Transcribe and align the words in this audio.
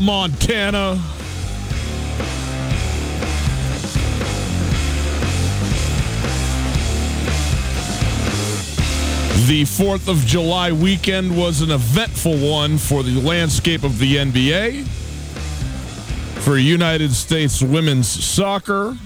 Montana. 0.00 1.00
The 9.46 9.64
4th 9.64 10.08
of 10.08 10.24
July 10.24 10.72
weekend 10.72 11.36
was 11.36 11.60
an 11.60 11.70
eventful 11.70 12.38
one 12.38 12.78
for 12.78 13.02
the 13.02 13.20
landscape 13.20 13.84
of 13.84 13.98
the 13.98 14.16
NBA, 14.16 14.86
for 16.42 16.56
United 16.56 17.12
States 17.12 17.60
women's 17.62 18.08
soccer, 18.08 18.96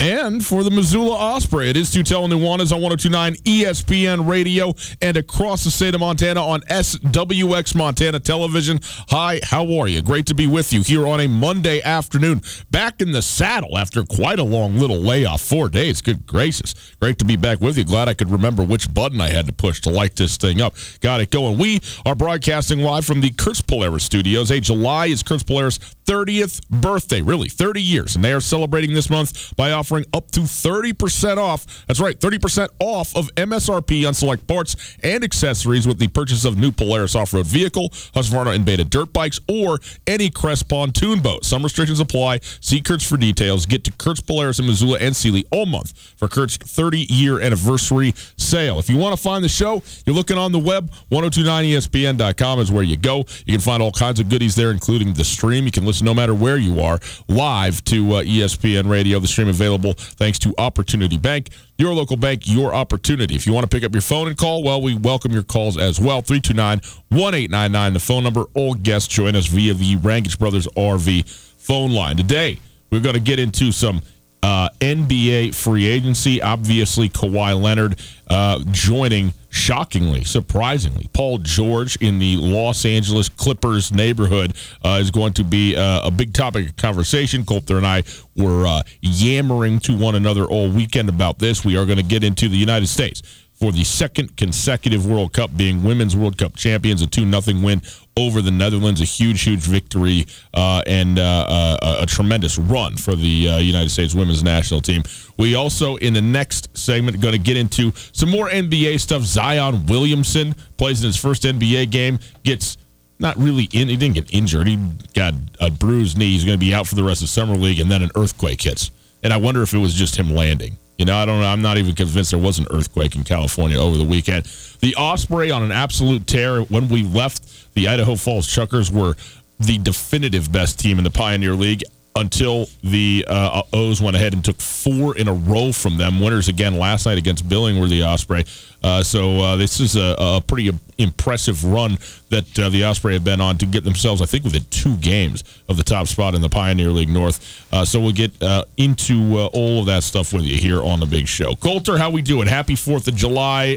and 0.00 0.44
for 0.44 0.62
the 0.62 0.70
Missoula 0.70 1.14
Osprey. 1.14 1.70
It 1.70 1.76
is 1.76 1.90
Tutel 1.90 2.28
Nuanez 2.28 2.72
on 2.72 2.82
1029 2.82 3.34
ESPN 3.44 4.28
Radio 4.28 4.74
and 5.00 5.16
across 5.16 5.64
the 5.64 5.70
state 5.70 5.94
of 5.94 6.00
Montana 6.00 6.44
on 6.44 6.60
SWX 6.62 7.74
Montana 7.74 8.20
Television. 8.20 8.80
Hi, 9.08 9.40
how 9.42 9.62
are 9.78 9.88
you? 9.88 10.02
Great 10.02 10.26
to 10.26 10.34
be 10.34 10.46
with 10.46 10.72
you 10.72 10.82
here 10.82 11.06
on 11.06 11.20
a 11.20 11.26
Monday 11.26 11.82
afternoon. 11.82 12.42
Back 12.70 13.00
in 13.00 13.12
the 13.12 13.22
saddle 13.22 13.78
after 13.78 14.02
quite 14.04 14.38
a 14.38 14.44
long 14.44 14.76
little 14.76 15.00
layoff. 15.00 15.40
Four 15.40 15.68
days. 15.68 16.02
Good 16.02 16.26
gracious. 16.26 16.74
Great 17.00 17.18
to 17.18 17.24
be 17.24 17.36
back 17.36 17.60
with 17.60 17.78
you. 17.78 17.84
Glad 17.84 18.08
I 18.08 18.14
could 18.14 18.30
remember 18.30 18.62
which 18.62 18.92
button 18.92 19.20
I 19.20 19.28
had 19.28 19.46
to 19.46 19.52
push 19.52 19.80
to 19.82 19.90
light 19.90 20.16
this 20.16 20.36
thing 20.36 20.60
up. 20.60 20.74
Got 21.00 21.20
it 21.20 21.30
going. 21.30 21.58
We 21.58 21.80
are 22.04 22.14
broadcasting 22.14 22.80
live 22.80 23.04
from 23.04 23.20
the 23.20 23.30
Kurtz 23.30 23.60
Polaris 23.60 24.04
studios. 24.04 24.48
Hey, 24.50 24.60
July 24.60 25.06
is 25.06 25.22
Kurtz 25.22 25.42
Polaris' 25.42 25.78
30th 26.04 26.66
birthday. 26.68 27.22
Really, 27.22 27.48
30 27.48 27.82
years. 27.82 28.14
And 28.14 28.24
they 28.24 28.32
are 28.32 28.40
celebrating 28.40 28.94
this 28.94 29.10
month 29.10 29.54
by 29.56 29.72
offering 29.72 29.85
offering 29.86 30.04
up 30.12 30.28
to 30.32 30.40
30% 30.40 31.36
off. 31.36 31.84
That's 31.86 32.00
right, 32.00 32.18
30% 32.18 32.68
off 32.80 33.14
of 33.14 33.32
MSRP 33.36 34.06
on 34.06 34.14
select 34.14 34.44
parts 34.48 34.96
and 35.04 35.22
accessories 35.22 35.86
with 35.86 36.00
the 36.00 36.08
purchase 36.08 36.44
of 36.44 36.58
new 36.58 36.72
Polaris 36.72 37.14
off-road 37.14 37.46
vehicle, 37.46 37.90
Husqvarna 37.90 38.56
and 38.56 38.64
Beta 38.64 38.84
dirt 38.84 39.12
bikes, 39.12 39.38
or 39.48 39.78
any 40.08 40.28
Crest 40.28 40.68
pontoon 40.68 41.20
boat. 41.20 41.44
Some 41.44 41.62
restrictions 41.62 42.00
apply. 42.00 42.40
See 42.60 42.80
Kurtz 42.80 43.08
for 43.08 43.16
details. 43.16 43.64
Get 43.64 43.84
to 43.84 43.92
Kurtz 43.92 44.20
Polaris 44.20 44.58
in 44.58 44.66
Missoula 44.66 44.98
and 44.98 45.14
Seeley 45.14 45.44
all 45.52 45.66
month 45.66 45.96
for 46.16 46.26
Kurt's 46.26 46.58
30-year 46.58 47.40
anniversary 47.40 48.12
sale. 48.36 48.80
If 48.80 48.90
you 48.90 48.96
want 48.96 49.16
to 49.16 49.22
find 49.22 49.44
the 49.44 49.48
show, 49.48 49.84
you're 50.04 50.16
looking 50.16 50.36
on 50.36 50.50
the 50.50 50.58
web. 50.58 50.90
1029ESPN.com 51.12 52.58
is 52.58 52.72
where 52.72 52.82
you 52.82 52.96
go. 52.96 53.18
You 53.46 53.52
can 53.52 53.60
find 53.60 53.80
all 53.80 53.92
kinds 53.92 54.18
of 54.18 54.28
goodies 54.28 54.56
there, 54.56 54.72
including 54.72 55.14
the 55.14 55.24
stream. 55.24 55.64
You 55.64 55.70
can 55.70 55.86
listen 55.86 56.04
no 56.04 56.14
matter 56.14 56.34
where 56.34 56.56
you 56.56 56.80
are 56.80 56.98
live 57.28 57.84
to 57.84 58.14
uh, 58.14 58.22
ESPN 58.22 58.90
Radio. 58.90 59.20
The 59.20 59.28
stream 59.28 59.48
available 59.48 59.75
available 59.76 59.94
thanks 59.98 60.38
to 60.40 60.54
Opportunity 60.58 61.18
Bank. 61.18 61.50
Your 61.78 61.92
local 61.94 62.16
bank, 62.16 62.42
your 62.44 62.74
opportunity. 62.74 63.34
If 63.34 63.46
you 63.46 63.52
want 63.52 63.68
to 63.70 63.74
pick 63.74 63.84
up 63.84 63.92
your 63.92 64.02
phone 64.02 64.28
and 64.28 64.36
call, 64.36 64.62
well, 64.62 64.80
we 64.80 64.96
welcome 64.96 65.32
your 65.32 65.42
calls 65.42 65.76
as 65.76 66.00
well. 66.00 66.22
329 66.22 66.80
1899, 67.10 67.92
the 67.92 68.00
phone 68.00 68.24
number. 68.24 68.44
All 68.54 68.74
guests 68.74 69.08
join 69.08 69.36
us 69.36 69.46
via 69.46 69.74
the 69.74 69.96
Rangitsch 69.96 70.38
Brothers 70.38 70.66
RV 70.68 71.28
phone 71.58 71.92
line. 71.92 72.16
Today, 72.16 72.58
we're 72.90 73.00
going 73.00 73.14
to 73.14 73.20
get 73.20 73.38
into 73.38 73.72
some 73.72 74.00
uh, 74.46 74.68
NBA 74.80 75.56
free 75.56 75.86
agency. 75.86 76.40
Obviously, 76.40 77.08
Kawhi 77.08 77.60
Leonard 77.60 77.98
uh, 78.30 78.62
joining, 78.70 79.34
shockingly, 79.50 80.22
surprisingly, 80.22 81.10
Paul 81.12 81.38
George 81.38 81.96
in 81.96 82.20
the 82.20 82.36
Los 82.36 82.84
Angeles 82.84 83.28
Clippers 83.28 83.90
neighborhood 83.90 84.54
uh, 84.84 84.98
is 85.00 85.10
going 85.10 85.32
to 85.32 85.42
be 85.42 85.74
uh, 85.74 86.06
a 86.06 86.12
big 86.12 86.32
topic 86.32 86.68
of 86.68 86.76
conversation. 86.76 87.44
Colter 87.44 87.76
and 87.76 87.84
I 87.84 88.04
were 88.36 88.68
uh, 88.68 88.82
yammering 89.00 89.80
to 89.80 89.96
one 89.96 90.14
another 90.14 90.44
all 90.44 90.70
weekend 90.70 91.08
about 91.08 91.40
this. 91.40 91.64
We 91.64 91.76
are 91.76 91.84
going 91.84 91.98
to 91.98 92.04
get 92.04 92.22
into 92.22 92.48
the 92.48 92.56
United 92.56 92.86
States 92.86 93.22
for 93.58 93.72
the 93.72 93.82
second 93.82 94.36
consecutive 94.36 95.06
World 95.06 95.32
Cup, 95.32 95.56
being 95.56 95.82
Women's 95.82 96.14
World 96.14 96.38
Cup 96.38 96.54
champions, 96.54 97.02
a 97.02 97.08
2 97.08 97.28
0 97.28 97.60
win 97.64 97.82
over 98.16 98.40
the 98.40 98.50
Netherlands, 98.50 99.00
a 99.00 99.04
huge, 99.04 99.42
huge 99.42 99.60
victory 99.60 100.26
uh, 100.54 100.82
and 100.86 101.18
uh, 101.18 101.46
uh, 101.48 101.98
a 102.00 102.06
tremendous 102.06 102.58
run 102.58 102.96
for 102.96 103.14
the 103.14 103.48
uh, 103.48 103.58
United 103.58 103.90
States 103.90 104.14
women's 104.14 104.42
national 104.42 104.80
team. 104.80 105.02
We 105.36 105.54
also, 105.54 105.96
in 105.96 106.14
the 106.14 106.22
next 106.22 106.76
segment, 106.76 107.20
going 107.20 107.32
to 107.32 107.38
get 107.38 107.58
into 107.58 107.92
some 108.12 108.30
more 108.30 108.48
NBA 108.48 109.00
stuff. 109.00 109.22
Zion 109.22 109.86
Williamson 109.86 110.54
plays 110.78 111.02
in 111.02 111.08
his 111.08 111.16
first 111.16 111.42
NBA 111.42 111.90
game, 111.90 112.18
gets 112.42 112.78
not 113.18 113.36
really 113.36 113.68
in. 113.72 113.88
He 113.88 113.96
didn't 113.96 114.14
get 114.14 114.32
injured. 114.32 114.66
He 114.66 114.78
got 115.14 115.34
a 115.60 115.70
bruised 115.70 116.16
knee. 116.16 116.32
He's 116.32 116.44
going 116.44 116.58
to 116.58 116.64
be 116.64 116.74
out 116.74 116.86
for 116.86 116.94
the 116.94 117.04
rest 117.04 117.22
of 117.22 117.28
summer 117.28 117.56
league, 117.56 117.80
and 117.80 117.90
then 117.90 118.02
an 118.02 118.10
earthquake 118.14 118.62
hits. 118.62 118.90
And 119.22 119.32
I 119.32 119.36
wonder 119.36 119.62
if 119.62 119.74
it 119.74 119.78
was 119.78 119.94
just 119.94 120.16
him 120.16 120.34
landing. 120.34 120.78
You 120.98 121.04
know, 121.04 121.16
I 121.16 121.26
don't 121.26 121.40
know. 121.40 121.46
I'm 121.46 121.62
not 121.62 121.76
even 121.78 121.94
convinced 121.94 122.30
there 122.30 122.40
was 122.40 122.58
an 122.58 122.66
earthquake 122.70 123.16
in 123.16 123.24
California 123.24 123.78
over 123.78 123.96
the 123.96 124.04
weekend. 124.04 124.46
The 124.80 124.94
Osprey 124.96 125.50
on 125.50 125.62
an 125.62 125.72
absolute 125.72 126.26
tear. 126.26 126.62
When 126.62 126.88
we 126.88 127.02
left, 127.02 127.74
the 127.74 127.88
Idaho 127.88 128.16
Falls 128.16 128.46
Chuckers 128.46 128.90
were 128.90 129.14
the 129.60 129.78
definitive 129.78 130.50
best 130.50 130.78
team 130.78 130.98
in 130.98 131.04
the 131.04 131.10
Pioneer 131.10 131.54
League 131.54 131.82
until 132.16 132.66
the 132.82 133.24
uh, 133.28 133.62
O's 133.72 134.00
went 134.00 134.16
ahead 134.16 134.32
and 134.32 134.44
took 134.44 134.58
four 134.58 135.16
in 135.16 135.28
a 135.28 135.32
row 135.34 135.70
from 135.70 135.98
them. 135.98 136.18
Winners 136.18 136.48
again 136.48 136.78
last 136.78 137.06
night 137.06 137.18
against 137.18 137.48
Billing 137.48 137.78
were 137.78 137.88
the 137.88 138.02
Osprey. 138.04 138.44
Uh, 138.82 139.02
so 139.02 139.38
uh, 139.40 139.56
this 139.56 139.80
is 139.80 139.96
a, 139.96 140.14
a, 140.18 140.40
pretty 140.40 140.70
impressive 140.98 141.64
run 141.64 141.98
that 142.30 142.58
uh, 142.58 142.68
the 142.68 142.84
Osprey 142.84 143.14
have 143.14 143.24
been 143.24 143.40
on 143.40 143.58
to 143.58 143.66
get 143.66 143.84
themselves, 143.84 144.20
I 144.22 144.26
think, 144.26 144.44
within 144.44 144.64
two 144.70 144.96
games 144.96 145.44
of 145.68 145.76
the 145.76 145.84
top 145.84 146.06
spot 146.06 146.34
in 146.34 146.40
the 146.40 146.48
Pioneer 146.48 146.90
League 146.90 147.08
North. 147.08 147.66
Uh, 147.72 147.84
so 147.84 148.00
we'll 148.00 148.12
get 148.12 148.42
uh, 148.42 148.64
into 148.76 149.38
all 149.52 149.80
of 149.80 149.86
that 149.86 150.02
stuff 150.02 150.32
with 150.32 150.42
you 150.42 150.56
here 150.56 150.82
on 150.82 151.00
the 151.00 151.06
big 151.06 151.28
show. 151.28 151.54
Colter, 151.54 151.98
how 151.98 152.10
we 152.10 152.22
doing? 152.22 152.48
Happy 152.48 152.74
Fourth 152.74 153.08
of 153.08 153.14
July. 153.14 153.76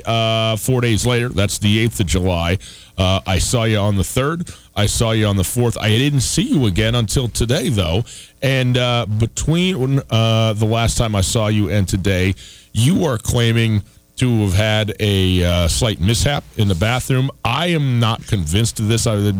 four 0.59 0.81
days 0.81 1.05
later, 1.05 1.29
that's 1.29 1.59
the 1.59 1.79
eighth 1.79 1.99
of 1.99 2.07
July. 2.07 2.57
I 2.97 3.39
saw 3.39 3.63
you 3.63 3.77
on 3.77 3.95
the 3.95 4.03
third. 4.03 4.49
I 4.79 4.85
saw 4.85 5.11
you 5.11 5.25
on 5.25 5.35
the 5.35 5.43
fourth. 5.43 5.77
I 5.77 5.89
didn't 5.89 6.21
see 6.21 6.43
you 6.43 6.65
again 6.65 6.95
until 6.95 7.27
today, 7.27 7.67
though. 7.67 8.05
And 8.41 8.77
uh, 8.77 9.05
between 9.07 9.99
uh, 10.09 10.53
the 10.53 10.65
last 10.65 10.97
time 10.97 11.15
I 11.15 11.21
saw 11.21 11.47
you 11.47 11.69
and 11.69 11.87
today, 11.87 12.33
you 12.71 13.03
are 13.05 13.17
claiming 13.17 13.83
to 14.19 14.41
have 14.41 14.53
had 14.53 14.95
a 14.99 15.43
uh, 15.43 15.67
slight 15.67 15.99
mishap 15.99 16.43
in 16.57 16.67
the 16.67 16.75
bathroom. 16.75 17.31
I 17.43 17.67
am 17.67 17.99
not 17.99 18.25
convinced 18.27 18.79
of 18.79 18.87
this. 18.87 19.07
I, 19.07 19.33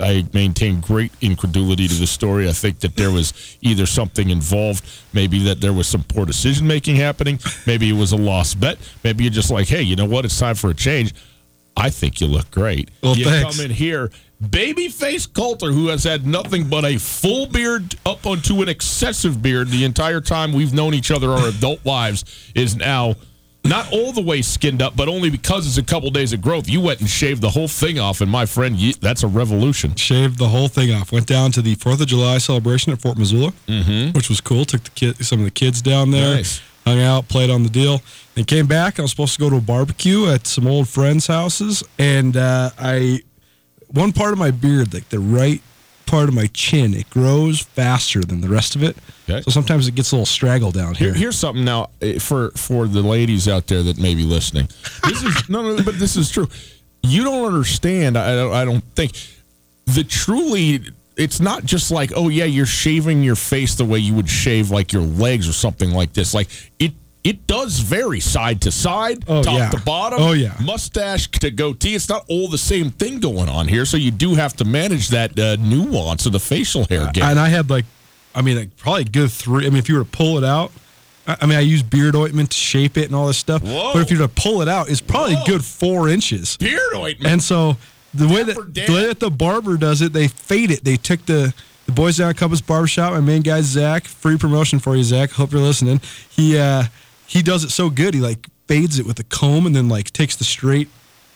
I 0.00 0.26
maintain 0.32 0.80
great 0.80 1.12
incredulity 1.20 1.88
to 1.88 1.94
the 1.94 2.06
story. 2.06 2.48
I 2.48 2.52
think 2.52 2.80
that 2.80 2.96
there 2.96 3.10
was 3.10 3.56
either 3.60 3.86
something 3.86 4.30
involved, 4.30 4.88
maybe 5.12 5.38
that 5.44 5.60
there 5.60 5.72
was 5.72 5.86
some 5.86 6.04
poor 6.04 6.26
decision 6.26 6.66
making 6.66 6.96
happening, 6.96 7.38
maybe 7.66 7.88
it 7.88 7.94
was 7.98 8.12
a 8.12 8.16
lost 8.16 8.60
bet, 8.60 8.78
maybe 9.02 9.24
you're 9.24 9.32
just 9.32 9.50
like, 9.50 9.66
hey, 9.68 9.82
you 9.82 9.96
know 9.96 10.06
what? 10.06 10.24
It's 10.24 10.38
time 10.38 10.54
for 10.54 10.70
a 10.70 10.74
change. 10.74 11.14
I 11.76 11.90
think 11.90 12.20
you 12.20 12.26
look 12.26 12.50
great. 12.50 12.90
Well, 13.02 13.16
you 13.16 13.24
thanks. 13.24 13.56
come 13.56 13.64
in 13.64 13.70
here 13.70 14.10
babyface 14.42 15.32
Colter, 15.32 15.72
who 15.72 15.88
has 15.88 16.04
had 16.04 16.26
nothing 16.26 16.68
but 16.68 16.84
a 16.84 16.98
full 16.98 17.46
beard 17.46 17.96
up 18.06 18.26
onto 18.26 18.62
an 18.62 18.68
excessive 18.68 19.42
beard 19.42 19.68
the 19.68 19.84
entire 19.84 20.20
time 20.20 20.52
we've 20.52 20.72
known 20.72 20.94
each 20.94 21.10
other 21.10 21.32
our 21.32 21.48
adult 21.48 21.84
lives, 21.84 22.24
is 22.54 22.76
now 22.76 23.16
not 23.68 23.92
all 23.92 24.12
the 24.12 24.22
way 24.22 24.42
skinned 24.42 24.82
up, 24.82 24.96
but 24.96 25.08
only 25.08 25.30
because 25.30 25.66
it's 25.66 25.78
a 25.78 25.82
couple 25.82 26.10
days 26.10 26.32
of 26.32 26.40
growth. 26.40 26.68
You 26.68 26.80
went 26.80 27.00
and 27.00 27.08
shaved 27.08 27.42
the 27.42 27.50
whole 27.50 27.68
thing 27.68 27.98
off, 27.98 28.20
and 28.20 28.30
my 28.30 28.46
friend, 28.46 28.76
you, 28.76 28.94
that's 28.94 29.22
a 29.22 29.28
revolution. 29.28 29.94
Shaved 29.94 30.38
the 30.38 30.48
whole 30.48 30.68
thing 30.68 30.92
off. 30.92 31.12
Went 31.12 31.26
down 31.26 31.52
to 31.52 31.62
the 31.62 31.74
Fourth 31.76 32.00
of 32.00 32.06
July 32.06 32.38
celebration 32.38 32.92
at 32.92 33.00
Fort 33.00 33.18
Missoula, 33.18 33.52
mm-hmm. 33.66 34.12
which 34.12 34.28
was 34.28 34.40
cool. 34.40 34.64
Took 34.64 34.84
the 34.84 34.90
kid, 34.90 35.24
some 35.24 35.40
of 35.40 35.44
the 35.44 35.50
kids 35.50 35.82
down 35.82 36.10
there, 36.10 36.36
nice. 36.36 36.60
hung 36.86 37.00
out, 37.00 37.28
played 37.28 37.50
on 37.50 37.62
the 37.62 37.70
deal, 37.70 38.02
and 38.36 38.46
came 38.46 38.66
back. 38.66 38.98
I 38.98 39.02
was 39.02 39.10
supposed 39.10 39.34
to 39.34 39.40
go 39.40 39.50
to 39.50 39.56
a 39.56 39.60
barbecue 39.60 40.26
at 40.26 40.46
some 40.46 40.66
old 40.66 40.88
friends' 40.88 41.26
houses, 41.26 41.82
and 41.98 42.36
uh, 42.36 42.70
I 42.78 43.22
one 43.88 44.12
part 44.12 44.32
of 44.32 44.38
my 44.38 44.50
beard, 44.50 44.92
like 44.92 45.08
the 45.08 45.18
right 45.18 45.62
part 46.08 46.28
of 46.28 46.34
my 46.34 46.46
chin, 46.48 46.94
it 46.94 47.08
grows 47.10 47.60
faster 47.60 48.22
than 48.22 48.40
the 48.40 48.48
rest 48.48 48.74
of 48.74 48.82
it. 48.82 48.96
Okay. 49.28 49.42
So 49.42 49.50
sometimes 49.50 49.86
it 49.86 49.94
gets 49.94 50.10
a 50.12 50.16
little 50.16 50.26
straggle 50.26 50.70
down 50.72 50.94
here. 50.94 51.08
here. 51.08 51.14
Here's 51.14 51.38
something 51.38 51.64
now 51.64 51.90
eh, 52.00 52.18
for 52.18 52.50
for 52.52 52.86
the 52.86 53.02
ladies 53.02 53.46
out 53.46 53.66
there 53.66 53.82
that 53.82 53.98
may 53.98 54.14
be 54.14 54.24
listening. 54.24 54.68
This 55.04 55.22
is 55.22 55.48
no, 55.48 55.62
no, 55.62 55.82
but 55.84 55.98
this 55.98 56.16
is 56.16 56.30
true. 56.30 56.48
You 57.02 57.24
don't 57.24 57.46
understand. 57.46 58.16
I 58.16 58.34
don't. 58.34 58.52
I 58.52 58.64
don't 58.64 58.84
think 58.94 59.12
the 59.86 60.02
truly. 60.02 60.80
It's 61.16 61.40
not 61.40 61.64
just 61.64 61.90
like, 61.90 62.12
oh 62.14 62.28
yeah, 62.28 62.44
you're 62.44 62.64
shaving 62.64 63.24
your 63.24 63.34
face 63.34 63.74
the 63.74 63.84
way 63.84 63.98
you 63.98 64.14
would 64.14 64.30
shave 64.30 64.70
like 64.70 64.92
your 64.92 65.02
legs 65.02 65.48
or 65.48 65.52
something 65.52 65.90
like 65.90 66.12
this. 66.12 66.32
Like 66.32 66.48
it 66.78 66.92
it 67.24 67.46
does 67.46 67.80
vary 67.80 68.20
side 68.20 68.62
to 68.62 68.70
side, 68.70 69.24
oh, 69.28 69.42
top 69.42 69.58
yeah. 69.58 69.70
to 69.70 69.80
bottom. 69.80 70.20
Oh 70.22 70.32
yeah, 70.32 70.54
mustache 70.60 71.28
to 71.28 71.50
goatee. 71.50 71.94
It's 71.94 72.08
not 72.08 72.24
all 72.28 72.48
the 72.48 72.58
same 72.58 72.90
thing 72.90 73.20
going 73.20 73.48
on 73.48 73.68
here, 73.68 73.84
so 73.84 73.96
you 73.96 74.10
do 74.10 74.34
have 74.34 74.54
to 74.56 74.64
manage 74.64 75.08
that 75.08 75.38
uh, 75.38 75.56
nuance 75.56 76.26
of 76.26 76.32
the 76.32 76.40
facial 76.40 76.84
hair. 76.84 77.10
Game. 77.12 77.24
And 77.24 77.38
I 77.38 77.48
had 77.48 77.70
like, 77.70 77.84
I 78.34 78.42
mean, 78.42 78.56
like 78.56 78.76
probably 78.76 79.04
good 79.04 79.30
three. 79.30 79.66
I 79.66 79.70
mean, 79.70 79.78
if 79.78 79.88
you 79.88 79.96
were 79.96 80.04
to 80.04 80.10
pull 80.10 80.38
it 80.38 80.44
out, 80.44 80.72
I 81.26 81.44
mean, 81.44 81.58
I 81.58 81.60
use 81.60 81.82
beard 81.82 82.16
ointment 82.16 82.52
to 82.52 82.56
shape 82.56 82.96
it 82.96 83.04
and 83.04 83.14
all 83.14 83.26
this 83.26 83.36
stuff. 83.36 83.62
Whoa. 83.62 83.92
But 83.92 84.02
if 84.02 84.10
you 84.10 84.18
were 84.18 84.26
to 84.26 84.32
pull 84.34 84.62
it 84.62 84.68
out, 84.68 84.88
it's 84.88 85.00
probably 85.00 85.34
Whoa. 85.34 85.42
a 85.42 85.46
good 85.46 85.64
four 85.64 86.08
inches. 86.08 86.56
Beard 86.56 86.94
ointment. 86.94 87.30
And 87.30 87.42
so 87.42 87.76
the 88.14 88.26
way 88.26 88.42
that 88.42 88.74
the 88.74 88.92
way 88.92 89.06
that 89.06 89.20
the 89.20 89.30
barber 89.30 89.76
does 89.76 90.00
it, 90.00 90.12
they 90.12 90.28
fade 90.28 90.70
it. 90.70 90.84
They 90.84 90.96
took 90.96 91.26
the 91.26 91.52
the 91.84 91.92
boys 91.92 92.16
down 92.16 92.30
at 92.30 92.36
Compass 92.36 92.60
Barbershop. 92.60 93.12
My 93.12 93.20
main 93.20 93.42
guy 93.42 93.60
Zach, 93.60 94.04
free 94.04 94.38
promotion 94.38 94.78
for 94.78 94.96
you, 94.96 95.02
Zach. 95.02 95.30
Hope 95.32 95.52
you're 95.52 95.60
listening. 95.60 96.00
He 96.30 96.56
uh 96.56 96.84
he 97.28 97.42
does 97.42 97.62
it 97.62 97.70
so 97.70 97.90
good. 97.90 98.14
He 98.14 98.20
like 98.20 98.46
fades 98.66 98.98
it 98.98 99.06
with 99.06 99.20
a 99.20 99.24
comb 99.24 99.66
and 99.66 99.76
then 99.76 99.88
like 99.88 100.10
takes 100.10 100.34
the 100.34 100.44
straight 100.44 100.88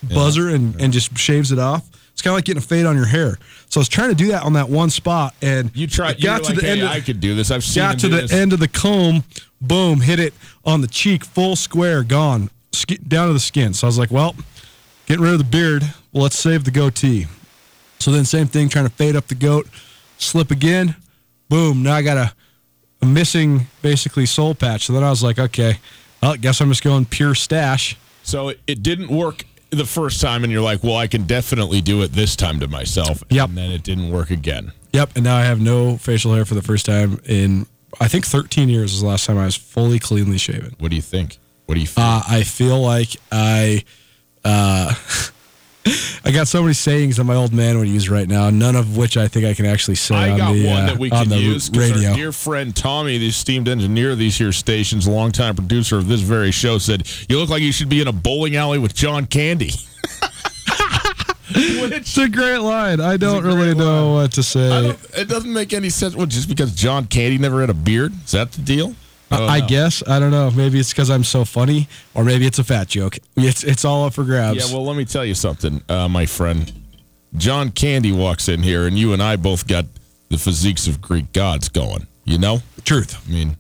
buzzer 0.03 0.49
yeah, 0.49 0.57
and, 0.57 0.75
yeah. 0.75 0.85
and 0.85 0.93
just 0.93 1.17
shaves 1.17 1.53
it 1.53 1.59
off. 1.59 1.89
It's 2.13 2.21
kind 2.21 2.33
of 2.33 2.39
like 2.39 2.45
getting 2.45 2.63
a 2.63 2.67
fade 2.67 2.85
on 2.85 2.97
your 2.97 3.07
hair. 3.07 3.39
So 3.69 3.79
I 3.79 3.83
was 3.83 3.89
trying 3.89 4.11
to 4.11 4.15
do 4.15 4.29
that 4.29 4.43
on 4.43 4.55
that 4.55 4.69
one 4.69 4.91
spot, 4.91 5.35
and 5.41 5.71
you 5.75 5.87
tried. 5.87 6.21
Got 6.21 6.45
to 6.45 6.51
like, 6.51 6.57
the 6.57 6.67
hey, 6.67 6.73
end. 6.73 6.83
Of, 6.83 6.91
I 6.91 7.01
could 7.01 7.21
do 7.21 7.35
this. 7.35 7.51
I've 7.51 7.65
seen. 7.65 7.83
Got 7.83 7.99
to 8.01 8.09
the 8.09 8.23
this. 8.23 8.33
end 8.33 8.53
of 8.53 8.59
the 8.59 8.69
comb. 8.69 9.25
Boom! 9.61 10.01
Hit 10.01 10.19
it 10.19 10.35
on 10.65 10.81
the 10.81 10.89
cheek, 10.89 11.25
full 11.25 11.57
square, 11.57 12.03
gone 12.03 12.51
down 13.07 13.29
to 13.29 13.33
the 13.33 13.41
skin. 13.41 13.75
So 13.75 13.87
I 13.87 13.89
was 13.89 13.99
like, 13.99 14.11
well, 14.11 14.35
getting 15.07 15.23
rid 15.23 15.33
of 15.33 15.39
the 15.39 15.45
beard. 15.45 15.85
Well, 16.13 16.25
let's 16.25 16.39
save 16.39 16.65
the 16.65 16.71
goatee. 16.71 17.27
So 17.99 18.11
then, 18.11 18.25
same 18.25 18.47
thing, 18.47 18.69
trying 18.69 18.87
to 18.87 18.93
fade 18.93 19.15
up 19.15 19.29
the 19.29 19.35
goat, 19.35 19.69
slip 20.19 20.51
again. 20.51 20.97
Boom! 21.49 21.83
Now 21.83 21.95
I 21.95 22.03
got 22.03 22.35
a 23.03 23.07
missing 23.07 23.67
basically 23.83 24.27
soul 24.27 24.55
patch. 24.55 24.87
So 24.87 24.93
then 24.93 25.03
I 25.03 25.11
was 25.11 25.23
like, 25.23 25.39
okay, 25.39 25.79
well, 26.23 26.33
I 26.33 26.37
guess 26.37 26.61
I'm 26.61 26.69
just 26.69 26.85
going 26.85 27.05
pure 27.05 27.35
stash. 27.35 27.97
So 28.23 28.53
it 28.67 28.83
didn't 28.83 29.09
work 29.09 29.45
the 29.71 29.85
first 29.85 30.21
time, 30.21 30.45
and 30.45 30.53
you're 30.53 30.63
like, 30.63 30.85
well, 30.85 30.97
I 30.97 31.07
can 31.07 31.25
definitely 31.25 31.81
do 31.81 32.03
it 32.03 32.13
this 32.13 32.37
time 32.37 32.61
to 32.61 32.69
myself. 32.69 33.23
Yep. 33.31 33.49
And 33.51 33.59
then 33.59 33.71
it 33.73 33.83
didn't 33.83 34.11
work 34.11 34.31
again. 34.31 34.73
Yep. 34.93 35.13
And 35.17 35.25
now 35.25 35.37
I 35.37 35.45
have 35.45 35.61
no 35.61 35.97
facial 35.97 36.35
hair 36.35 36.45
for 36.45 36.55
the 36.55 36.63
first 36.63 36.87
time 36.87 37.21
in, 37.25 37.67
I 38.01 38.09
think 38.09 38.27
13 38.27 38.69
years 38.69 38.93
was 38.93 39.01
the 39.01 39.07
last 39.07 39.27
time 39.27 39.39
I 39.39 39.47
was 39.47 39.57
fully 39.57 39.99
cleanly 39.99 40.39
shaven. 40.39 40.75
What 40.79 40.91
do 40.91 40.97
you 40.97 41.03
think? 41.03 41.39
What 41.67 41.75
do 41.75 41.81
you 41.81 41.87
feel? 41.87 42.05
Uh, 42.05 42.23
I 42.29 42.43
feel 42.45 42.81
like 42.81 43.17
I. 43.31 43.85
Uh, 44.45 44.95
I 46.25 46.31
got 46.33 46.47
so 46.47 46.63
many 46.63 46.75
sayings 46.75 47.17
that 47.17 47.25
my 47.25 47.35
old 47.35 47.53
man 47.53 47.79
would 47.79 47.89
use 47.89 48.09
right 48.09 48.29
now, 48.29 48.51
none 48.51 48.77
of 48.77 48.97
which 48.97 49.17
I 49.17 49.27
think 49.27 49.45
I 49.45 49.55
can 49.55 49.67
actually 49.67 49.97
say 49.97 50.15
I 50.15 50.31
on 50.31 50.39
got 50.39 50.53
the, 50.53 50.67
one 50.67 50.83
uh, 50.83 50.87
that 50.87 50.99
we 50.99 51.11
can 51.11 51.29
the 51.29 51.39
use. 51.39 51.71
radio. 51.71 52.11
Our 52.11 52.17
dear 52.17 52.33
friend 52.33 52.75
Tommy, 52.75 53.19
the 53.19 53.29
esteemed 53.29 53.69
engineer 53.69 54.13
of 54.13 54.19
these 54.19 54.39
here 54.39 54.53
stations, 54.53 55.09
longtime 55.09 55.57
producer 55.57 55.99
of 55.99 56.07
this 56.07 56.21
very 56.21 56.53
show, 56.53 56.79
said, 56.79 57.09
"You 57.29 57.39
look 57.39 57.49
like 57.49 57.63
you 57.63 57.73
should 57.73 57.89
be 57.89 58.01
in 58.01 58.07
a 58.07 58.13
bowling 58.13 58.55
alley 58.55 58.79
with 58.79 58.95
John 58.95 59.27
Candy." 59.27 59.73
it's 61.55 62.17
a 62.17 62.29
great 62.29 62.59
line. 62.59 63.01
I 63.01 63.17
don't 63.17 63.45
really 63.45 63.75
know 63.75 64.15
what 64.15 64.33
to 64.33 64.43
say. 64.43 64.97
It 65.17 65.29
doesn't 65.29 65.53
make 65.53 65.73
any 65.73 65.91
sense. 65.91 66.15
Well, 66.15 66.27
just 66.27 66.49
because 66.49 66.75
John 66.75 67.07
Candy 67.07 67.39
never 67.39 67.61
had 67.61 67.71
a 67.71 67.75
beard, 67.75 68.13
is 68.25 68.31
that 68.33 68.53
the 68.53 68.63
deal? 68.63 68.95
I, 69.33 69.57
I 69.57 69.61
guess 69.61 70.03
I 70.07 70.19
don't 70.19 70.31
know. 70.31 70.51
Maybe 70.51 70.79
it's 70.79 70.91
because 70.91 71.11
I'm 71.11 71.25
so 71.25 71.45
funny, 71.45 71.89
or 72.15 72.25
maybe 72.25 72.47
it's 72.47 72.59
a 72.59 72.65
fat 72.65 72.89
joke. 72.89 73.19
It's 73.37 73.65
it's 73.65 73.85
all 73.85 74.05
up 74.05 74.15
for 74.15 74.25
grabs. 74.25 74.71
Yeah. 74.71 74.77
Well, 74.77 74.85
let 74.85 74.97
me 74.97 75.05
tell 75.05 75.25
you 75.25 75.35
something, 75.35 75.83
uh, 75.89 76.09
my 76.09 76.27
friend. 76.27 76.73
John 77.37 77.71
Candy 77.71 78.13
walks 78.13 78.49
in 78.49 78.63
here, 78.63 78.87
and 78.87 78.99
you 78.99 79.13
and 79.13 79.23
I 79.23 79.37
both 79.37 79.67
got 79.67 79.87
the 80.29 80.37
physiques 80.37 80.87
of 80.87 81.01
Greek 81.01 81.33
gods 81.33 81.69
going. 81.69 82.07
You 82.25 82.39
know, 82.39 82.61
truth. 82.85 83.21
I 83.27 83.33
mean, 83.33 83.57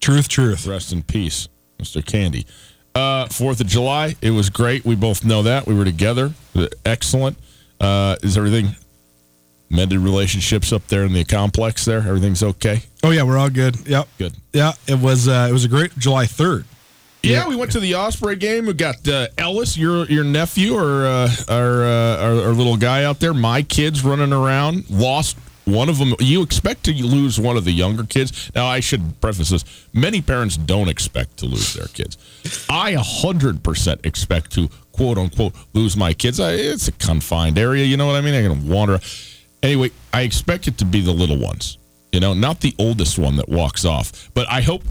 truth, 0.00 0.28
truth. 0.28 0.66
Rest 0.66 0.92
in 0.92 1.02
peace, 1.02 1.48
Mr. 1.78 2.04
Candy. 2.04 2.46
Uh, 2.94 3.26
Fourth 3.26 3.60
of 3.60 3.66
July, 3.66 4.16
it 4.22 4.30
was 4.30 4.48
great. 4.48 4.84
We 4.84 4.94
both 4.94 5.24
know 5.24 5.42
that 5.42 5.66
we 5.66 5.74
were 5.74 5.84
together. 5.84 6.32
Excellent. 6.86 7.36
Uh, 7.78 8.16
is 8.22 8.38
everything 8.38 8.74
mended 9.68 9.98
relationships 9.98 10.72
up 10.72 10.86
there 10.88 11.04
in 11.04 11.12
the 11.12 11.24
complex 11.24 11.84
there? 11.84 11.98
Everything's 11.98 12.42
okay? 12.42 12.82
Oh 13.02 13.10
yeah, 13.10 13.22
we're 13.22 13.38
all 13.38 13.50
good. 13.50 13.86
Yep. 13.86 14.08
Good. 14.18 14.34
Yeah, 14.52 14.72
it 14.86 14.98
was 14.98 15.28
uh, 15.28 15.46
it 15.48 15.52
was 15.52 15.64
a 15.64 15.68
great 15.68 15.96
July 15.98 16.24
3rd. 16.26 16.64
Yeah, 17.22 17.42
yeah, 17.42 17.48
we 17.48 17.56
went 17.56 17.72
to 17.72 17.80
the 17.80 17.94
Osprey 17.96 18.36
game. 18.36 18.66
We 18.66 18.74
got 18.74 19.06
uh, 19.08 19.28
Ellis, 19.36 19.76
your 19.76 20.04
your 20.06 20.22
nephew, 20.22 20.74
or 20.76 21.06
uh, 21.06 21.28
our, 21.48 21.84
uh, 21.84 22.16
our, 22.24 22.46
our 22.46 22.52
little 22.52 22.76
guy 22.76 23.04
out 23.04 23.18
there. 23.18 23.34
My 23.34 23.62
kids 23.62 24.04
running 24.04 24.32
around. 24.32 24.88
Lost 24.88 25.36
one 25.64 25.88
of 25.88 25.98
them. 25.98 26.14
You 26.20 26.42
expect 26.42 26.84
to 26.84 26.92
lose 26.92 27.40
one 27.40 27.56
of 27.56 27.64
the 27.64 27.72
younger 27.72 28.04
kids. 28.04 28.50
Now, 28.54 28.66
I 28.66 28.78
should 28.80 29.20
preface 29.20 29.50
this: 29.50 29.64
many 29.92 30.22
parents 30.22 30.56
don't 30.56 30.88
expect 30.88 31.38
to 31.38 31.46
lose 31.46 31.74
their 31.74 31.88
kids. 31.88 32.16
I 32.70 32.96
hundred 32.98 33.62
percent 33.64 34.06
expect 34.06 34.52
to 34.52 34.68
quote 34.92 35.18
unquote 35.18 35.54
lose 35.72 35.96
my 35.96 36.12
kids. 36.12 36.38
I, 36.38 36.52
it's 36.52 36.86
a 36.86 36.92
confined 36.92 37.58
area. 37.58 37.84
You 37.84 37.96
know 37.96 38.06
what 38.06 38.16
I 38.16 38.20
mean? 38.20 38.34
I'm 38.34 38.46
gonna 38.46 38.72
wander. 38.72 39.00
Anyway, 39.66 39.90
I 40.12 40.22
expect 40.22 40.68
it 40.68 40.78
to 40.78 40.84
be 40.84 41.00
the 41.00 41.10
little 41.10 41.38
ones, 41.38 41.76
you 42.12 42.20
know, 42.20 42.34
not 42.34 42.60
the 42.60 42.72
oldest 42.78 43.18
one 43.18 43.34
that 43.34 43.48
walks 43.48 43.84
off. 43.84 44.30
But 44.32 44.48
I 44.48 44.60
hope, 44.60 44.84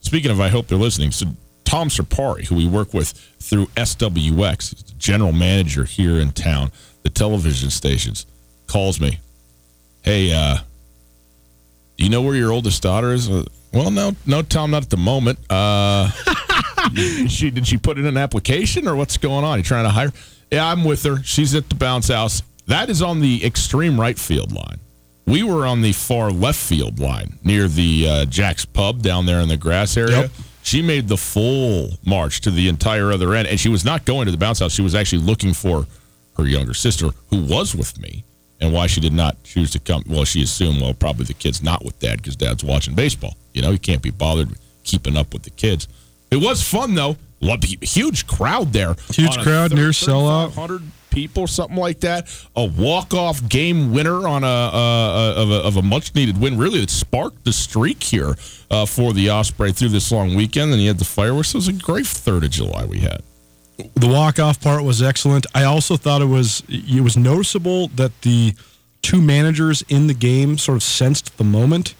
speaking 0.00 0.32
of, 0.32 0.40
I 0.40 0.48
hope 0.48 0.66
they're 0.66 0.76
listening. 0.76 1.12
So, 1.12 1.26
Tom 1.62 1.90
Serpari, 1.90 2.44
who 2.44 2.56
we 2.56 2.66
work 2.66 2.92
with 2.92 3.12
through 3.38 3.66
SWX, 3.66 4.98
general 4.98 5.30
manager 5.30 5.84
here 5.84 6.18
in 6.18 6.32
town, 6.32 6.72
the 7.04 7.08
television 7.08 7.70
stations, 7.70 8.26
calls 8.66 9.00
me. 9.00 9.20
Hey, 10.02 10.32
uh, 10.34 10.58
do 11.96 12.02
you 12.02 12.10
know 12.10 12.22
where 12.22 12.34
your 12.34 12.50
oldest 12.50 12.82
daughter 12.82 13.12
is? 13.12 13.30
Uh, 13.30 13.44
well, 13.72 13.92
no, 13.92 14.16
no, 14.26 14.42
Tom, 14.42 14.72
not 14.72 14.82
at 14.82 14.90
the 14.90 14.96
moment. 14.96 15.38
Uh, 15.48 16.10
she 17.28 17.52
did 17.52 17.64
she 17.64 17.76
put 17.76 17.96
in 17.96 18.06
an 18.06 18.16
application 18.16 18.88
or 18.88 18.96
what's 18.96 19.18
going 19.18 19.44
on? 19.44 19.58
You 19.58 19.62
trying 19.62 19.84
to 19.84 19.90
hire? 19.90 20.12
Yeah, 20.50 20.68
I'm 20.68 20.82
with 20.82 21.04
her. 21.04 21.22
She's 21.22 21.54
at 21.54 21.68
the 21.68 21.76
bounce 21.76 22.08
house. 22.08 22.42
That 22.70 22.88
is 22.88 23.02
on 23.02 23.18
the 23.18 23.44
extreme 23.44 24.00
right 24.00 24.16
field 24.16 24.52
line. 24.52 24.78
We 25.26 25.42
were 25.42 25.66
on 25.66 25.82
the 25.82 25.90
far 25.90 26.30
left 26.30 26.60
field 26.60 27.00
line 27.00 27.36
near 27.42 27.66
the 27.66 28.08
uh, 28.08 28.24
Jack's 28.26 28.64
Pub 28.64 29.02
down 29.02 29.26
there 29.26 29.40
in 29.40 29.48
the 29.48 29.56
grass 29.56 29.96
area. 29.96 30.20
Yep. 30.20 30.30
She 30.62 30.80
made 30.80 31.08
the 31.08 31.16
full 31.16 31.98
march 32.06 32.40
to 32.42 32.50
the 32.52 32.68
entire 32.68 33.10
other 33.10 33.34
end, 33.34 33.48
and 33.48 33.58
she 33.58 33.68
was 33.68 33.84
not 33.84 34.04
going 34.04 34.26
to 34.26 34.30
the 34.30 34.38
bounce 34.38 34.60
house. 34.60 34.72
She 34.72 34.82
was 34.82 34.94
actually 34.94 35.22
looking 35.22 35.52
for 35.52 35.84
her 36.36 36.46
younger 36.46 36.72
sister, 36.72 37.08
who 37.30 37.42
was 37.42 37.74
with 37.74 38.00
me, 38.00 38.22
and 38.60 38.72
why 38.72 38.86
she 38.86 39.00
did 39.00 39.14
not 39.14 39.42
choose 39.42 39.72
to 39.72 39.80
come. 39.80 40.04
Well, 40.06 40.24
she 40.24 40.40
assumed, 40.44 40.80
well, 40.80 40.94
probably 40.94 41.24
the 41.24 41.34
kid's 41.34 41.64
not 41.64 41.84
with 41.84 41.98
dad 41.98 42.18
because 42.18 42.36
dad's 42.36 42.62
watching 42.62 42.94
baseball. 42.94 43.34
You 43.52 43.62
know, 43.62 43.72
he 43.72 43.78
can't 43.78 44.00
be 44.00 44.10
bothered 44.10 44.50
keeping 44.84 45.16
up 45.16 45.32
with 45.32 45.42
the 45.42 45.50
kids. 45.50 45.88
It 46.30 46.36
was 46.36 46.62
fun 46.62 46.94
though. 46.94 47.16
Huge 47.40 48.28
crowd 48.28 48.72
there. 48.72 48.94
Huge 49.12 49.38
crowd 49.38 49.74
near 49.74 49.88
sellout. 49.88 50.52
People, 51.10 51.44
or 51.44 51.48
something 51.48 51.76
like 51.76 52.00
that. 52.00 52.28
A 52.56 52.64
walk 52.64 53.14
off 53.14 53.48
game 53.48 53.92
winner 53.92 54.26
on 54.26 54.44
a, 54.44 54.46
of 54.46 55.50
a, 55.50 55.56
of 55.56 55.76
a 55.76 55.82
much 55.82 56.14
needed 56.14 56.40
win, 56.40 56.58
really, 56.58 56.80
that 56.80 56.90
sparked 56.90 57.44
the 57.44 57.52
streak 57.52 58.02
here 58.02 58.36
uh, 58.70 58.86
for 58.86 59.12
the 59.12 59.30
Osprey 59.30 59.72
through 59.72 59.90
this 59.90 60.10
long 60.10 60.34
weekend. 60.34 60.72
And 60.72 60.80
you 60.80 60.88
had 60.88 60.98
the 60.98 61.04
fireworks. 61.04 61.54
It 61.54 61.58
was 61.58 61.68
a 61.68 61.72
great 61.72 62.06
third 62.06 62.44
of 62.44 62.50
July 62.50 62.84
we 62.84 62.98
had. 62.98 63.22
The 63.94 64.08
walk 64.08 64.38
off 64.38 64.60
part 64.60 64.84
was 64.84 65.02
excellent. 65.02 65.46
I 65.54 65.64
also 65.64 65.96
thought 65.96 66.20
it 66.20 66.26
was 66.26 66.62
it 66.68 67.02
was 67.02 67.16
noticeable 67.16 67.88
that 67.88 68.20
the 68.22 68.54
two 69.02 69.22
managers 69.22 69.82
in 69.88 70.06
the 70.06 70.14
game 70.14 70.58
sort 70.58 70.76
of 70.76 70.82
sensed 70.82 71.38
the 71.38 71.44
moment 71.44 71.94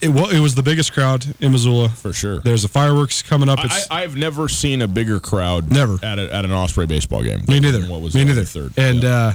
it, 0.00 0.08
well, 0.08 0.30
it 0.30 0.40
was 0.40 0.54
the 0.54 0.62
biggest 0.62 0.92
crowd 0.92 1.24
in 1.40 1.52
Missoula 1.52 1.88
for 1.88 2.12
sure. 2.12 2.40
There's 2.40 2.62
the 2.62 2.68
fireworks 2.68 3.22
coming 3.22 3.48
up. 3.48 3.58
I, 3.90 4.02
have 4.02 4.16
never 4.16 4.48
seen 4.48 4.82
a 4.82 4.88
bigger 4.88 5.20
crowd 5.20 5.70
never 5.70 5.98
at, 6.02 6.18
a, 6.18 6.32
at 6.34 6.44
an 6.44 6.52
Osprey 6.52 6.86
baseball 6.86 7.22
game. 7.22 7.42
Me 7.48 7.60
neither. 7.60 7.82
What 7.82 8.00
was 8.00 8.14
Me 8.14 8.24
neither. 8.24 8.44
Third, 8.44 8.72
and 8.76 9.02
yeah. 9.02 9.16
uh, 9.16 9.34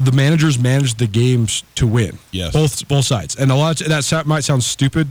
the 0.00 0.12
managers 0.12 0.58
managed 0.58 0.98
the 0.98 1.06
games 1.06 1.64
to 1.76 1.86
win. 1.86 2.18
Yes, 2.30 2.52
both 2.52 2.86
both 2.88 3.04
sides. 3.04 3.36
And 3.36 3.50
a 3.50 3.54
lot 3.54 3.80
of, 3.80 3.88
that 3.88 4.26
might 4.26 4.44
sound 4.44 4.62
stupid 4.62 5.08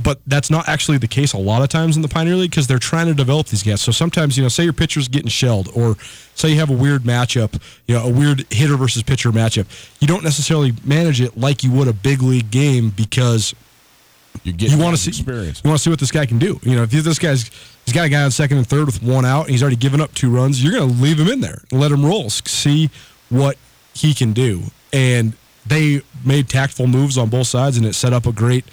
but 0.00 0.20
that's 0.26 0.50
not 0.50 0.68
actually 0.68 0.98
the 0.98 1.08
case 1.08 1.32
a 1.32 1.38
lot 1.38 1.62
of 1.62 1.68
times 1.68 1.96
in 1.96 2.02
the 2.02 2.08
Pioneer 2.08 2.36
League 2.36 2.50
because 2.50 2.66
they're 2.66 2.78
trying 2.78 3.06
to 3.06 3.14
develop 3.14 3.48
these 3.48 3.62
guys. 3.62 3.80
So 3.80 3.92
sometimes, 3.92 4.36
you 4.36 4.42
know, 4.42 4.48
say 4.48 4.64
your 4.64 4.72
pitcher's 4.72 5.08
getting 5.08 5.28
shelled, 5.28 5.68
or 5.74 5.96
say 6.34 6.50
you 6.50 6.58
have 6.58 6.70
a 6.70 6.76
weird 6.76 7.02
matchup, 7.02 7.60
you 7.86 7.94
know, 7.94 8.04
a 8.04 8.10
weird 8.10 8.46
hitter 8.50 8.76
versus 8.76 9.02
pitcher 9.02 9.30
matchup. 9.30 9.66
You 10.00 10.08
don't 10.08 10.24
necessarily 10.24 10.72
manage 10.84 11.20
it 11.20 11.36
like 11.36 11.62
you 11.62 11.70
would 11.72 11.88
a 11.88 11.92
big 11.92 12.22
league 12.22 12.50
game 12.50 12.90
because 12.90 13.54
you, 14.44 14.54
you 14.56 14.78
want 14.78 14.96
to 14.96 15.02
see 15.02 15.10
experience. 15.10 15.60
You 15.62 15.68
want 15.68 15.78
to 15.78 15.84
see 15.84 15.90
what 15.90 16.00
this 16.00 16.10
guy 16.10 16.26
can 16.26 16.38
do. 16.38 16.58
You 16.62 16.76
know, 16.76 16.82
if 16.82 16.90
this 16.90 17.18
guy's 17.18 17.50
he's 17.84 17.94
got 17.94 18.06
a 18.06 18.08
guy 18.08 18.22
on 18.22 18.30
second 18.30 18.58
and 18.58 18.66
third 18.66 18.86
with 18.86 19.02
one 19.02 19.24
out, 19.24 19.42
and 19.42 19.50
he's 19.50 19.62
already 19.62 19.76
given 19.76 20.00
up 20.00 20.14
two 20.14 20.30
runs, 20.30 20.62
you're 20.62 20.72
going 20.72 20.88
to 20.88 21.02
leave 21.02 21.18
him 21.18 21.28
in 21.28 21.40
there 21.40 21.62
let 21.70 21.92
him 21.92 22.04
roll, 22.04 22.30
see 22.30 22.90
what 23.28 23.56
he 23.94 24.14
can 24.14 24.32
do. 24.32 24.62
And 24.92 25.34
they 25.64 26.02
made 26.24 26.48
tactful 26.48 26.86
moves 26.86 27.16
on 27.16 27.28
both 27.28 27.46
sides, 27.46 27.76
and 27.76 27.86
it 27.86 27.94
set 27.94 28.12
up 28.12 28.26
a 28.26 28.32
great 28.32 28.64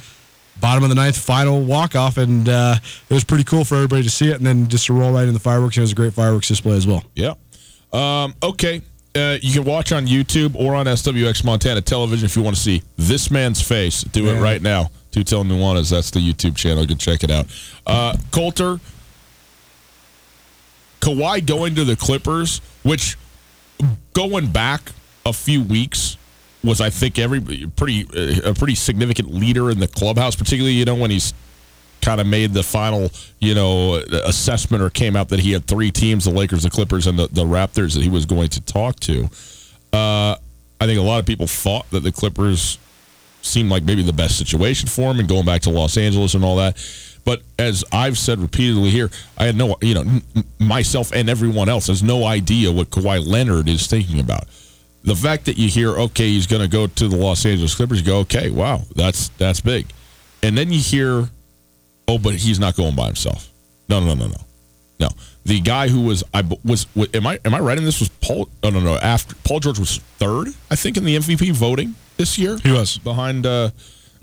bottom 0.59 0.83
of 0.83 0.89
the 0.89 0.95
ninth 0.95 1.17
final 1.17 1.61
walk 1.61 1.95
off, 1.95 2.17
and 2.17 2.47
uh, 2.47 2.75
it 3.09 3.13
was 3.13 3.23
pretty 3.23 3.43
cool 3.43 3.65
for 3.65 3.75
everybody 3.75 4.03
to 4.03 4.09
see 4.09 4.29
it, 4.29 4.37
and 4.37 4.45
then 4.45 4.67
just 4.67 4.87
to 4.87 4.93
roll 4.93 5.11
right 5.11 5.27
in 5.27 5.33
the 5.33 5.39
fireworks. 5.39 5.77
It 5.77 5.81
was 5.81 5.91
a 5.91 5.95
great 5.95 6.13
fireworks 6.13 6.47
display 6.47 6.75
as 6.75 6.87
well. 6.87 7.03
Yeah. 7.15 7.33
Um, 7.91 8.35
okay. 8.43 8.81
Uh, 9.15 9.37
you 9.41 9.53
can 9.53 9.63
watch 9.63 9.91
on 9.91 10.05
YouTube 10.05 10.55
or 10.55 10.75
on 10.75 10.85
SWX 10.85 11.43
Montana 11.43 11.81
television 11.81 12.25
if 12.25 12.35
you 12.35 12.43
want 12.43 12.55
to 12.55 12.61
see 12.61 12.83
this 12.97 13.31
man's 13.31 13.61
face. 13.61 14.03
Do 14.03 14.27
it 14.27 14.39
right 14.39 14.61
now. 14.61 14.91
Tutel 15.11 15.43
Nuanez. 15.43 15.89
That's 15.89 16.11
the 16.11 16.19
YouTube 16.19 16.55
channel. 16.55 16.81
You 16.81 16.89
can 16.89 16.97
check 16.99 17.23
it 17.23 17.31
out. 17.31 17.47
Uh, 17.87 18.15
Colter, 18.31 18.79
Kawhi 21.01 21.45
going 21.45 21.73
to 21.75 21.83
the 21.83 21.95
Clippers, 21.95 22.61
which 22.83 23.17
going 24.13 24.51
back 24.51 24.91
a 25.25 25.33
few 25.33 25.63
weeks 25.63 26.17
was 26.63 26.81
I 26.81 26.89
think 26.89 27.17
every 27.19 27.41
pretty 27.75 28.05
a 28.43 28.53
pretty 28.53 28.75
significant 28.75 29.33
leader 29.33 29.69
in 29.69 29.79
the 29.79 29.87
clubhouse, 29.87 30.35
particularly 30.35 30.73
you 30.73 30.85
know 30.85 30.95
when 30.95 31.11
he's 31.11 31.33
kind 32.01 32.21
of 32.21 32.27
made 32.27 32.53
the 32.53 32.63
final 32.63 33.11
you 33.39 33.53
know 33.53 33.95
assessment 34.25 34.83
or 34.83 34.89
came 34.89 35.15
out 35.15 35.29
that 35.29 35.39
he 35.39 35.51
had 35.51 35.65
three 35.65 35.91
teams: 35.91 36.25
the 36.25 36.31
Lakers, 36.31 36.63
the 36.63 36.69
Clippers, 36.69 37.07
and 37.07 37.17
the, 37.17 37.27
the 37.27 37.45
Raptors 37.45 37.93
that 37.93 38.03
he 38.03 38.09
was 38.09 38.25
going 38.25 38.49
to 38.49 38.61
talk 38.61 38.99
to. 39.01 39.29
Uh, 39.93 40.35
I 40.81 40.85
think 40.85 40.99
a 40.99 41.03
lot 41.03 41.19
of 41.19 41.25
people 41.25 41.47
thought 41.47 41.89
that 41.91 42.01
the 42.01 42.11
Clippers 42.11 42.77
seemed 43.41 43.69
like 43.69 43.83
maybe 43.83 44.03
the 44.03 44.13
best 44.13 44.37
situation 44.37 44.89
for 44.89 45.11
him, 45.11 45.19
and 45.19 45.29
going 45.29 45.45
back 45.45 45.61
to 45.61 45.69
Los 45.69 45.97
Angeles 45.97 46.33
and 46.33 46.43
all 46.43 46.57
that. 46.57 46.77
But 47.25 47.41
as 47.57 47.83
I've 47.91 48.17
said 48.17 48.39
repeatedly 48.39 48.89
here, 48.89 49.09
I 49.37 49.45
had 49.45 49.55
no, 49.55 49.77
you 49.81 49.93
know, 49.93 50.21
myself 50.57 51.11
and 51.11 51.29
everyone 51.29 51.69
else 51.69 51.87
has 51.87 52.01
no 52.01 52.25
idea 52.25 52.71
what 52.71 52.89
Kawhi 52.89 53.25
Leonard 53.25 53.67
is 53.67 53.87
thinking 53.87 54.19
about 54.19 54.45
the 55.03 55.15
fact 55.15 55.45
that 55.45 55.57
you 55.57 55.69
hear, 55.69 55.89
okay, 55.91 56.27
he's 56.29 56.47
going 56.47 56.61
to 56.61 56.67
go 56.67 56.87
to 56.87 57.07
the 57.07 57.15
Los 57.15 57.45
Angeles 57.45 57.75
Clippers, 57.75 57.99
you 57.99 58.05
go, 58.05 58.19
okay, 58.19 58.49
wow, 58.49 58.81
that's 58.95 59.29
that's 59.29 59.61
big, 59.61 59.87
and 60.43 60.57
then 60.57 60.71
you 60.71 60.79
hear, 60.79 61.29
oh, 62.07 62.17
but 62.17 62.35
he's 62.35 62.59
not 62.59 62.75
going 62.75 62.95
by 62.95 63.05
himself. 63.05 63.49
No, 63.87 63.99
no, 63.99 64.13
no, 64.13 64.27
no, 64.27 64.41
no. 64.99 65.09
The 65.45 65.59
guy 65.61 65.87
who 65.87 66.01
was 66.01 66.23
I 66.33 66.43
was, 66.63 66.85
was 66.95 67.07
am 67.13 67.25
I 67.25 67.39
am 67.43 67.53
I 67.55 67.59
right 67.59 67.77
in 67.77 67.83
this 67.83 67.99
was 67.99 68.09
Paul? 68.09 68.49
No, 68.61 68.69
no, 68.69 68.79
no. 68.79 68.95
After 68.97 69.35
Paul 69.43 69.59
George 69.61 69.79
was 69.79 69.97
third, 70.17 70.49
I 70.69 70.75
think, 70.75 70.97
in 70.97 71.05
the 71.05 71.15
MVP 71.15 71.53
voting 71.53 71.95
this 72.17 72.37
year. 72.37 72.57
He 72.57 72.71
was 72.71 72.97
behind 72.99 73.45
uh, 73.45 73.71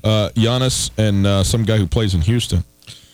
uh, 0.05 0.31
Giannis 0.35 0.91
and 0.97 1.27
uh, 1.27 1.43
some 1.43 1.65
guy 1.65 1.79
who 1.79 1.87
plays 1.87 2.15
in 2.15 2.21
Houston. 2.21 2.63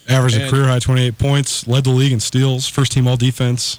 Averaged 0.09 0.37
a 0.37 0.50
career 0.50 0.64
high 0.64 0.81
28 0.81 1.16
points, 1.16 1.66
led 1.69 1.85
the 1.85 1.90
league 1.90 2.12
in 2.12 2.21
steals, 2.21 2.69
first 2.69 2.92
team 2.92 3.07
all 3.07 3.16
defense. 3.16 3.78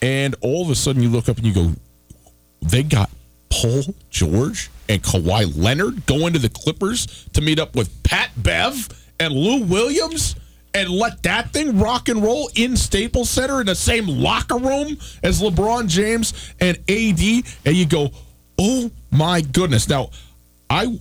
And 0.00 0.34
all 0.40 0.62
of 0.62 0.70
a 0.70 0.74
sudden 0.74 1.02
you 1.02 1.08
look 1.08 1.28
up 1.28 1.36
and 1.36 1.46
you 1.46 1.52
go, 1.52 1.72
they 2.68 2.82
got 2.82 3.10
Paul 3.50 3.82
George 4.10 4.70
and 4.88 5.02
Kawhi 5.02 5.56
Leonard 5.56 6.06
going 6.06 6.32
to 6.32 6.38
the 6.38 6.48
Clippers 6.48 7.26
to 7.32 7.40
meet 7.40 7.58
up 7.58 7.74
with 7.74 8.02
Pat 8.02 8.30
Bev 8.36 8.88
and 9.18 9.32
Lou 9.32 9.62
Williams 9.64 10.36
and 10.74 10.90
let 10.90 11.22
that 11.22 11.52
thing 11.52 11.78
rock 11.78 12.08
and 12.08 12.22
roll 12.22 12.50
in 12.54 12.76
Staples 12.76 13.30
Center 13.30 13.60
in 13.60 13.66
the 13.66 13.74
same 13.74 14.06
locker 14.06 14.58
room 14.58 14.98
as 15.22 15.40
LeBron 15.40 15.88
James 15.88 16.52
and 16.60 16.76
AD. 16.88 17.44
And 17.64 17.76
you 17.76 17.86
go, 17.86 18.10
oh 18.58 18.90
my 19.10 19.40
goodness. 19.40 19.88
Now, 19.88 20.10
I 20.68 20.98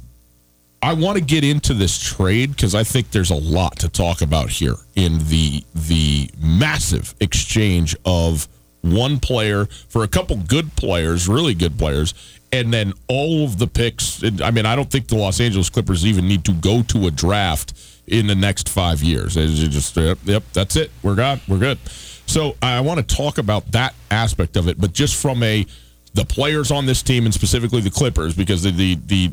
I 0.82 0.94
want 0.94 1.18
to 1.18 1.24
get 1.24 1.44
into 1.44 1.74
this 1.74 1.98
trade 1.98 2.52
because 2.52 2.76
I 2.76 2.84
think 2.84 3.12
there's 3.12 3.32
a 3.32 3.36
lot 3.36 3.80
to 3.80 3.90
talk 3.90 4.22
about 4.22 4.50
here 4.50 4.76
in 4.96 5.18
the 5.28 5.64
the 5.74 6.30
massive 6.40 7.16
exchange 7.20 7.96
of 8.06 8.48
one 8.94 9.20
player 9.20 9.66
for 9.66 10.04
a 10.04 10.08
couple 10.08 10.38
good 10.38 10.76
players, 10.76 11.28
really 11.28 11.54
good 11.54 11.78
players, 11.78 12.14
and 12.52 12.74
then 12.74 12.94
all 13.08 13.44
of 13.44 13.58
the 13.58 13.68
picks. 13.68 14.24
I 14.42 14.52
mean, 14.52 14.66
I 14.66 14.76
don't 14.76 14.90
think 14.90 15.08
the 15.08 15.18
Los 15.18 15.40
Angeles 15.40 15.70
Clippers 15.70 16.06
even 16.06 16.28
need 16.28 16.46
to 16.46 16.54
go 16.54 16.84
to 16.84 17.08
a 17.08 17.12
draft 17.12 17.74
in 18.08 18.28
the 18.28 18.36
next 18.36 18.70
five 18.70 19.02
years. 19.02 19.36
They 19.36 19.48
just, 19.48 19.96
yep, 19.98 20.20
yep, 20.24 20.44
that's 20.54 20.76
it. 20.76 20.92
We're 21.04 21.16
good. 21.16 21.42
We're 21.48 21.60
good. 21.60 21.80
So 22.28 22.56
I 22.62 22.82
want 22.82 23.08
to 23.08 23.16
talk 23.16 23.38
about 23.38 23.72
that 23.72 23.94
aspect 24.12 24.58
of 24.58 24.68
it, 24.68 24.80
but 24.80 24.94
just 24.94 25.22
from 25.22 25.44
a 25.44 25.66
the 26.14 26.26
players 26.26 26.72
on 26.72 26.86
this 26.86 27.04
team 27.04 27.26
and 27.26 27.34
specifically 27.34 27.82
the 27.82 27.92
Clippers, 27.92 28.36
because 28.36 28.64
the 28.64 28.72
the, 28.72 28.96
the 29.06 29.32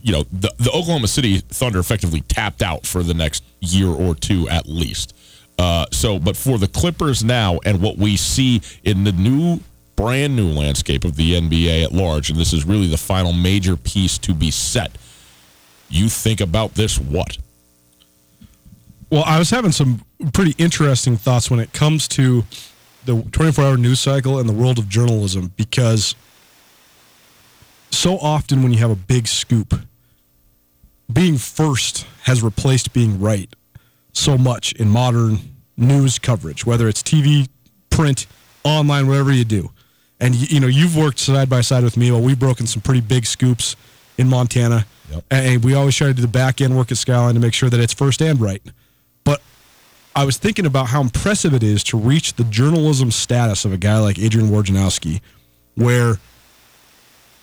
you 0.00 0.12
know 0.12 0.24
the, 0.32 0.52
the 0.58 0.70
Oklahoma 0.70 1.08
City 1.08 1.38
Thunder 1.38 1.78
effectively 1.78 2.20
tapped 2.20 2.62
out 2.62 2.86
for 2.86 3.02
the 3.02 3.14
next 3.14 3.44
year 3.60 3.88
or 3.88 4.14
two 4.14 4.48
at 4.48 4.66
least. 4.66 5.14
Uh, 5.62 5.86
so, 5.92 6.18
but 6.18 6.36
for 6.36 6.58
the 6.58 6.66
Clippers 6.66 7.22
now 7.22 7.60
and 7.64 7.80
what 7.80 7.96
we 7.96 8.16
see 8.16 8.60
in 8.82 9.04
the 9.04 9.12
new, 9.12 9.60
brand 9.94 10.34
new 10.34 10.48
landscape 10.48 11.04
of 11.04 11.14
the 11.14 11.34
NBA 11.34 11.84
at 11.84 11.92
large, 11.92 12.30
and 12.30 12.36
this 12.36 12.52
is 12.52 12.66
really 12.66 12.88
the 12.88 12.96
final 12.96 13.32
major 13.32 13.76
piece 13.76 14.18
to 14.18 14.34
be 14.34 14.50
set. 14.50 14.90
You 15.88 16.08
think 16.08 16.40
about 16.40 16.74
this 16.74 16.98
what? 16.98 17.38
Well, 19.08 19.22
I 19.24 19.38
was 19.38 19.50
having 19.50 19.70
some 19.70 20.04
pretty 20.32 20.56
interesting 20.58 21.16
thoughts 21.16 21.48
when 21.48 21.60
it 21.60 21.72
comes 21.72 22.08
to 22.08 22.42
the 23.04 23.22
24 23.30 23.64
hour 23.64 23.76
news 23.76 24.00
cycle 24.00 24.40
and 24.40 24.48
the 24.48 24.52
world 24.52 24.80
of 24.80 24.88
journalism 24.88 25.52
because 25.56 26.16
so 27.90 28.18
often 28.18 28.64
when 28.64 28.72
you 28.72 28.78
have 28.78 28.90
a 28.90 28.96
big 28.96 29.28
scoop, 29.28 29.74
being 31.12 31.38
first 31.38 32.04
has 32.24 32.42
replaced 32.42 32.92
being 32.92 33.20
right 33.20 33.54
so 34.12 34.36
much 34.36 34.72
in 34.72 34.88
modern 34.88 35.51
news 35.76 36.18
coverage, 36.18 36.66
whether 36.66 36.88
it's 36.88 37.02
TV, 37.02 37.48
print, 37.90 38.26
online, 38.64 39.06
whatever 39.06 39.32
you 39.32 39.44
do. 39.44 39.70
And 40.20 40.34
you 40.34 40.60
know, 40.60 40.68
you've 40.68 40.96
worked 40.96 41.18
side 41.18 41.50
by 41.50 41.62
side 41.62 41.82
with 41.82 41.96
me. 41.96 42.10
Well, 42.10 42.22
we've 42.22 42.38
broken 42.38 42.66
some 42.66 42.80
pretty 42.80 43.00
big 43.00 43.26
scoops 43.26 43.74
in 44.18 44.28
Montana, 44.28 44.86
yep. 45.10 45.24
and 45.30 45.64
we 45.64 45.74
always 45.74 45.96
try 45.96 46.06
to 46.06 46.14
do 46.14 46.22
the 46.22 46.28
back 46.28 46.60
end 46.60 46.76
work 46.76 46.92
at 46.92 46.98
Skyline 46.98 47.34
to 47.34 47.40
make 47.40 47.54
sure 47.54 47.68
that 47.68 47.80
it's 47.80 47.92
first 47.92 48.22
and 48.22 48.40
right. 48.40 48.62
But 49.24 49.42
I 50.14 50.24
was 50.24 50.36
thinking 50.36 50.64
about 50.64 50.88
how 50.88 51.00
impressive 51.00 51.54
it 51.54 51.64
is 51.64 51.82
to 51.84 51.98
reach 51.98 52.34
the 52.34 52.44
journalism 52.44 53.10
status 53.10 53.64
of 53.64 53.72
a 53.72 53.76
guy 53.76 53.98
like 53.98 54.18
Adrian 54.18 54.48
Wojnarowski, 54.48 55.20
where 55.74 56.18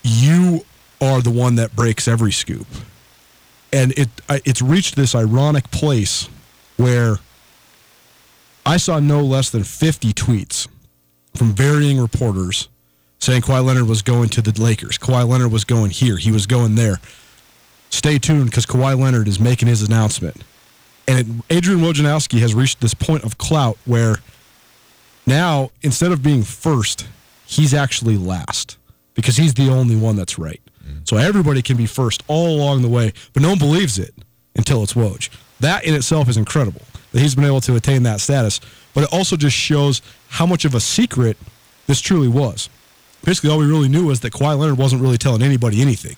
you 0.03 0.61
are 1.01 1.21
the 1.21 1.31
one 1.31 1.55
that 1.55 1.75
breaks 1.75 2.07
every 2.07 2.31
scoop, 2.31 2.67
and 3.73 3.91
it 3.97 4.09
it's 4.45 4.61
reached 4.61 4.95
this 4.95 5.15
ironic 5.15 5.69
place 5.69 6.29
where 6.77 7.17
I 8.69 8.77
saw 8.77 8.99
no 8.99 9.21
less 9.21 9.49
than 9.49 9.63
50 9.63 10.13
tweets 10.13 10.67
from 11.33 11.53
varying 11.53 11.99
reporters 11.99 12.69
saying 13.17 13.41
Kawhi 13.41 13.65
Leonard 13.65 13.87
was 13.87 14.03
going 14.03 14.29
to 14.29 14.43
the 14.43 14.61
Lakers. 14.61 14.99
Kawhi 14.99 15.27
Leonard 15.27 15.51
was 15.51 15.63
going 15.63 15.89
here. 15.89 16.17
He 16.17 16.31
was 16.31 16.45
going 16.45 16.75
there. 16.75 16.99
Stay 17.89 18.19
tuned 18.19 18.45
because 18.45 18.67
Kawhi 18.67 18.95
Leonard 18.95 19.27
is 19.27 19.39
making 19.39 19.69
his 19.69 19.81
announcement. 19.81 20.43
And 21.07 21.17
it, 21.17 21.45
Adrian 21.49 21.79
Wojnarowski 21.79 22.41
has 22.41 22.53
reached 22.53 22.79
this 22.79 22.93
point 22.93 23.23
of 23.23 23.39
clout 23.39 23.75
where 23.85 24.17
now, 25.25 25.71
instead 25.81 26.11
of 26.11 26.21
being 26.21 26.43
first, 26.43 27.07
he's 27.47 27.73
actually 27.73 28.17
last 28.17 28.77
because 29.15 29.35
he's 29.35 29.55
the 29.55 29.69
only 29.69 29.95
one 29.95 30.15
that's 30.15 30.37
right. 30.37 30.61
Mm. 30.87 31.09
So 31.09 31.17
everybody 31.17 31.63
can 31.63 31.75
be 31.75 31.87
first 31.87 32.21
all 32.27 32.55
along 32.55 32.83
the 32.83 32.87
way, 32.87 33.13
but 33.33 33.41
no 33.41 33.49
one 33.49 33.57
believes 33.57 33.97
it 33.97 34.13
until 34.55 34.83
it's 34.83 34.93
Woj. 34.93 35.29
That 35.59 35.85
in 35.85 35.95
itself 35.95 36.29
is 36.29 36.37
incredible 36.37 36.83
that 37.11 37.19
he's 37.19 37.35
been 37.35 37.45
able 37.45 37.61
to 37.61 37.75
attain 37.75 38.03
that 38.03 38.21
status. 38.21 38.59
But 38.93 39.05
it 39.05 39.13
also 39.13 39.35
just 39.35 39.55
shows 39.55 40.01
how 40.29 40.45
much 40.45 40.65
of 40.65 40.75
a 40.75 40.79
secret 40.79 41.37
this 41.87 42.01
truly 42.01 42.27
was. 42.27 42.69
Basically, 43.23 43.49
all 43.49 43.59
we 43.59 43.65
really 43.65 43.89
knew 43.89 44.05
was 44.05 44.21
that 44.21 44.33
Kawhi 44.33 44.57
Leonard 44.57 44.77
wasn't 44.77 45.01
really 45.01 45.17
telling 45.17 45.41
anybody 45.41 45.81
anything. 45.81 46.15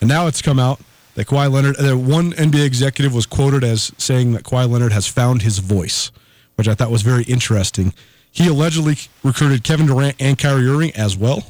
And 0.00 0.08
now 0.08 0.26
it's 0.26 0.42
come 0.42 0.58
out 0.58 0.80
that 1.14 1.26
Kawhi 1.26 1.50
Leonard, 1.50 1.76
uh, 1.78 1.96
one 1.96 2.32
NBA 2.32 2.64
executive 2.64 3.14
was 3.14 3.26
quoted 3.26 3.62
as 3.62 3.92
saying 3.98 4.32
that 4.32 4.44
Kawhi 4.44 4.68
Leonard 4.68 4.92
has 4.92 5.06
found 5.06 5.42
his 5.42 5.58
voice, 5.58 6.10
which 6.56 6.68
I 6.68 6.74
thought 6.74 6.90
was 6.90 7.02
very 7.02 7.24
interesting. 7.24 7.92
He 8.32 8.48
allegedly 8.48 8.96
recruited 9.22 9.64
Kevin 9.64 9.86
Durant 9.86 10.16
and 10.20 10.38
Kyrie 10.38 10.68
Irving 10.68 10.92
as 10.94 11.16
well, 11.16 11.44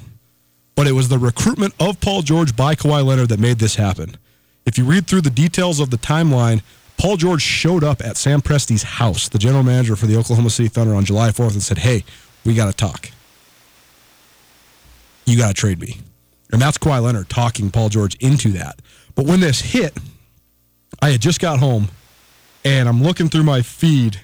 but 0.75 0.87
it 0.87 0.92
was 0.92 1.09
the 1.09 1.18
recruitment 1.18 1.75
of 1.78 2.00
Paul 2.00 2.23
George 2.23 2.56
by 2.56 2.75
Kawhi 2.75 3.04
Leonard 3.04 3.28
that 3.28 3.40
made 3.40 3.59
this 3.59 3.76
happen. 3.76 4.16
If 4.66 4.78
you 4.78 4.85
read 4.85 5.06
through 5.06 5.23
the 5.23 5.30
details 5.30 5.80
of 5.80 5.90
the 5.90 5.99
timeline, 5.99 6.62
Paul 7.00 7.16
George 7.16 7.40
showed 7.40 7.83
up 7.83 8.02
at 8.04 8.19
Sam 8.19 8.42
Presti's 8.42 8.83
house, 8.83 9.30
the 9.30 9.38
general 9.38 9.62
manager 9.62 9.97
for 9.97 10.04
the 10.04 10.19
Oklahoma 10.19 10.50
City 10.50 10.69
Thunder, 10.69 10.95
on 10.95 11.07
July 11.07 11.30
4th 11.30 11.52
and 11.52 11.62
said, 11.62 11.78
Hey, 11.78 12.04
we 12.45 12.52
got 12.52 12.66
to 12.66 12.75
talk. 12.75 13.11
You 15.25 15.38
got 15.38 15.49
to 15.49 15.54
trade 15.54 15.80
me. 15.80 16.02
And 16.52 16.61
that's 16.61 16.76
Kawhi 16.76 17.02
Leonard 17.02 17.30
talking 17.30 17.71
Paul 17.71 17.88
George 17.88 18.16
into 18.16 18.50
that. 18.50 18.83
But 19.14 19.25
when 19.25 19.40
this 19.40 19.62
hit, 19.62 19.97
I 21.00 21.09
had 21.09 21.23
just 21.23 21.40
got 21.40 21.59
home 21.59 21.88
and 22.66 22.87
I'm 22.87 23.02
looking 23.02 23.30
through 23.30 23.45
my 23.45 23.62
feed 23.62 24.21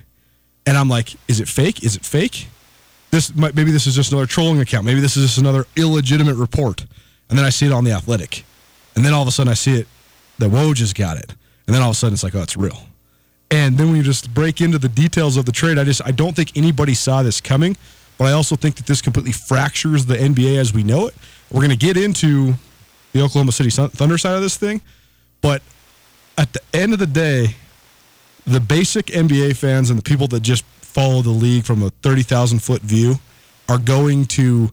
and 0.66 0.76
I'm 0.76 0.90
like, 0.90 1.14
is 1.28 1.40
it 1.40 1.48
fake? 1.48 1.82
Is 1.82 1.96
it 1.96 2.04
fake? 2.04 2.48
This 3.10 3.34
maybe 3.34 3.70
this 3.70 3.86
is 3.86 3.94
just 3.94 4.12
another 4.12 4.26
trolling 4.26 4.60
account. 4.60 4.84
Maybe 4.84 5.00
this 5.00 5.16
is 5.16 5.24
just 5.24 5.38
another 5.38 5.64
illegitimate 5.76 6.36
report. 6.36 6.84
And 7.30 7.38
then 7.38 7.46
I 7.46 7.48
see 7.50 7.64
it 7.64 7.72
on 7.72 7.84
the 7.84 7.92
Athletic, 7.92 8.44
and 8.94 9.02
then 9.02 9.14
all 9.14 9.22
of 9.22 9.28
a 9.28 9.30
sudden 9.30 9.50
I 9.50 9.54
see 9.54 9.80
it 9.80 9.88
that 10.38 10.50
Woj 10.50 10.74
just 10.74 10.94
got 10.94 11.16
it, 11.16 11.32
and 11.66 11.74
then 11.74 11.82
all 11.82 11.90
of 11.90 11.96
a 11.96 11.98
sudden 11.98 12.14
it's 12.14 12.22
like, 12.22 12.34
oh, 12.34 12.42
it's 12.42 12.56
real. 12.56 12.78
And 13.50 13.78
then 13.78 13.88
when 13.88 13.96
you 13.96 14.02
just 14.02 14.32
break 14.34 14.60
into 14.60 14.78
the 14.78 14.88
details 14.88 15.36
of 15.36 15.44
the 15.44 15.52
trade, 15.52 15.78
I 15.78 15.84
just 15.84 16.02
I 16.04 16.10
don't 16.10 16.34
think 16.34 16.56
anybody 16.56 16.94
saw 16.94 17.22
this 17.22 17.40
coming. 17.40 17.76
But 18.18 18.28
I 18.28 18.32
also 18.32 18.56
think 18.56 18.76
that 18.76 18.86
this 18.86 19.02
completely 19.02 19.32
fractures 19.32 20.06
the 20.06 20.16
NBA 20.16 20.56
as 20.56 20.72
we 20.72 20.82
know 20.82 21.06
it. 21.06 21.14
We're 21.50 21.60
going 21.60 21.70
to 21.70 21.76
get 21.76 21.96
into 21.96 22.54
the 23.12 23.22
Oklahoma 23.22 23.52
City 23.52 23.70
Thunder 23.70 24.18
side 24.18 24.34
of 24.34 24.42
this 24.42 24.56
thing, 24.56 24.80
but 25.40 25.62
at 26.38 26.52
the 26.52 26.60
end 26.74 26.92
of 26.92 26.98
the 26.98 27.06
day, 27.06 27.56
the 28.46 28.60
basic 28.60 29.06
NBA 29.06 29.56
fans 29.56 29.90
and 29.90 29.98
the 29.98 30.02
people 30.02 30.28
that 30.28 30.40
just 30.40 30.64
follow 30.80 31.22
the 31.22 31.30
league 31.30 31.64
from 31.64 31.82
a 31.82 31.90
30,000 32.02 32.60
foot 32.60 32.82
view 32.82 33.16
are 33.68 33.78
going 33.78 34.24
to 34.26 34.70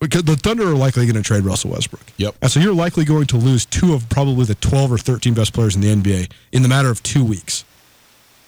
because 0.00 0.24
the 0.24 0.36
Thunder 0.36 0.64
are 0.64 0.74
likely 0.74 1.06
going 1.06 1.16
to 1.16 1.22
trade 1.22 1.44
Russell 1.44 1.70
Westbrook. 1.70 2.04
Yep. 2.16 2.36
And 2.42 2.50
so 2.50 2.60
you're 2.60 2.74
likely 2.74 3.04
going 3.04 3.26
to 3.26 3.36
lose 3.36 3.64
two 3.64 3.94
of 3.94 4.08
probably 4.08 4.44
the 4.44 4.54
12 4.56 4.92
or 4.92 4.98
13 4.98 5.34
best 5.34 5.52
players 5.52 5.74
in 5.74 5.80
the 5.80 5.94
NBA 5.94 6.30
in 6.52 6.62
the 6.62 6.68
matter 6.68 6.90
of 6.90 7.02
two 7.02 7.24
weeks. 7.24 7.64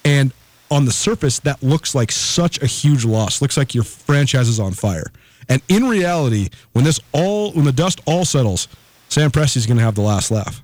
And 0.05 0.31
on 0.71 0.85
the 0.85 0.91
surface, 0.91 1.39
that 1.39 1.61
looks 1.63 1.95
like 1.95 2.11
such 2.11 2.61
a 2.61 2.65
huge 2.67 3.03
loss. 3.03 3.41
Looks 3.41 3.57
like 3.57 3.73
your 3.73 3.83
franchise 3.83 4.47
is 4.47 4.59
on 4.59 4.73
fire. 4.73 5.11
And 5.47 5.61
in 5.67 5.85
reality, 5.85 6.49
when 6.73 6.85
this 6.85 6.99
all 7.11 7.51
when 7.53 7.65
the 7.65 7.71
dust 7.71 8.01
all 8.05 8.23
settles, 8.23 8.67
Sam 9.09 9.31
Presti's 9.31 9.65
going 9.65 9.77
to 9.77 9.83
have 9.83 9.95
the 9.95 10.01
last 10.01 10.29
laugh 10.29 10.61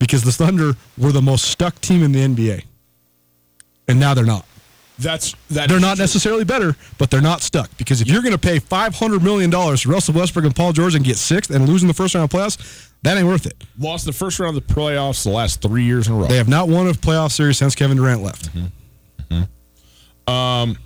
because 0.00 0.24
the 0.24 0.32
Thunder 0.32 0.72
were 0.98 1.12
the 1.12 1.22
most 1.22 1.44
stuck 1.44 1.80
team 1.80 2.02
in 2.02 2.10
the 2.12 2.20
NBA 2.20 2.64
and 3.88 4.00
now 4.00 4.14
they're 4.14 4.24
not. 4.24 4.44
That's 4.98 5.34
that. 5.50 5.68
They're 5.68 5.78
not 5.78 5.98
necessarily 5.98 6.44
better, 6.44 6.74
but 6.96 7.10
they're 7.10 7.20
not 7.20 7.42
stuck 7.42 7.70
because 7.76 8.00
if 8.00 8.08
you're 8.08 8.22
going 8.22 8.32
to 8.32 8.38
pay 8.38 8.58
five 8.58 8.94
hundred 8.94 9.22
million 9.22 9.50
dollars 9.50 9.82
to 9.82 9.90
Russell 9.90 10.14
Westbrook 10.14 10.46
and 10.46 10.56
Paul 10.56 10.72
George 10.72 10.94
and 10.94 11.04
get 11.04 11.16
sixth 11.18 11.50
and 11.50 11.68
losing 11.68 11.86
the 11.86 11.94
first 11.94 12.14
round 12.14 12.24
of 12.24 12.30
playoffs, 12.30 12.90
that 13.02 13.16
ain't 13.18 13.26
worth 13.26 13.44
it. 13.44 13.62
Lost 13.78 14.06
the 14.06 14.12
first 14.12 14.40
round 14.40 14.56
of 14.56 14.66
the 14.66 14.74
playoffs 14.74 15.24
the 15.24 15.30
last 15.30 15.60
three 15.60 15.84
years 15.84 16.08
in 16.08 16.14
a 16.14 16.16
row. 16.16 16.26
They 16.26 16.38
have 16.38 16.48
not 16.48 16.68
won 16.68 16.88
a 16.88 16.92
playoff 16.92 17.32
series 17.32 17.58
since 17.58 17.74
Kevin 17.74 17.98
Durant 17.98 18.22
left. 18.22 18.54
Mm-hmm. 18.54 19.34
Mm-hmm. 19.34 20.32
Um, 20.32 20.78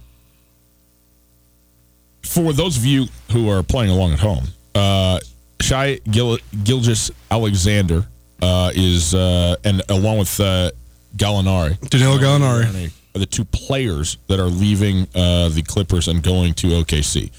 for 2.23 2.53
those 2.53 2.77
of 2.77 2.85
you 2.85 3.07
who 3.33 3.49
are 3.49 3.63
playing 3.63 3.91
along 3.91 4.13
at 4.13 4.21
home, 4.21 4.45
uh, 4.75 5.21
Shai 5.61 6.01
Gil- 6.11 6.39
Gilgeous 6.65 7.11
Alexander 7.31 8.07
uh, 8.43 8.73
is, 8.75 9.15
uh, 9.15 9.57
and 9.65 9.83
along 9.89 10.19
with 10.19 10.41
uh, 10.41 10.71
Gallinari. 11.17 11.79
Danilo 11.91 12.19
Gallinari. 12.19 12.93
Are 13.15 13.19
the 13.19 13.27
two 13.27 13.45
players 13.45 14.17
that 14.29 14.39
are 14.39 14.47
leaving 14.47 15.09
uh, 15.15 15.49
the 15.49 15.63
Clippers 15.67 16.07
and 16.09 16.23
going 16.23 16.55
to 16.55 16.69
OKC. 16.69 17.31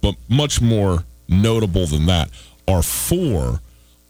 But 0.00 0.16
much 0.28 0.60
more 0.60 1.04
notable 1.28 1.86
than 1.86 2.06
that 2.06 2.30
are 2.66 2.82
four 2.82 3.60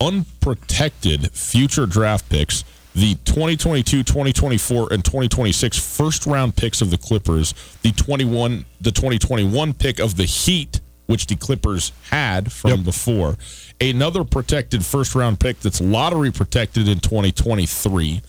unprotected 0.00 1.30
future 1.32 1.86
draft 1.86 2.28
picks 2.28 2.64
the 2.94 3.14
2022, 3.24 4.02
2024, 4.02 4.92
and 4.92 5.04
2026 5.04 5.78
first 5.78 6.26
round 6.26 6.54
picks 6.56 6.82
of 6.82 6.90
the 6.90 6.98
Clippers, 6.98 7.54
the 7.82 7.92
21, 7.92 8.64
the 8.80 8.92
2021 8.92 9.72
pick 9.74 9.98
of 9.98 10.16
the 10.16 10.24
Heat, 10.24 10.80
which 11.06 11.26
the 11.26 11.36
Clippers 11.36 11.92
had 12.10 12.52
from 12.52 12.70
yep. 12.70 12.84
before, 12.84 13.36
another 13.80 14.24
protected 14.24 14.84
first 14.84 15.14
round 15.14 15.40
pick 15.40 15.60
that's 15.60 15.80
lottery 15.80 16.30
protected 16.30 16.86
in 16.86 17.00
2023, 17.00 18.20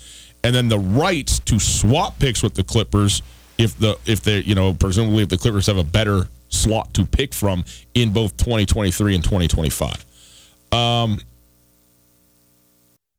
and 0.43 0.53
then 0.53 0.67
the 0.69 0.79
rights 0.79 1.39
to 1.39 1.59
swap 1.59 2.19
picks 2.19 2.43
with 2.43 2.53
the 2.53 2.63
Clippers 2.63 3.21
if 3.57 3.77
the 3.79 3.97
if 4.05 4.21
they 4.21 4.39
you 4.39 4.55
know 4.55 4.73
presumably 4.73 5.23
if 5.23 5.29
the 5.29 5.37
Clippers 5.37 5.67
have 5.67 5.77
a 5.77 5.83
better 5.83 6.27
slot 6.49 6.93
to 6.93 7.05
pick 7.05 7.33
from 7.33 7.63
in 7.93 8.13
both 8.13 8.37
2023 8.37 9.15
and 9.15 9.23
2025. 9.23 10.05
Um, 10.71 11.19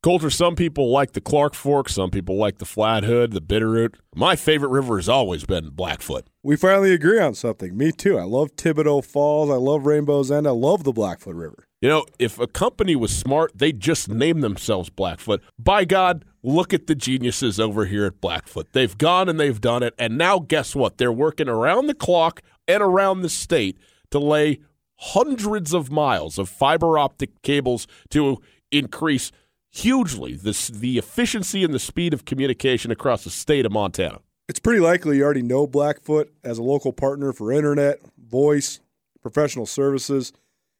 Colter, 0.04 0.28
some 0.28 0.54
people 0.54 0.90
like 0.90 1.12
the 1.12 1.20
Clark 1.20 1.54
Fork, 1.54 1.88
some 1.88 2.10
people 2.10 2.36
like 2.36 2.58
the 2.58 2.66
Flathead, 2.66 3.32
the 3.32 3.40
Bitterroot. 3.40 3.94
My 4.14 4.36
favorite 4.36 4.68
river 4.68 4.98
has 4.98 5.08
always 5.08 5.46
been 5.46 5.70
Blackfoot. 5.70 6.26
We 6.42 6.56
finally 6.56 6.92
agree 6.92 7.18
on 7.18 7.34
something. 7.34 7.74
Me 7.74 7.90
too. 7.90 8.18
I 8.18 8.24
love 8.24 8.54
Thibodeau 8.54 9.02
Falls. 9.02 9.50
I 9.50 9.54
love 9.54 9.86
Rainbow's 9.86 10.30
End. 10.30 10.46
I 10.46 10.50
love 10.50 10.84
the 10.84 10.92
Blackfoot 10.92 11.34
River. 11.34 11.64
You 11.80 11.88
know, 11.88 12.04
if 12.18 12.38
a 12.38 12.46
company 12.46 12.94
was 12.94 13.16
smart, 13.16 13.52
they'd 13.54 13.80
just 13.80 14.10
name 14.10 14.42
themselves 14.42 14.90
Blackfoot. 14.90 15.42
By 15.58 15.86
God, 15.86 16.26
look 16.44 16.72
at 16.72 16.86
the 16.86 16.94
geniuses 16.94 17.58
over 17.58 17.86
here 17.86 18.04
at 18.04 18.20
Blackfoot. 18.20 18.72
They've 18.72 18.96
gone 18.96 19.28
and 19.28 19.40
they've 19.40 19.60
done 19.60 19.82
it. 19.82 19.94
And 19.98 20.16
now, 20.16 20.38
guess 20.38 20.76
what? 20.76 20.98
They're 20.98 21.12
working 21.12 21.48
around 21.48 21.88
the 21.88 21.94
clock 21.94 22.42
and 22.68 22.82
around 22.82 23.22
the 23.22 23.28
state 23.28 23.78
to 24.10 24.18
lay 24.20 24.60
hundreds 24.96 25.74
of 25.74 25.90
miles 25.90 26.38
of 26.38 26.48
fiber 26.48 26.98
optic 26.98 27.42
cables 27.42 27.88
to 28.10 28.40
increase 28.70 29.32
hugely 29.70 30.36
the, 30.36 30.70
the 30.72 30.98
efficiency 30.98 31.64
and 31.64 31.74
the 31.74 31.80
speed 31.80 32.14
of 32.14 32.24
communication 32.24 32.92
across 32.92 33.24
the 33.24 33.30
state 33.30 33.66
of 33.66 33.72
Montana. 33.72 34.20
It's 34.48 34.60
pretty 34.60 34.80
likely 34.80 35.16
you 35.16 35.24
already 35.24 35.42
know 35.42 35.66
Blackfoot 35.66 36.32
as 36.44 36.58
a 36.58 36.62
local 36.62 36.92
partner 36.92 37.32
for 37.32 37.50
internet, 37.50 38.00
voice, 38.18 38.78
professional 39.22 39.66
services 39.66 40.32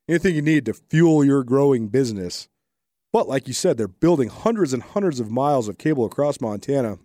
anything 0.08 0.34
you 0.34 0.42
need 0.42 0.66
to 0.66 0.74
fuel 0.74 1.24
your 1.24 1.42
growing 1.42 1.88
business. 1.88 2.48
But 3.14 3.28
like 3.28 3.46
you 3.46 3.54
said, 3.54 3.76
they're 3.76 3.86
building 3.86 4.28
hundreds 4.28 4.72
and 4.72 4.82
hundreds 4.82 5.20
of 5.20 5.30
miles 5.30 5.68
of 5.68 5.78
cable 5.78 6.04
across 6.04 6.40
Montana. 6.40 6.98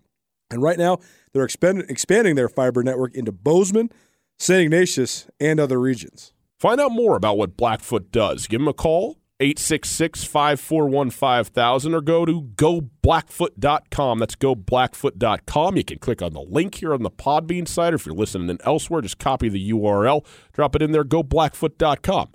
And 0.50 0.60
right 0.60 0.80
now, 0.80 0.98
they're 1.34 1.44
expand- 1.44 1.86
expanding 1.88 2.34
their 2.34 2.50
fiber 2.50 2.82
network 2.82 3.14
into 3.14 3.32
Bozeman, 3.32 3.92
St. 4.40 4.64
Ignatius, 4.64 5.30
and 5.40 5.60
other 5.60 5.80
regions. 5.80 6.34
Find 6.60 6.82
out 6.82 6.94
more 6.94 7.16
about 7.16 7.38
what 7.38 7.56
Blackfoot 7.56 8.12
does. 8.12 8.48
Give 8.48 8.60
them 8.60 8.68
a 8.68 8.74
call, 8.74 9.18
866 9.40 10.24
541 10.24 11.12
5000, 11.12 11.94
or 11.94 12.02
go 12.02 12.26
to 12.26 12.42
goblackfoot.com. 12.56 14.18
That's 14.18 14.36
goblackfoot.com. 14.36 15.78
You 15.78 15.84
can 15.84 16.00
click 16.00 16.24
on 16.24 16.34
the 16.34 16.42
link 16.42 16.74
here 16.74 16.96
on 16.96 17.04
the 17.04 17.12
Podbean 17.12 17.68
site, 17.68 17.94
or 17.94 17.98
if 17.98 18.08
you're 18.08 18.16
listening 18.16 18.50
in 18.50 18.58
elsewhere, 18.64 19.02
just 19.02 19.20
copy 19.20 19.48
the 19.48 19.72
URL, 19.72 20.26
drop 20.54 20.76
it 20.76 20.82
in 20.82 20.92
there, 20.92 21.04
goblackfoot.com. 21.04 22.30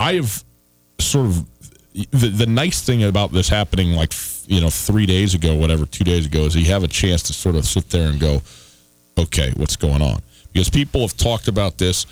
I 0.00 0.12
have 0.12 0.44
sort 1.08 1.26
of 1.26 1.46
the, 2.10 2.28
the 2.28 2.46
nice 2.46 2.82
thing 2.82 3.02
about 3.02 3.32
this 3.32 3.48
happening 3.48 3.92
like 3.92 4.12
you 4.46 4.60
know 4.60 4.70
three 4.70 5.06
days 5.06 5.34
ago 5.34 5.54
whatever 5.54 5.86
two 5.86 6.04
days 6.04 6.26
ago 6.26 6.40
is 6.40 6.54
you 6.54 6.66
have 6.66 6.84
a 6.84 6.88
chance 6.88 7.22
to 7.24 7.32
sort 7.32 7.56
of 7.56 7.64
sit 7.64 7.88
there 7.90 8.08
and 8.08 8.20
go 8.20 8.40
okay 9.18 9.52
what's 9.56 9.76
going 9.76 10.02
on? 10.02 10.22
Because 10.52 10.70
people 10.70 11.00
have 11.02 11.16
talked 11.16 11.48
about 11.48 11.78
this 11.78 12.06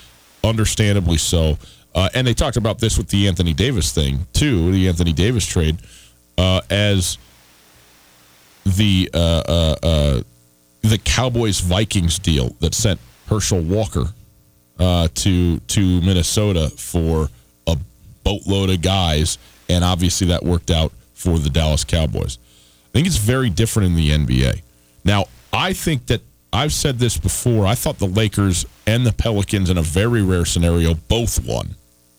understandably 0.45 1.19
so 1.19 1.57
uh, 1.95 2.09
and 2.15 2.27
they 2.27 2.35
talked 2.35 2.57
about 2.57 2.79
this 2.79 2.99
with 2.99 3.09
the 3.09 3.27
anthony 3.27 3.53
davis 3.53 3.93
thing 3.93 4.27
too 4.33 4.71
the 4.73 4.89
anthony 4.89 5.13
davis 5.13 5.47
trade 5.47 5.79
uh, 6.39 6.61
as 6.71 7.19
the 8.65 9.09
uh, 9.15 9.43
uh, 9.47 9.77
uh 9.83 10.23
the 10.83 10.99
cowboys 10.99 11.61
vikings 11.61 12.19
deal 12.19 12.51
that 12.61 12.75
sent 12.75 13.01
herschel 13.29 13.61
walker 13.61 14.07
uh, 14.79 15.09
to 15.15 15.59
to 15.61 16.01
minnesota 16.03 16.69
for 16.71 17.29
boatload 18.27 18.71
of 18.71 18.83
guys, 18.83 19.39
and 19.69 19.85
obviously 19.85 20.27
that 20.27 20.45
worked 20.45 20.69
out 20.69 20.93
for 21.15 21.39
the 21.39 21.49
Dallas 21.49 21.85
Cowboys. 21.85 22.39
I 22.87 22.89
think 22.93 23.07
it's 23.07 23.19
very 23.19 23.51
different 23.51 23.91
in 23.91 23.95
the 23.95 24.11
NBA. 24.11 24.63
Now, 25.05 25.27
I 25.53 25.73
think 25.73 26.07
that 26.07 26.23
I've 26.53 26.73
said 26.73 26.99
this 26.99 27.17
before. 27.17 27.67
I 27.67 27.77
thought 27.77 27.99
the 27.99 28.09
Lakers 28.09 28.67
and 28.85 29.07
the 29.07 29.13
Pelicans, 29.13 29.71
in 29.71 29.79
a 29.79 29.83
very 29.83 30.23
rare 30.23 30.45
scenario, 30.45 30.95
both 30.95 31.47
won 31.47 31.77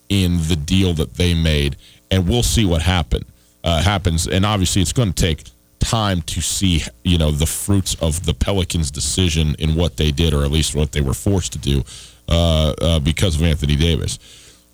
in 0.07 0.37
the 0.47 0.55
deal 0.55 0.93
that 0.93 1.15
they 1.15 1.33
made, 1.33 1.75
and 2.09 2.29
we'll 2.29 2.41
see 2.41 2.63
what 2.63 2.81
happen 2.83 3.25
uh, 3.65 3.81
happens. 3.81 4.27
And 4.27 4.45
obviously, 4.45 4.81
it's 4.81 4.93
going 4.93 5.11
to 5.11 5.21
take 5.21 5.43
time 5.79 6.21
to 6.21 6.41
see, 6.41 6.83
you 7.03 7.17
know, 7.17 7.31
the 7.31 7.45
fruits 7.45 7.95
of 7.95 8.25
the 8.25 8.33
Pelicans' 8.33 8.91
decision 8.91 9.55
in 9.59 9.75
what 9.75 9.97
they 9.97 10.11
did, 10.11 10.33
or 10.33 10.45
at 10.45 10.51
least 10.51 10.73
what 10.73 10.93
they 10.93 11.01
were 11.01 11.13
forced 11.13 11.51
to 11.53 11.59
do 11.59 11.83
uh, 12.29 12.73
uh, 12.81 12.99
because 12.99 13.35
of 13.35 13.43
Anthony 13.43 13.75
Davis. 13.75 14.19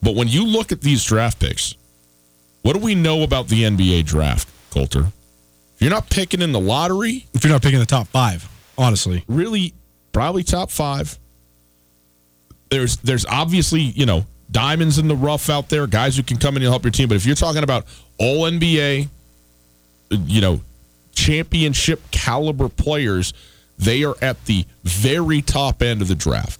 But 0.03 0.15
when 0.15 0.27
you 0.27 0.45
look 0.45 0.71
at 0.71 0.81
these 0.81 1.03
draft 1.03 1.39
picks, 1.39 1.75
what 2.61 2.73
do 2.73 2.79
we 2.79 2.93
know 2.93 3.23
about 3.23 3.47
the 3.47 3.63
NBA 3.63 4.05
draft, 4.05 4.49
Colter? 4.69 5.07
If 5.75 5.81
you're 5.81 5.89
not 5.89 6.09
picking 6.09 6.41
in 6.41 6.51
the 6.51 6.59
lottery, 6.59 7.25
if 7.33 7.43
you're 7.43 7.53
not 7.53 7.61
picking 7.61 7.79
the 7.79 7.85
top 7.85 8.07
five, 8.07 8.47
honestly, 8.77 9.23
really, 9.27 9.73
probably 10.11 10.43
top 10.43 10.71
five. 10.71 11.17
There's 12.69 12.97
there's 12.97 13.25
obviously 13.25 13.81
you 13.81 14.05
know 14.05 14.25
diamonds 14.51 14.97
in 14.97 15.07
the 15.07 15.15
rough 15.15 15.49
out 15.49 15.69
there, 15.69 15.87
guys 15.87 16.17
who 16.17 16.23
can 16.23 16.37
come 16.37 16.55
in 16.57 16.63
and 16.63 16.69
help 16.69 16.83
your 16.83 16.91
team. 16.91 17.07
But 17.07 17.15
if 17.15 17.25
you're 17.25 17.35
talking 17.35 17.63
about 17.63 17.85
all 18.17 18.43
NBA, 18.43 19.07
you 20.11 20.41
know, 20.41 20.61
championship 21.13 22.01
caliber 22.11 22.69
players, 22.69 23.33
they 23.77 24.03
are 24.03 24.15
at 24.21 24.43
the 24.45 24.65
very 24.83 25.41
top 25.41 25.81
end 25.81 26.01
of 26.01 26.07
the 26.07 26.15
draft. 26.15 26.59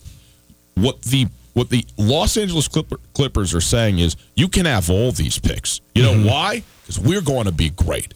What 0.75 1.01
the 1.03 1.27
what 1.53 1.69
the 1.69 1.85
Los 1.97 2.37
Angeles 2.37 2.67
Clipper, 2.67 2.97
Clippers 3.13 3.53
are 3.53 3.61
saying 3.61 3.99
is 3.99 4.15
you 4.35 4.47
can 4.47 4.65
have 4.65 4.89
all 4.89 5.11
these 5.11 5.39
picks. 5.39 5.81
You 5.95 6.03
know 6.03 6.13
mm-hmm. 6.13 6.27
why? 6.27 6.63
Because 6.81 6.99
we're 6.99 7.21
going 7.21 7.45
to 7.45 7.51
be 7.51 7.69
great. 7.69 8.13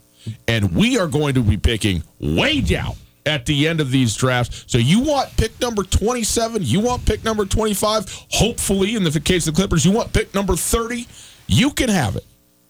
And 0.48 0.76
we 0.76 1.00
are 1.00 1.08
going 1.08 1.36
to 1.36 1.42
be 1.42 1.58
picking 1.58 2.04
way 2.20 2.60
down 2.62 2.96
at 3.26 3.46
the 3.46 3.68
end 3.68 3.80
of 3.80 3.92
these 3.92 4.16
drafts. 4.16 4.66
So 4.68 4.78
you 4.78 5.02
want 5.02 5.36
pick 5.38 5.60
number 5.62 5.84
27, 5.84 6.64
you 6.64 6.80
want 6.80 7.06
pick 7.06 7.24
number 7.24 7.46
25, 7.46 8.28
hopefully 8.32 8.96
in 8.96 9.04
the 9.04 9.20
case 9.20 9.48
of 9.48 9.54
the 9.54 9.62
Clippers, 9.62 9.86
you 9.86 9.92
want 9.92 10.14
pick 10.14 10.34
number 10.34 10.56
30, 10.56 11.06
you 11.48 11.72
can 11.72 11.90
have 11.90 12.16
it. 12.16 12.26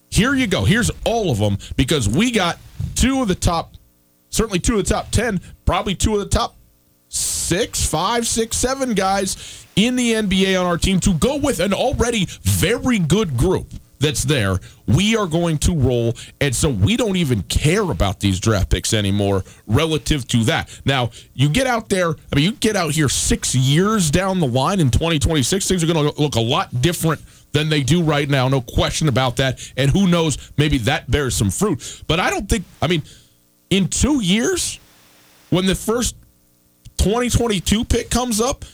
Here 0.10 0.34
you 0.34 0.47
go. 0.47 0.65
Here's 0.65 0.89
all 1.06 1.32
of 1.32 1.38
them 1.38 1.58
because 1.75 2.10
we 2.10 2.32
got 2.32 2.58
two 2.95 3.21
of 3.21 3.27
the 3.27 3.36
top, 3.36 3.75
certainly 4.30 4.60
two 4.60 4.80
of 4.80 4.86
the 4.86 4.93
top 4.93 5.12
10, 5.12 5.39
probably 5.65 5.95
two 5.95 6.13
of 6.13 6.19
the 6.19 6.30
top 6.30 6.56
six, 7.10 7.86
five, 7.86 8.28
six, 8.28 8.58
seven 8.58 8.93
guys 8.93 9.65
in 9.76 9.96
the 9.96 10.13
NBA 10.13 10.60
on 10.60 10.65
our 10.65 10.78
team 10.78 11.00
to 11.02 11.13
go 11.13 11.38
with 11.38 11.60
an 11.60 11.74
already 11.74 12.28
very 12.43 13.00
good 13.00 13.38
group 13.38 13.72
that's 14.00 14.24
there. 14.24 14.60
We 14.88 15.15
are 15.15 15.28
going 15.28 15.58
to 15.60 15.74
roll. 15.74 16.13
And 16.39 16.56
so 16.56 16.70
we 16.70 16.98
don't 16.98 17.15
even 17.15 17.43
care 17.43 17.89
about 17.89 18.20
these 18.20 18.39
draft 18.39 18.70
picks 18.70 18.93
anymore 18.93 19.43
relative 19.65 20.28
to 20.30 20.43
that. 20.46 20.82
Now, 20.86 21.12
you 21.34 21.50
get 21.50 21.67
out 21.67 21.89
there, 21.89 22.10
I 22.10 22.36
mean, 22.36 22.46
you 22.46 22.52
get 22.54 22.76
out 22.76 22.91
here 22.91 23.10
six 23.10 23.56
years 23.56 24.12
down 24.12 24.39
the 24.39 24.48
line 24.48 24.80
in 24.80 24.91
2026, 24.91 25.67
things 25.67 25.84
are 25.84 25.91
going 25.91 26.12
to 26.12 26.22
look 26.22 26.36
a 26.36 26.41
lot 26.41 26.82
different 26.82 27.22
than 27.54 27.70
they 27.70 27.82
do 27.82 28.04
right 28.04 28.30
now. 28.30 28.48
No 28.48 28.62
question 28.62 29.08
about 29.08 29.38
that. 29.38 29.60
And 29.78 29.89
who 29.89 30.08
knows, 30.08 30.52
maybe 30.58 30.78
that 30.80 31.10
bears 31.10 31.36
some 31.36 31.50
fruit. 31.50 32.04
But 32.08 32.20
I 32.20 32.30
don't 32.30 32.48
think, 32.48 32.65
I 32.82 32.88
mean, 32.88 33.04
in 33.70 33.88
two 33.88 34.22
years, 34.22 34.80
when 35.50 35.65
the 35.65 35.76
first 35.76 36.15
2022 36.97 37.86
pick 37.86 38.10
comes 38.10 38.41
up, 38.41 38.65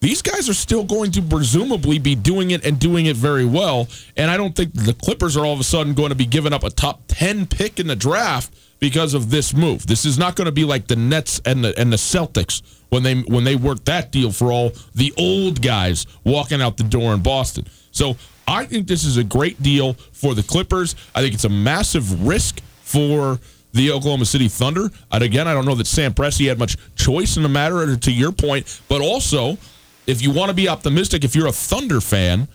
these 0.00 0.22
guys 0.22 0.48
are 0.48 0.54
still 0.54 0.84
going 0.84 1.10
to 1.12 1.22
presumably 1.22 1.98
be 1.98 2.14
doing 2.14 2.50
it 2.50 2.64
and 2.64 2.78
doing 2.78 3.06
it 3.06 3.16
very 3.16 3.44
well. 3.44 3.88
And 4.16 4.30
I 4.30 4.36
don't 4.36 4.54
think 4.54 4.72
the 4.74 4.92
Clippers 4.92 5.36
are 5.36 5.44
all 5.44 5.54
of 5.54 5.60
a 5.60 5.64
sudden 5.64 5.94
going 5.94 6.10
to 6.10 6.14
be 6.14 6.26
giving 6.26 6.52
up 6.52 6.64
a 6.64 6.70
top 6.70 7.02
10 7.08 7.46
pick 7.46 7.80
in 7.80 7.86
the 7.86 7.96
draft 7.96 8.54
because 8.78 9.14
of 9.14 9.30
this 9.30 9.54
move. 9.54 9.86
This 9.86 10.04
is 10.04 10.18
not 10.18 10.36
going 10.36 10.46
to 10.46 10.52
be 10.52 10.64
like 10.64 10.86
the 10.86 10.96
Nets 10.96 11.40
and 11.44 11.64
the 11.64 11.78
and 11.78 11.90
the 11.92 11.96
Celtics 11.96 12.62
when 12.90 13.02
they 13.02 13.14
when 13.22 13.44
they 13.44 13.56
worked 13.56 13.86
that 13.86 14.12
deal 14.12 14.30
for 14.30 14.52
all 14.52 14.72
the 14.94 15.12
old 15.16 15.62
guys 15.62 16.06
walking 16.24 16.60
out 16.60 16.76
the 16.76 16.84
door 16.84 17.14
in 17.14 17.22
Boston. 17.22 17.66
So 17.90 18.16
I 18.46 18.66
think 18.66 18.86
this 18.86 19.04
is 19.04 19.16
a 19.16 19.24
great 19.24 19.62
deal 19.62 19.94
for 20.12 20.34
the 20.34 20.42
Clippers. 20.42 20.94
I 21.14 21.22
think 21.22 21.34
it's 21.34 21.44
a 21.44 21.48
massive 21.48 22.26
risk 22.26 22.60
for 22.82 23.40
the 23.76 23.92
Oklahoma 23.92 24.24
City 24.24 24.48
Thunder. 24.48 24.90
And 25.12 25.22
again, 25.22 25.46
I 25.46 25.54
don't 25.54 25.64
know 25.64 25.74
that 25.76 25.86
Sam 25.86 26.14
Presti 26.14 26.48
had 26.48 26.58
much 26.58 26.76
choice 26.96 27.36
in 27.36 27.42
the 27.42 27.48
matter, 27.48 27.96
to 27.96 28.12
your 28.12 28.32
point, 28.32 28.80
but 28.88 29.00
also 29.00 29.58
if 30.06 30.22
you 30.22 30.30
want 30.30 30.48
to 30.48 30.54
be 30.54 30.68
optimistic, 30.68 31.24
if 31.24 31.34
you're 31.34 31.48
a 31.48 31.52
Thunder 31.52 32.00
fan, 32.00 32.48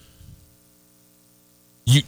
you 1.85 2.01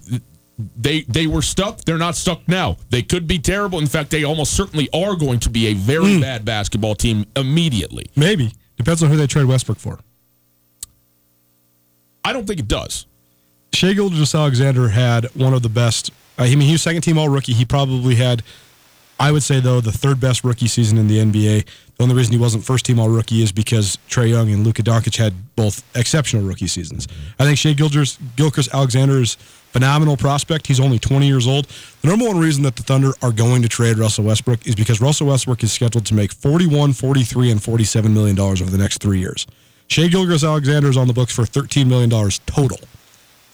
they 0.77 1.01
they 1.01 1.27
were 1.27 1.41
stuck. 1.41 1.81
They're 1.81 1.97
not 1.97 2.15
stuck 2.15 2.47
now. 2.47 2.77
They 2.89 3.01
could 3.01 3.27
be 3.27 3.39
terrible. 3.39 3.79
In 3.79 3.87
fact, 3.87 4.11
they 4.11 4.23
almost 4.23 4.55
certainly 4.55 4.87
are 4.93 5.15
going 5.15 5.39
to 5.41 5.49
be 5.49 5.67
a 5.67 5.73
very 5.73 6.05
mm. 6.05 6.21
bad 6.21 6.45
basketball 6.45 6.95
team 6.95 7.25
immediately. 7.35 8.05
Maybe 8.15 8.53
depends 8.77 9.03
on 9.03 9.09
who 9.09 9.17
they 9.17 9.27
trade 9.27 9.45
Westbrook 9.45 9.79
for. 9.79 9.99
I 12.23 12.31
don't 12.31 12.45
think 12.47 12.59
it 12.59 12.67
does. 12.67 13.05
Shai 13.73 13.93
Gilgeous-Alexander 13.93 14.89
had 14.89 15.25
one 15.35 15.53
of 15.53 15.63
the 15.63 15.69
best. 15.69 16.11
Uh, 16.37 16.43
I 16.43 16.49
mean, 16.55 16.61
he 16.61 16.71
was 16.73 16.81
second 16.81 17.01
team 17.01 17.17
All 17.17 17.27
Rookie. 17.27 17.53
He 17.53 17.65
probably 17.65 18.15
had 18.15 18.43
I 19.19 19.31
would 19.31 19.43
say 19.43 19.59
though 19.59 19.81
the 19.81 19.91
third 19.91 20.19
best 20.19 20.43
rookie 20.43 20.67
season 20.67 20.97
in 20.97 21.07
the 21.07 21.19
NBA. 21.19 21.65
The 21.97 22.03
only 22.03 22.15
reason 22.15 22.33
he 22.33 22.39
wasn't 22.39 22.65
first 22.65 22.85
team 22.85 22.99
all 22.99 23.09
rookie 23.09 23.43
is 23.43 23.51
because 23.51 23.97
Trae 24.09 24.29
Young 24.29 24.51
and 24.51 24.65
Luka 24.65 24.81
Doncic 24.81 25.15
had 25.15 25.33
both 25.55 25.83
exceptional 25.95 26.43
rookie 26.43 26.67
seasons. 26.67 27.07
I 27.39 27.45
think 27.45 27.77
Gilgers, 27.77 28.17
Gilchrist 28.35 28.73
Alexander 28.73 29.21
is 29.21 29.35
phenomenal 29.35 30.17
prospect. 30.17 30.67
He's 30.67 30.79
only 30.79 30.99
20 30.99 31.27
years 31.27 31.47
old. 31.47 31.67
The 32.01 32.07
number 32.07 32.27
one 32.27 32.39
reason 32.39 32.63
that 32.63 32.75
the 32.75 32.83
Thunder 32.83 33.11
are 33.21 33.31
going 33.31 33.61
to 33.61 33.69
trade 33.69 33.97
Russell 33.97 34.25
Westbrook 34.25 34.65
is 34.65 34.75
because 34.75 34.99
Russell 35.01 35.27
Westbrook 35.27 35.63
is 35.63 35.71
scheduled 35.71 36.05
to 36.07 36.13
make 36.13 36.33
41, 36.33 36.93
43, 36.93 37.51
and 37.51 37.61
47 37.61 38.13
million 38.13 38.35
dollars 38.35 38.61
over 38.61 38.71
the 38.71 38.77
next 38.77 38.99
three 39.01 39.19
years. 39.19 39.45
Shai 39.87 40.07
Gilgeous 40.07 40.43
Alexander 40.43 40.89
is 40.89 40.97
on 40.97 41.07
the 41.07 41.13
books 41.13 41.33
for 41.33 41.45
13 41.45 41.87
million 41.87 42.09
dollars 42.09 42.39
total 42.45 42.79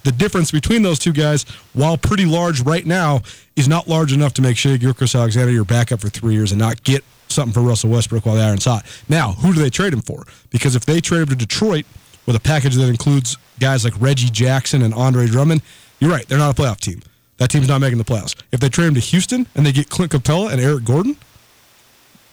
the 0.04 0.12
difference 0.12 0.52
between 0.52 0.82
those 0.82 1.00
two 1.00 1.12
guys, 1.12 1.44
while 1.74 1.98
pretty 1.98 2.26
large 2.26 2.62
right 2.62 2.86
now, 2.86 3.22
is 3.56 3.68
not 3.68 3.88
large 3.88 4.14
enough 4.14 4.34
to 4.36 4.42
make 4.42 4.58
Shai 4.58 4.78
Gilgeous-Alexander 4.78 5.52
your 5.52 5.66
backup 5.66 6.00
for 6.00 6.10
three 6.10 6.34
years 6.34 6.52
and 6.52 6.60
not 6.60 6.84
get 6.84 7.04
something 7.28 7.54
for 7.54 7.62
Russell 7.62 7.90
Westbrook 7.90 8.26
while 8.26 8.36
the 8.36 8.42
iron's 8.42 8.66
hot. 8.66 8.86
Now, 9.08 9.34
who 9.34 9.54
do 9.54 9.62
they 9.62 9.70
trade 9.70 9.94
him 9.94 10.02
for? 10.02 10.24
Because 10.50 10.76
if 10.76 10.86
they 10.86 11.02
trade 11.02 11.24
him 11.24 11.28
to 11.28 11.36
Detroit 11.36 11.86
with 12.26 12.36
a 12.36 12.40
package 12.40 12.76
that 12.76 12.90
includes 12.90 13.38
guys 13.60 13.84
like 13.84 13.94
Reggie 14.00 14.30
Jackson 14.30 14.82
and 14.82 14.94
Andre 14.94 15.28
Drummond, 15.28 15.62
you're 16.00 16.12
right, 16.12 16.28
they're 16.28 16.38
not 16.38 16.58
a 16.58 16.62
playoff 16.62 16.80
team. 16.80 17.02
That 17.38 17.50
team's 17.50 17.68
not 17.68 17.80
making 17.80 17.98
the 17.98 18.06
playoffs. 18.06 18.36
If 18.52 18.60
they 18.60 18.70
trade 18.70 18.88
him 18.88 18.94
to 18.96 19.00
Houston 19.00 19.48
and 19.56 19.66
they 19.66 19.72
get 19.72 19.90
Clint 19.90 20.12
Capela 20.12 20.52
and 20.52 20.60
Eric 20.60 20.86
Gordon, 20.86 21.18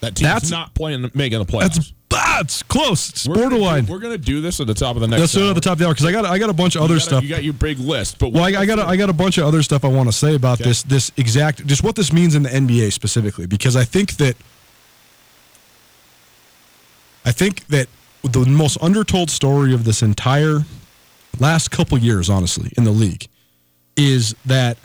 that 0.01 0.15
team's 0.15 0.33
that's, 0.33 0.51
not 0.51 0.75
playing 0.75 1.11
making 1.15 1.39
the 1.39 1.45
playoffs. 1.45 1.75
That's 1.75 1.93
that's 2.17 2.63
close. 2.63 3.11
It's 3.11 3.29
we're 3.29 3.35
borderline. 3.35 3.61
Gonna 3.61 3.87
do, 3.87 3.93
we're 3.93 3.99
gonna 3.99 4.19
do 4.19 4.41
this 4.41 4.61
at 4.61 4.67
the 4.67 4.75
top 4.75 4.97
of 4.97 5.03
the 5.03 5.09
next. 5.09 5.21
Let's 5.21 5.33
do 5.33 5.47
it 5.47 5.51
at 5.51 5.55
the 5.55 5.61
top 5.61 5.75
of 5.75 5.79
the 5.79 5.87
hour 5.87 5.93
because 5.93 6.07
I 6.07 6.13
got 6.13 6.25
I 6.25 6.39
got 6.39 6.51
a 6.51 6.55
bunch 6.55 6.77
of 6.77 6.83
other 6.83 6.95
you 6.95 7.01
stuff. 7.01 7.23
You 7.23 7.29
got 7.29 7.45
your 7.45 7.53
big 7.53 7.79
list, 7.79 8.19
but 8.19 8.33
well, 8.33 8.45
I, 8.45 8.61
I, 8.61 8.67
got 8.67 8.79
a, 8.79 8.87
I 8.87 8.97
got 8.97 9.11
a 9.11 9.15
bunch 9.15 9.39
of 9.39 9.45
other 9.45 9.63
stuff 9.63 9.85
I 9.85 9.89
want 9.89 10.09
to 10.09 10.13
say 10.13 10.35
about 10.35 10.61
okay. 10.61 10.71
this 10.71 10.83
this 10.83 11.13
exact 11.17 11.67
just 11.67 11.83
what 11.83 11.97
this 11.97 12.13
means 12.13 12.35
in 12.35 12.43
the 12.43 12.49
NBA 12.49 12.93
specifically 12.93 13.47
because 13.47 13.77
I 13.77 13.85
think 13.85 14.17
that 14.17 14.37
I 17.25 17.33
think 17.33 17.67
that 17.67 17.89
the 18.23 18.45
most 18.47 18.79
undertold 18.81 19.31
story 19.31 19.75
of 19.75 19.85
this 19.85 20.03
entire 20.03 20.61
last 21.39 21.71
couple 21.71 21.99
years, 21.99 22.31
honestly, 22.31 22.73
in 22.77 22.85
the 22.85 22.91
league, 22.91 23.29
is 23.97 24.35
that 24.45 24.79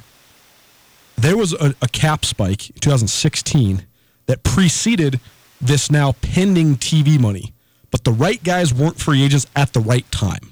there 1.17 1.37
was 1.37 1.53
a, 1.53 1.75
a 1.81 1.87
cap 1.87 2.25
spike 2.25 2.69
in 2.71 2.75
2016 2.79 3.85
that 4.25 4.43
preceded 4.43 5.19
this 5.61 5.91
now 5.91 6.13
pending 6.21 6.75
TV 6.75 7.19
money, 7.19 7.53
but 7.91 8.03
the 8.03 8.11
right 8.11 8.43
guys 8.43 8.73
weren't 8.73 8.99
free 8.99 9.23
agents 9.23 9.45
at 9.55 9.73
the 9.73 9.79
right 9.79 10.09
time. 10.11 10.51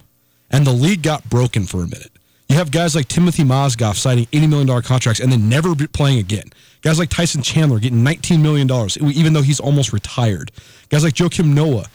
And 0.52 0.66
the 0.66 0.72
league 0.72 1.04
got 1.04 1.30
broken 1.30 1.66
for 1.66 1.78
a 1.84 1.88
minute. 1.88 2.12
You 2.48 2.56
have 2.56 2.72
guys 2.72 2.96
like 2.96 3.08
Timothy 3.08 3.44
Mozgov 3.44 3.96
signing 3.96 4.26
$80 4.28 4.50
million 4.50 4.82
contracts 4.82 5.20
and 5.20 5.32
then 5.32 5.48
never 5.48 5.76
playing 5.76 6.18
again. 6.18 6.50
Guys 6.82 6.98
like 6.98 7.10
Tyson 7.10 7.44
Chandler 7.44 7.78
getting 7.80 8.04
$19 8.04 8.42
million, 8.42 8.68
even 9.16 9.34
though 9.34 9.44
he's 9.44 9.60
almost 9.60 9.94
retired. 9.94 10.52
Guys 10.90 11.04
like 11.04 11.14
Joakim 11.14 11.54
Noah 11.54 11.86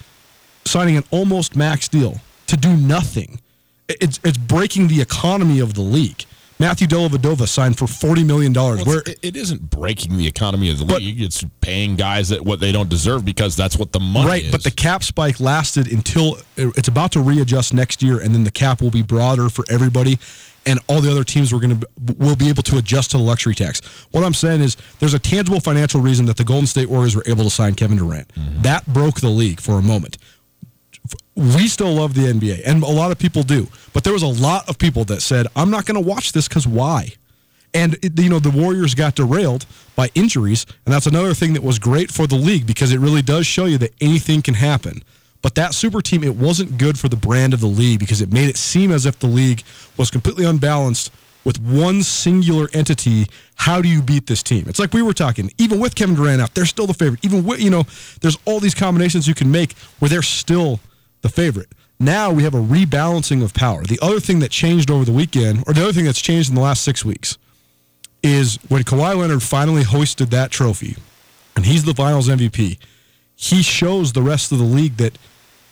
signing 0.63 0.95
an 0.95 1.03
almost 1.11 1.55
max 1.57 1.89
deal 1.89 2.21
to 2.47 2.55
do 2.55 2.77
nothing. 2.77 3.41
It's, 3.89 4.19
it's 4.23 4.37
breaking 4.37 4.87
the 4.87 5.01
economy 5.01 5.59
of 5.59 5.73
the 5.73 5.81
league. 5.81 6.25
Matthew 6.65 6.87
Dellavedova 6.87 7.47
signed 7.47 7.77
for 7.77 7.85
forty 7.85 8.23
million 8.23 8.51
dollars. 8.51 8.77
Well, 8.77 8.95
where 8.95 9.03
it 9.21 9.35
isn't 9.35 9.69
breaking 9.69 10.17
the 10.17 10.25
economy 10.25 10.71
of 10.71 10.79
the 10.79 10.85
but, 10.85 10.99
league; 10.99 11.21
it's 11.21 11.45
paying 11.61 11.95
guys 11.95 12.29
that 12.29 12.43
what 12.43 12.59
they 12.59 12.71
don't 12.71 12.89
deserve 12.89 13.23
because 13.23 13.55
that's 13.55 13.77
what 13.77 13.91
the 13.91 13.99
money 13.99 14.25
is. 14.25 14.31
right, 14.31 14.43
is. 14.45 14.51
but 14.51 14.63
the 14.63 14.71
cap 14.71 15.03
spike 15.03 15.39
lasted 15.39 15.91
until 15.91 16.39
it's 16.57 16.87
about 16.87 17.11
to 17.11 17.19
readjust 17.19 17.71
next 17.71 18.01
year, 18.01 18.19
and 18.19 18.33
then 18.33 18.45
the 18.45 18.51
cap 18.51 18.81
will 18.81 18.89
be 18.89 19.03
broader 19.03 19.47
for 19.47 19.63
everybody, 19.69 20.17
and 20.65 20.79
all 20.87 21.01
the 21.01 21.11
other 21.11 21.23
teams 21.23 21.53
were 21.53 21.59
going 21.59 21.79
to 21.79 21.87
will 22.17 22.35
be 22.35 22.49
able 22.49 22.63
to 22.63 22.79
adjust 22.79 23.11
to 23.11 23.17
the 23.17 23.23
luxury 23.23 23.53
tax. 23.53 23.81
What 24.09 24.23
I'm 24.23 24.33
saying 24.33 24.61
is, 24.61 24.75
there's 24.97 25.13
a 25.13 25.19
tangible 25.19 25.59
financial 25.59 26.01
reason 26.01 26.25
that 26.25 26.37
the 26.37 26.43
Golden 26.43 26.65
State 26.65 26.89
Warriors 26.89 27.15
were 27.15 27.23
able 27.27 27.43
to 27.43 27.51
sign 27.51 27.75
Kevin 27.75 27.97
Durant. 27.99 28.27
Mm-hmm. 28.29 28.63
That 28.63 28.87
broke 28.87 29.21
the 29.21 29.29
league 29.29 29.61
for 29.61 29.73
a 29.73 29.83
moment 29.83 30.17
we 31.35 31.67
still 31.67 31.93
love 31.93 32.13
the 32.13 32.21
NBA, 32.21 32.61
and 32.65 32.83
a 32.83 32.87
lot 32.87 33.11
of 33.11 33.19
people 33.19 33.43
do. 33.43 33.67
But 33.93 34.03
there 34.03 34.13
was 34.13 34.23
a 34.23 34.27
lot 34.27 34.67
of 34.69 34.77
people 34.77 35.05
that 35.05 35.21
said, 35.21 35.47
"I'm 35.55 35.69
not 35.69 35.85
going 35.85 36.01
to 36.01 36.07
watch 36.07 36.31
this 36.31 36.47
because 36.47 36.67
why?" 36.67 37.13
And 37.73 37.95
it, 38.01 38.17
you 38.19 38.29
know, 38.29 38.39
the 38.39 38.49
Warriors 38.49 38.95
got 38.95 39.15
derailed 39.15 39.65
by 39.95 40.09
injuries, 40.15 40.65
and 40.85 40.93
that's 40.93 41.07
another 41.07 41.33
thing 41.33 41.53
that 41.53 41.63
was 41.63 41.77
great 41.77 42.11
for 42.11 42.25
the 42.25 42.37
league 42.37 42.65
because 42.65 42.93
it 42.93 42.99
really 42.99 43.21
does 43.21 43.45
show 43.45 43.65
you 43.65 43.77
that 43.79 43.93
anything 43.99 44.41
can 44.41 44.53
happen. 44.53 45.03
But 45.41 45.55
that 45.55 45.75
super 45.75 46.01
team, 46.01 46.23
it 46.23 46.35
wasn't 46.35 46.77
good 46.77 46.97
for 46.97 47.07
the 47.07 47.15
brand 47.15 47.53
of 47.53 47.59
the 47.59 47.67
league 47.67 47.99
because 47.99 48.21
it 48.21 48.31
made 48.31 48.49
it 48.49 48.57
seem 48.57 48.91
as 48.91 49.05
if 49.05 49.19
the 49.19 49.27
league 49.27 49.61
was 49.97 50.09
completely 50.09 50.45
unbalanced 50.45 51.11
with 51.43 51.61
one 51.61 52.01
singular 52.01 52.67
entity. 52.73 53.27
How 53.55 53.81
do 53.81 53.87
you 53.87 54.01
beat 54.01 54.25
this 54.25 54.41
team? 54.41 54.65
It's 54.67 54.79
like 54.79 54.93
we 54.93 55.01
were 55.01 55.13
talking, 55.13 55.51
even 55.57 55.79
with 55.79 55.95
Kevin 55.95 56.15
Durant 56.15 56.41
out, 56.41 56.55
they're 56.55 56.65
still 56.65 56.87
the 56.87 56.93
favorite. 56.93 57.23
Even 57.23 57.45
with, 57.45 57.61
you 57.61 57.69
know, 57.69 57.83
there's 58.21 58.37
all 58.45 58.59
these 58.59 58.73
combinations 58.73 59.27
you 59.27 59.35
can 59.35 59.51
make 59.51 59.73
where 59.99 60.09
they're 60.09 60.23
still 60.23 60.79
the 61.25 61.31
favorite. 61.31 61.69
now 61.99 62.31
we 62.31 62.43
have 62.43 62.53
a 62.53 62.61
rebalancing 62.61 63.43
of 63.43 63.51
power. 63.53 63.83
The 63.83 63.97
other 63.99 64.19
thing 64.19 64.39
that 64.39 64.51
changed 64.51 64.91
over 64.91 65.05
the 65.05 65.11
weekend, 65.11 65.63
or 65.65 65.73
the 65.73 65.81
other 65.81 65.93
thing 65.93 66.05
that's 66.05 66.21
changed 66.21 66.49
in 66.49 66.55
the 66.55 66.61
last 66.61 66.83
six 66.83 67.03
weeks, 67.03 67.37
is 68.21 68.59
when 68.67 68.83
Kawhi 68.83 69.17
Leonard 69.17 69.41
finally 69.41 69.81
hoisted 69.81 70.29
that 70.29 70.51
trophy, 70.51 70.97
and 71.55 71.65
he's 71.65 71.83
the 71.83 71.95
finals 71.95 72.29
MVP, 72.29 72.77
he 73.35 73.61
shows 73.63 74.13
the 74.13 74.21
rest 74.21 74.51
of 74.51 74.59
the 74.59 74.63
league 74.63 74.97
that 74.97 75.17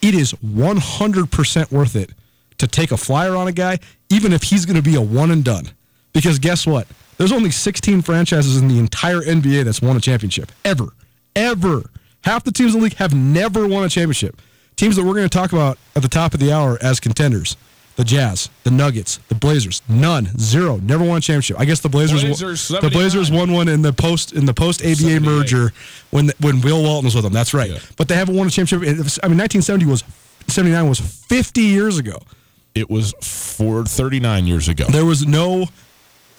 it 0.01 0.15
is 0.15 0.33
100% 0.33 1.71
worth 1.71 1.95
it 1.95 2.09
to 2.57 2.67
take 2.67 2.91
a 2.91 2.97
flyer 2.97 3.35
on 3.35 3.47
a 3.47 3.51
guy, 3.51 3.77
even 4.09 4.33
if 4.33 4.43
he's 4.43 4.65
going 4.65 4.75
to 4.75 4.81
be 4.81 4.95
a 4.95 5.01
one 5.01 5.29
and 5.29 5.43
done. 5.43 5.69
Because 6.13 6.39
guess 6.39 6.65
what? 6.65 6.87
There's 7.17 7.31
only 7.31 7.51
16 7.51 8.01
franchises 8.01 8.57
in 8.57 8.67
the 8.67 8.79
entire 8.79 9.21
NBA 9.21 9.65
that's 9.65 9.81
won 9.83 9.97
a 9.97 10.01
championship. 10.01 10.51
Ever. 10.65 10.87
Ever. 11.35 11.83
Half 12.23 12.43
the 12.43 12.51
teams 12.51 12.73
in 12.73 12.79
the 12.79 12.85
league 12.85 12.97
have 12.97 13.13
never 13.13 13.67
won 13.67 13.83
a 13.83 13.89
championship. 13.89 14.41
Teams 14.75 14.95
that 14.95 15.03
we're 15.03 15.13
going 15.13 15.29
to 15.29 15.37
talk 15.37 15.53
about 15.53 15.77
at 15.95 16.01
the 16.01 16.07
top 16.07 16.33
of 16.33 16.39
the 16.39 16.51
hour 16.51 16.77
as 16.81 16.99
contenders 16.99 17.55
the 17.95 18.03
Jazz, 18.03 18.49
the 18.63 18.71
Nuggets, 18.71 19.19
the 19.29 19.35
Blazers, 19.35 19.81
none, 19.87 20.25
zero, 20.39 20.77
never 20.77 21.03
won 21.03 21.17
a 21.17 21.21
championship. 21.21 21.59
I 21.59 21.65
guess 21.65 21.79
the 21.79 21.89
Blazers, 21.89 22.23
Blazers 22.23 22.67
the 22.67 22.89
Blazers 22.89 23.31
won 23.31 23.51
one 23.51 23.67
in 23.67 23.81
the 23.83 23.93
post 23.93 24.33
in 24.33 24.45
the 24.45 24.53
post 24.53 24.83
ABA 24.83 25.19
merger 25.19 25.71
when 26.09 26.31
when 26.39 26.59
Bill 26.59 26.81
Walton 26.81 27.05
was 27.05 27.15
with 27.15 27.23
them. 27.23 27.33
That's 27.33 27.53
right, 27.53 27.69
yeah. 27.69 27.79
but 27.97 28.07
they 28.07 28.15
haven't 28.15 28.35
won 28.35 28.47
a 28.47 28.49
championship. 28.49 28.89
I 29.23 29.27
mean, 29.27 29.37
1970 29.37 29.85
was 29.85 30.03
79 30.47 30.89
was 30.89 30.99
50 30.99 31.61
years 31.61 31.97
ago. 31.97 32.17
It 32.73 32.89
was 32.89 33.13
for 33.21 33.85
39 33.85 34.47
years 34.47 34.67
ago. 34.67 34.85
There 34.85 35.05
was 35.05 35.27
no. 35.27 35.67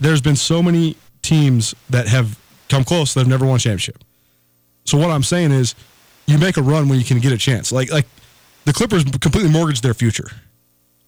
There's 0.01 0.20
been 0.20 0.37
so 0.37 0.61
many 0.61 0.97
teams 1.23 1.75
that 1.90 2.09
have 2.09 2.37
come 2.68 2.83
close 2.83 3.14
that 3.14 3.20
have 3.20 3.29
never 3.29 3.47
won 3.47 3.57
a 3.57 3.59
championship. 3.61 4.03
So 4.85 4.99
what 4.99 5.11
I'm 5.11 5.23
saying 5.23 5.53
is, 5.53 5.77
you 6.27 6.38
make 6.38 6.57
a 6.57 6.62
run 6.62 6.88
when 6.88 6.99
you 6.99 7.05
can 7.05 7.20
get 7.20 7.33
a 7.33 7.38
chance. 7.38 7.70
Like 7.70 7.92
like 7.92 8.07
the 8.64 8.72
Clippers 8.72 9.05
completely 9.05 9.50
mortgaged 9.50 9.83
their 9.83 9.94
future, 9.94 10.31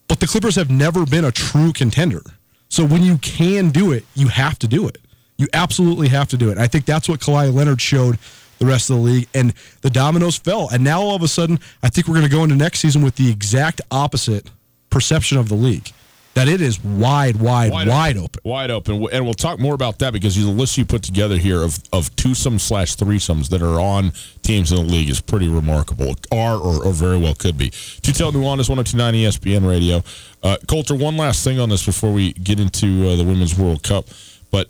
but 0.07 0.19
the 0.19 0.27
Clippers 0.27 0.55
have 0.55 0.69
never 0.69 1.05
been 1.05 1.25
a 1.25 1.31
true 1.31 1.73
contender. 1.73 2.21
So 2.69 2.85
when 2.85 3.03
you 3.03 3.17
can 3.19 3.69
do 3.69 3.91
it, 3.91 4.05
you 4.13 4.27
have 4.27 4.59
to 4.59 4.67
do 4.67 4.87
it. 4.87 4.97
You 5.37 5.47
absolutely 5.53 6.07
have 6.09 6.27
to 6.29 6.37
do 6.37 6.49
it. 6.49 6.57
I 6.57 6.67
think 6.67 6.85
that's 6.85 7.07
what 7.07 7.19
Kawhi 7.19 7.53
Leonard 7.53 7.81
showed 7.81 8.17
the 8.59 8.65
rest 8.65 8.89
of 8.89 8.97
the 8.97 9.01
league, 9.03 9.27
and 9.33 9.53
the 9.81 9.89
dominoes 9.89 10.35
fell. 10.35 10.67
And 10.69 10.83
now 10.83 11.01
all 11.01 11.15
of 11.15 11.21
a 11.21 11.27
sudden, 11.27 11.59
I 11.83 11.89
think 11.89 12.07
we're 12.07 12.15
going 12.15 12.25
to 12.25 12.31
go 12.31 12.43
into 12.43 12.55
next 12.55 12.79
season 12.79 13.03
with 13.03 13.15
the 13.15 13.29
exact 13.29 13.81
opposite 13.91 14.49
perception 14.89 15.37
of 15.37 15.47
the 15.49 15.55
league 15.55 15.91
that 16.37 16.47
it 16.47 16.61
is 16.61 16.83
wide, 16.83 17.37
wide, 17.37 17.71
wide, 17.71 17.87
wide 17.87 18.15
open. 18.15 18.25
open. 18.25 18.41
Wide 18.43 18.69
open. 18.69 19.07
And 19.11 19.25
we'll 19.25 19.33
talk 19.33 19.57
more 19.59 19.73
about 19.73 19.97
that 19.99 20.13
because 20.13 20.35
the 20.35 20.45
list 20.45 20.77
you 20.77 20.85
put 20.85 21.01
together 21.01 21.35
here 21.35 21.63
of, 21.63 21.79
of 21.91 22.15
twosome 22.15 22.59
slash 22.59 22.95
threesomes 22.95 23.49
that 23.49 23.63
are 23.63 23.79
on 23.79 24.13
teams 24.43 24.71
in 24.71 24.77
the 24.77 24.83
league 24.83 25.09
is 25.09 25.19
pretty 25.19 25.47
remarkable. 25.47 26.13
Are 26.31 26.55
or, 26.55 26.85
or 26.85 26.93
very 26.93 27.17
well 27.17 27.33
could 27.33 27.57
be. 27.57 27.71
To 27.71 28.11
Tutel 28.11 28.33
Nuanez, 28.33 28.69
1029 28.69 29.15
ESPN 29.15 29.67
Radio. 29.67 30.03
Uh, 30.43 30.57
Colter, 30.67 30.93
one 30.93 31.17
last 31.17 31.43
thing 31.43 31.59
on 31.59 31.69
this 31.69 31.83
before 31.83 32.13
we 32.13 32.33
get 32.33 32.59
into 32.59 33.09
uh, 33.09 33.15
the 33.15 33.23
Women's 33.23 33.57
World 33.57 33.81
Cup. 33.81 34.05
But 34.51 34.67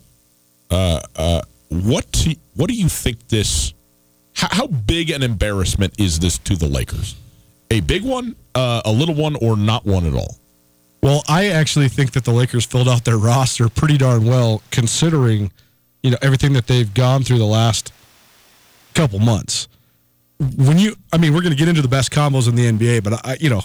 uh, 0.72 1.02
uh 1.18 1.42
what, 1.68 2.10
to, 2.14 2.34
what 2.56 2.70
do 2.70 2.76
you 2.76 2.88
think 2.88 3.28
this, 3.28 3.74
how, 4.34 4.48
how, 4.52 4.68
big 4.68 5.10
an 5.10 5.22
embarrassment 5.22 6.00
is 6.00 6.20
this 6.20 6.38
to 6.38 6.56
the 6.56 6.68
Lakers? 6.68 7.18
A 7.70 7.82
big 7.82 8.06
one, 8.06 8.38
uh, 8.56 8.84
a 8.86 8.92
little 8.94 9.16
one, 9.16 9.36
or 9.42 9.58
not 9.58 9.86
one 9.86 10.06
at 10.06 10.14
all? 10.14 10.38
Well, 11.08 11.24
I 11.30 11.48
actually 11.48 11.88
think 11.88 12.12
that 12.12 12.26
the 12.26 12.34
Lakers 12.34 12.66
filled 12.66 12.90
out 12.90 13.06
their 13.06 13.18
roster 13.18 13.70
pretty 13.70 13.98
darn 13.98 14.26
well, 14.26 14.62
considering 14.72 15.54
you 16.04 16.12
know 16.12 16.18
everything 16.22 16.52
that 16.52 16.68
they've 16.68 16.94
gone 16.94 17.24
through 17.24 17.38
the 17.38 17.46
last 17.46 17.94
couple 18.94 19.18
months. 19.20 19.70
When 20.58 20.78
you, 20.78 20.98
I 21.14 21.18
mean, 21.18 21.34
we're 21.34 21.44
going 21.44 21.54
to 21.54 21.58
get 21.58 21.70
into 21.70 21.82
the 21.82 21.88
best 21.88 22.12
combos 22.12 22.50
in 22.50 22.56
the 22.56 22.66
NBA, 22.70 23.06
but 23.06 23.26
I, 23.26 23.38
you 23.40 23.50
know, 23.50 23.62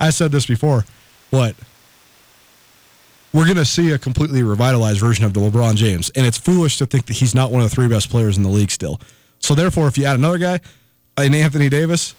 I 0.00 0.08
said 0.08 0.32
this 0.32 0.46
before. 0.46 0.86
What 1.28 1.54
we're 3.34 3.44
going 3.44 3.58
to 3.58 3.66
see 3.66 3.90
a 3.90 3.98
completely 3.98 4.42
revitalized 4.42 5.00
version 5.00 5.26
of 5.26 5.34
the 5.34 5.40
LeBron 5.40 5.74
James, 5.74 6.08
and 6.16 6.24
it's 6.24 6.38
foolish 6.38 6.78
to 6.78 6.86
think 6.86 7.04
that 7.04 7.18
he's 7.18 7.34
not 7.34 7.50
one 7.50 7.60
of 7.60 7.68
the 7.68 7.76
three 7.76 7.88
best 7.88 8.08
players 8.08 8.38
in 8.38 8.42
the 8.42 8.48
league 8.48 8.70
still. 8.70 9.02
So 9.38 9.54
therefore, 9.54 9.86
if 9.86 9.98
you 9.98 10.06
add 10.06 10.16
another 10.16 10.38
guy, 10.38 10.60
an 11.18 11.34
Anthony 11.34 11.68
Davis, 11.68 12.14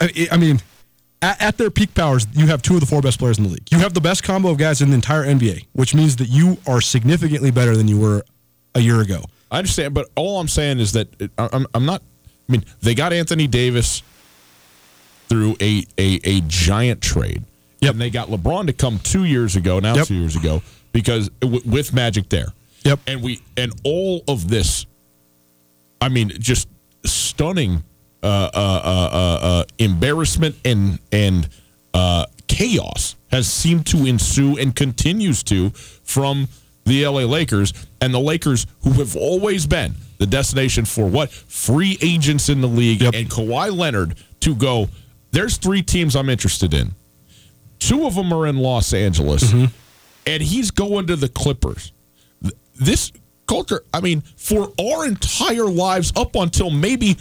I, 0.00 0.28
I 0.32 0.38
mean, 0.38 0.62
at, 1.22 1.40
at, 1.40 1.58
their 1.58 1.70
peak 1.70 1.94
powers, 1.94 2.26
you 2.32 2.46
have 2.46 2.62
two 2.62 2.74
of 2.74 2.80
the 2.80 2.86
four 2.86 3.02
best 3.02 3.18
players 3.18 3.38
in 3.38 3.44
the 3.44 3.50
league. 3.50 3.70
You 3.70 3.78
have 3.78 3.94
the 3.94 4.00
best 4.00 4.22
combo 4.24 4.50
of 4.50 4.58
guys 4.58 4.80
in 4.80 4.88
the 4.90 4.94
entire 4.94 5.24
NBA, 5.24 5.66
which 5.72 5.94
means 5.94 6.16
that 6.16 6.28
you 6.28 6.58
are 6.66 6.80
significantly 6.80 7.50
better 7.50 7.76
than 7.76 7.88
you 7.88 7.98
were 7.98 8.24
a 8.74 8.80
year 8.80 9.00
ago. 9.00 9.24
I 9.50 9.58
understand, 9.58 9.94
but 9.94 10.08
all 10.14 10.40
I'm 10.40 10.48
saying 10.48 10.78
is 10.78 10.92
that 10.92 11.08
I'm, 11.36 11.66
I'm 11.74 11.84
not. 11.84 12.02
I 12.48 12.52
mean, 12.52 12.64
they 12.82 12.94
got 12.94 13.12
Anthony 13.12 13.46
Davis 13.46 14.02
through 15.28 15.56
a 15.60 15.84
a, 15.98 16.20
a 16.24 16.40
giant 16.42 17.00
trade. 17.00 17.44
Yep. 17.80 17.92
And 17.92 18.00
they 18.00 18.10
got 18.10 18.28
LeBron 18.28 18.66
to 18.66 18.72
come 18.72 18.98
two 18.98 19.24
years 19.24 19.56
ago, 19.56 19.80
now 19.80 19.94
yep. 19.94 20.06
two 20.06 20.14
years 20.14 20.36
ago, 20.36 20.62
because 20.92 21.30
with 21.42 21.92
Magic 21.92 22.28
there. 22.28 22.48
Yep. 22.84 23.00
And 23.06 23.22
we 23.22 23.42
and 23.56 23.72
all 23.84 24.22
of 24.28 24.48
this, 24.48 24.86
I 26.00 26.08
mean, 26.08 26.30
just 26.38 26.68
stunning 27.04 27.72
uh, 27.72 27.78
uh, 27.78 27.78
uh, 27.78 27.78
uh, 27.78 27.89
Uh, 28.22 28.50
uh, 28.54 29.38
uh, 29.42 29.64
embarrassment 29.78 30.54
and 30.64 30.98
and 31.10 31.48
chaos 32.48 33.16
has 33.30 33.50
seemed 33.50 33.86
to 33.86 34.04
ensue 34.06 34.58
and 34.58 34.74
continues 34.76 35.42
to 35.44 35.70
from 35.70 36.48
the 36.84 37.06
LA 37.06 37.20
Lakers 37.20 37.72
and 38.00 38.12
the 38.12 38.20
Lakers, 38.20 38.66
who 38.82 38.92
have 38.92 39.16
always 39.16 39.66
been 39.66 39.94
the 40.18 40.26
destination 40.26 40.84
for 40.84 41.06
what 41.06 41.30
free 41.30 41.96
agents 42.02 42.48
in 42.48 42.60
the 42.60 42.68
league, 42.68 43.02
yep. 43.02 43.14
and 43.14 43.28
Kawhi 43.30 43.74
Leonard 43.74 44.16
to 44.40 44.54
go. 44.54 44.88
There's 45.30 45.56
three 45.56 45.82
teams 45.82 46.16
I'm 46.16 46.28
interested 46.28 46.74
in. 46.74 46.90
Two 47.78 48.06
of 48.06 48.14
them 48.14 48.32
are 48.32 48.46
in 48.46 48.58
Los 48.58 48.92
Angeles, 48.92 49.44
mm-hmm. 49.44 49.66
and 50.26 50.42
he's 50.42 50.70
going 50.70 51.06
to 51.06 51.16
the 51.16 51.28
Clippers. 51.28 51.92
This 52.74 53.12
culture, 53.46 53.82
I 53.94 54.00
mean, 54.00 54.22
for 54.36 54.72
our 54.80 55.06
entire 55.06 55.66
lives 55.66 56.12
up 56.16 56.34
until 56.34 56.70
maybe 56.70 57.16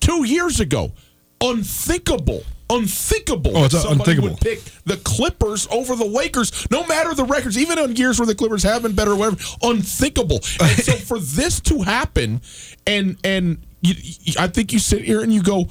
two 0.00 0.24
years 0.24 0.60
ago. 0.60 0.92
Unthinkable. 1.40 2.42
Unthinkable. 2.68 3.56
Oh, 3.56 3.64
it's 3.64 3.84
unthinkable. 3.84 4.30
Would 4.30 4.40
pick 4.40 4.60
the 4.84 4.98
Clippers 4.98 5.66
over 5.70 5.96
the 5.96 6.04
Lakers, 6.04 6.70
no 6.70 6.86
matter 6.86 7.14
the 7.14 7.24
records, 7.24 7.58
even 7.58 7.78
on 7.78 7.96
years 7.96 8.20
where 8.20 8.26
the 8.26 8.34
Clippers 8.34 8.62
have 8.62 8.82
been 8.82 8.94
better, 8.94 9.12
or 9.12 9.16
whatever. 9.16 9.38
Unthinkable. 9.62 10.36
And 10.60 10.70
so 10.84 10.92
for 10.92 11.18
this 11.18 11.60
to 11.60 11.82
happen, 11.82 12.40
and 12.86 13.16
and 13.24 13.58
you, 13.80 13.94
I 14.38 14.46
think 14.46 14.72
you 14.72 14.78
sit 14.78 15.02
here 15.02 15.22
and 15.22 15.32
you 15.32 15.42
go, 15.42 15.66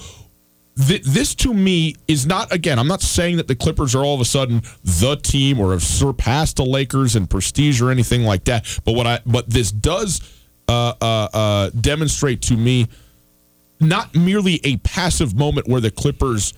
this 0.76 1.36
to 1.36 1.54
me 1.54 1.94
is 2.08 2.26
not 2.26 2.54
again 2.54 2.80
i'm 2.80 2.88
not 2.88 3.02
saying 3.02 3.36
that 3.36 3.50
the 3.50 3.56
clippers 3.56 3.94
are 3.96 4.06
all 4.06 4.16
of 4.16 4.22
a 4.22 4.26
sudden 4.26 4.62
the 4.84 5.18
team 5.18 5.60
or 5.60 5.74
have 5.74 5.84
surpassed 5.84 6.56
the 6.56 6.64
lakers 6.64 7.18
in 7.18 7.28
prestige 7.28 7.82
or 7.82 7.92
anything 7.92 8.24
like 8.24 8.46
that 8.46 8.66
but 8.86 8.94
what 8.94 9.06
i 9.06 9.20
but 9.26 9.50
this 9.50 9.72
does 9.72 10.22
uh, 10.70 10.94
uh, 11.02 11.28
uh, 11.34 11.70
demonstrate 11.82 12.42
to 12.44 12.56
me 12.56 12.88
not 13.80 14.16
merely 14.16 14.60
a 14.64 14.78
passive 14.78 15.36
moment 15.36 15.68
where 15.68 15.82
the 15.82 15.92
Clippers, 15.92 16.54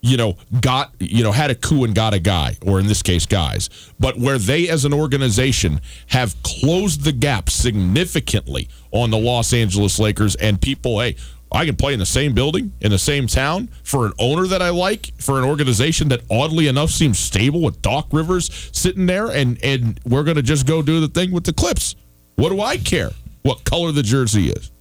you 0.00 0.16
know, 0.16 0.36
got, 0.60 0.94
you 0.98 1.22
know, 1.22 1.32
had 1.32 1.50
a 1.50 1.54
coup 1.54 1.84
and 1.84 1.94
got 1.94 2.14
a 2.14 2.18
guy, 2.18 2.56
or 2.64 2.80
in 2.80 2.86
this 2.86 3.02
case, 3.02 3.26
guys, 3.26 3.70
but 3.98 4.18
where 4.18 4.38
they 4.38 4.68
as 4.68 4.84
an 4.84 4.92
organization 4.92 5.80
have 6.08 6.34
closed 6.42 7.02
the 7.04 7.12
gap 7.12 7.50
significantly 7.50 8.68
on 8.90 9.10
the 9.10 9.18
Los 9.18 9.52
Angeles 9.52 9.98
Lakers 9.98 10.36
and 10.36 10.60
people, 10.60 11.00
hey, 11.00 11.16
I 11.52 11.64
can 11.64 11.76
play 11.76 11.92
in 11.92 12.00
the 12.00 12.06
same 12.06 12.34
building, 12.34 12.72
in 12.80 12.90
the 12.90 12.98
same 12.98 13.28
town, 13.28 13.68
for 13.84 14.06
an 14.06 14.12
owner 14.18 14.46
that 14.48 14.60
I 14.60 14.70
like, 14.70 15.12
for 15.18 15.38
an 15.38 15.44
organization 15.44 16.08
that 16.08 16.22
oddly 16.28 16.66
enough 16.66 16.90
seems 16.90 17.18
stable 17.18 17.62
with 17.62 17.80
Doc 17.80 18.08
Rivers 18.10 18.50
sitting 18.72 19.06
there, 19.06 19.28
and 19.28 19.62
and 19.62 20.00
we're 20.04 20.24
gonna 20.24 20.42
just 20.42 20.66
go 20.66 20.82
do 20.82 21.00
the 21.00 21.08
thing 21.08 21.30
with 21.30 21.44
the 21.44 21.52
Clips. 21.52 21.94
What 22.34 22.48
do 22.48 22.60
I 22.60 22.76
care 22.76 23.10
what 23.42 23.62
color 23.62 23.92
the 23.92 24.02
jersey 24.02 24.48
is? 24.48 24.72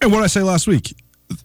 And 0.00 0.12
what 0.12 0.22
I 0.22 0.26
say 0.26 0.42
last 0.42 0.66
week, 0.66 0.94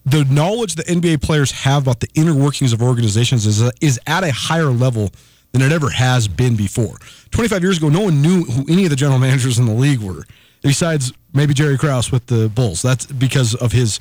the 0.04 0.24
knowledge 0.24 0.74
that 0.74 0.86
NBA 0.86 1.22
players 1.22 1.50
have 1.50 1.82
about 1.82 2.00
the 2.00 2.08
inner 2.14 2.34
workings 2.34 2.72
of 2.72 2.82
organizations 2.82 3.46
is, 3.46 3.62
is 3.80 3.98
at 4.06 4.24
a 4.24 4.32
higher 4.32 4.66
level 4.66 5.10
than 5.52 5.62
it 5.62 5.72
ever 5.72 5.90
has 5.90 6.28
been 6.28 6.56
before. 6.56 6.98
25 7.30 7.62
years 7.62 7.78
ago, 7.78 7.88
no 7.88 8.02
one 8.02 8.22
knew 8.22 8.44
who 8.44 8.64
any 8.68 8.84
of 8.84 8.90
the 8.90 8.96
general 8.96 9.18
managers 9.28 9.58
in 9.58 9.66
the 9.66 9.74
league 9.74 10.00
were, 10.00 10.24
besides 10.62 11.12
maybe 11.32 11.54
Jerry 11.54 11.78
Krause 11.78 12.12
with 12.12 12.26
the 12.26 12.48
Bulls. 12.48 12.82
That's 12.82 13.06
because 13.06 13.54
of 13.54 13.72
his 13.72 13.98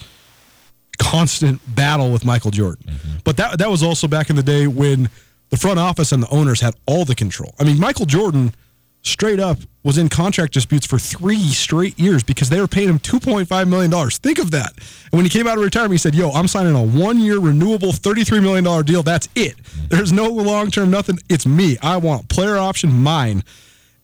constant 0.97 1.62
battle 1.75 2.12
with 2.12 2.25
Michael 2.25 2.51
Jordan. 2.51 2.85
Mm-hmm. 2.85 3.17
But 3.23 3.38
that 3.38 3.59
that 3.59 3.69
was 3.69 3.81
also 3.81 4.07
back 4.07 4.29
in 4.29 4.35
the 4.35 4.43
day 4.43 4.67
when 4.67 5.09
the 5.49 5.57
front 5.57 5.79
office 5.79 6.12
and 6.12 6.21
the 6.21 6.29
owners 6.29 6.59
had 6.59 6.75
all 6.85 7.05
the 7.05 7.15
control. 7.15 7.55
I 7.59 7.63
mean, 7.63 7.79
Michael 7.79 8.05
Jordan– 8.05 8.53
straight 9.01 9.39
up 9.39 9.57
was 9.83 9.97
in 9.97 10.09
contract 10.09 10.53
disputes 10.53 10.85
for 10.85 10.99
three 10.99 11.39
straight 11.39 11.97
years 11.97 12.21
because 12.21 12.49
they 12.49 12.59
were 12.59 12.67
paying 12.67 12.89
him 12.89 12.99
$2.5 12.99 13.69
million. 13.69 14.09
Think 14.09 14.39
of 14.39 14.51
that. 14.51 14.73
And 14.75 15.13
when 15.13 15.23
he 15.23 15.29
came 15.29 15.47
out 15.47 15.57
of 15.57 15.63
retirement, 15.63 15.93
he 15.93 15.97
said, 15.97 16.15
Yo, 16.15 16.31
I'm 16.31 16.47
signing 16.47 16.75
a 16.75 16.83
one 16.83 17.19
year 17.19 17.39
renewable 17.39 17.91
$33 17.91 18.41
million 18.41 18.85
deal. 18.85 19.03
That's 19.03 19.29
it. 19.35 19.55
There's 19.89 20.12
no 20.12 20.27
long 20.27 20.69
term 20.69 20.91
nothing. 20.91 21.19
It's 21.29 21.45
me. 21.45 21.77
I 21.81 21.97
want 21.97 22.29
player 22.29 22.57
option 22.57 22.91
mine. 22.91 23.43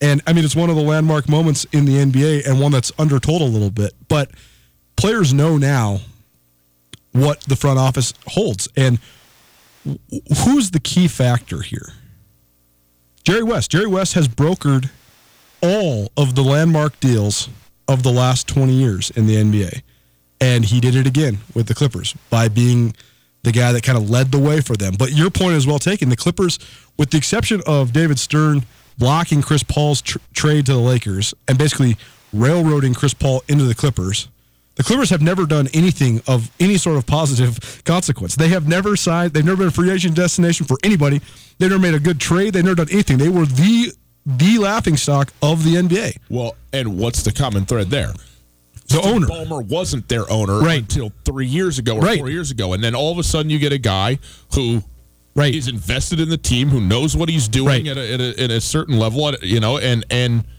And 0.01 0.21
I 0.27 0.33
mean, 0.33 0.45
it's 0.45 0.55
one 0.55 0.69
of 0.69 0.75
the 0.75 0.81
landmark 0.81 1.29
moments 1.29 1.65
in 1.71 1.85
the 1.85 1.97
NBA 1.97 2.47
and 2.47 2.59
one 2.59 2.71
that's 2.71 2.91
undertold 2.97 3.41
a 3.41 3.45
little 3.45 3.69
bit. 3.69 3.93
But 4.07 4.31
players 4.95 5.33
know 5.33 5.57
now 5.57 5.99
what 7.11 7.41
the 7.41 7.55
front 7.55 7.79
office 7.79 8.13
holds. 8.27 8.67
And 8.75 8.99
who's 10.43 10.71
the 10.71 10.79
key 10.81 11.07
factor 11.07 11.61
here? 11.61 11.93
Jerry 13.25 13.41
West. 13.41 13.71
Jerry 13.71 13.87
West 13.87 14.13
has 14.13 14.27
brokered 14.27 14.91
all 15.61 16.11
of 16.15 16.35
the 16.35 16.43
landmark 16.43 16.99
deals 16.99 17.49
of 17.87 18.03
the 18.03 18.11
last 18.11 18.47
20 18.47 18.71
years 18.71 19.09
in 19.11 19.25
the 19.25 19.35
NBA. 19.35 19.81
And 20.39 20.63
he 20.65 20.79
did 20.79 20.95
it 20.95 21.07
again 21.07 21.39
with 21.55 21.65
the 21.67 21.73
Clippers 21.73 22.13
by 22.29 22.49
being 22.49 22.95
the 23.41 23.51
guy 23.51 23.71
that 23.71 23.81
kind 23.81 23.97
of 23.97 24.11
led 24.11 24.31
the 24.31 24.37
way 24.37 24.61
for 24.61 24.75
them. 24.75 24.93
But 24.97 25.11
your 25.11 25.31
point 25.31 25.55
is 25.55 25.65
well 25.65 25.79
taken. 25.79 26.09
The 26.09 26.15
Clippers, 26.15 26.59
with 26.97 27.09
the 27.09 27.17
exception 27.17 27.61
of 27.65 27.93
David 27.93 28.19
Stern 28.19 28.63
blocking 28.99 29.41
Chris 29.41 29.63
Paul's 29.63 30.03
tr- 30.03 30.19
trade 30.33 30.67
to 30.67 30.73
the 30.73 30.79
Lakers 30.79 31.33
and 31.47 31.57
basically 31.57 31.97
railroading 32.31 32.93
Chris 32.93 33.15
Paul 33.15 33.43
into 33.47 33.63
the 33.63 33.75
Clippers, 33.75 34.27
the 34.75 34.83
Clippers 34.83 35.09
have 35.09 35.21
never 35.21 35.45
done 35.45 35.67
anything 35.73 36.21
of 36.27 36.51
any 36.59 36.77
sort 36.77 36.97
of 36.97 37.05
positive 37.05 37.83
consequence. 37.85 38.35
They 38.35 38.49
have 38.49 38.67
never 38.67 38.95
signed, 38.95 39.31
they've 39.33 39.45
never 39.45 39.57
been 39.57 39.67
a 39.67 39.71
free 39.71 39.89
agent 39.89 40.15
destination 40.15 40.65
for 40.65 40.77
anybody. 40.83 41.21
They've 41.57 41.69
never 41.69 41.81
made 41.81 41.93
a 41.93 41.99
good 41.99 42.19
trade. 42.19 42.53
They've 42.53 42.63
never 42.63 42.75
done 42.75 42.89
anything. 42.91 43.17
They 43.17 43.29
were 43.29 43.45
the 43.45 43.93
the 44.25 44.57
laughing 44.57 44.97
stock 44.97 45.31
of 45.41 45.63
the 45.63 45.75
NBA. 45.75 46.17
Well, 46.29 46.55
and 46.73 46.97
what's 46.97 47.21
the 47.21 47.31
common 47.31 47.65
thread 47.65 47.89
there? 47.89 48.11
The 48.87 48.97
Steve 48.97 49.05
owner. 49.05 49.27
Ballmer 49.27 49.65
wasn't 49.65 50.09
their 50.09 50.29
owner 50.31 50.59
right. 50.59 50.79
until 50.79 51.11
three 51.23 51.45
years 51.45 51.77
ago 51.77 51.95
or 51.95 52.01
right. 52.01 52.17
four 52.17 52.29
years 52.29 52.49
ago. 52.49 52.73
And 52.73 52.83
then 52.83 52.95
all 52.95 53.11
of 53.11 53.19
a 53.19 53.23
sudden 53.23 53.51
you 53.51 53.59
get 53.59 53.71
a 53.71 53.77
guy 53.77 54.17
who 54.55 54.83
right. 55.35 55.53
is 55.53 55.67
invested 55.67 56.19
in 56.19 56.29
the 56.29 56.37
team, 56.37 56.69
who 56.69 56.81
knows 56.81 57.15
what 57.15 57.29
he's 57.29 57.47
doing 57.47 57.85
right. 57.85 57.87
at, 57.87 57.97
a, 57.97 58.13
at, 58.13 58.21
a, 58.21 58.43
at 58.45 58.51
a 58.51 58.61
certain 58.61 58.97
level, 58.97 59.31
you 59.43 59.59
know, 59.59 59.77
and 59.77 60.05
and– 60.09 60.43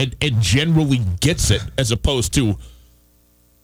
and, 0.00 0.16
and 0.22 0.40
generally 0.40 1.00
gets 1.20 1.50
it 1.50 1.62
as 1.76 1.90
opposed 1.90 2.32
to 2.34 2.56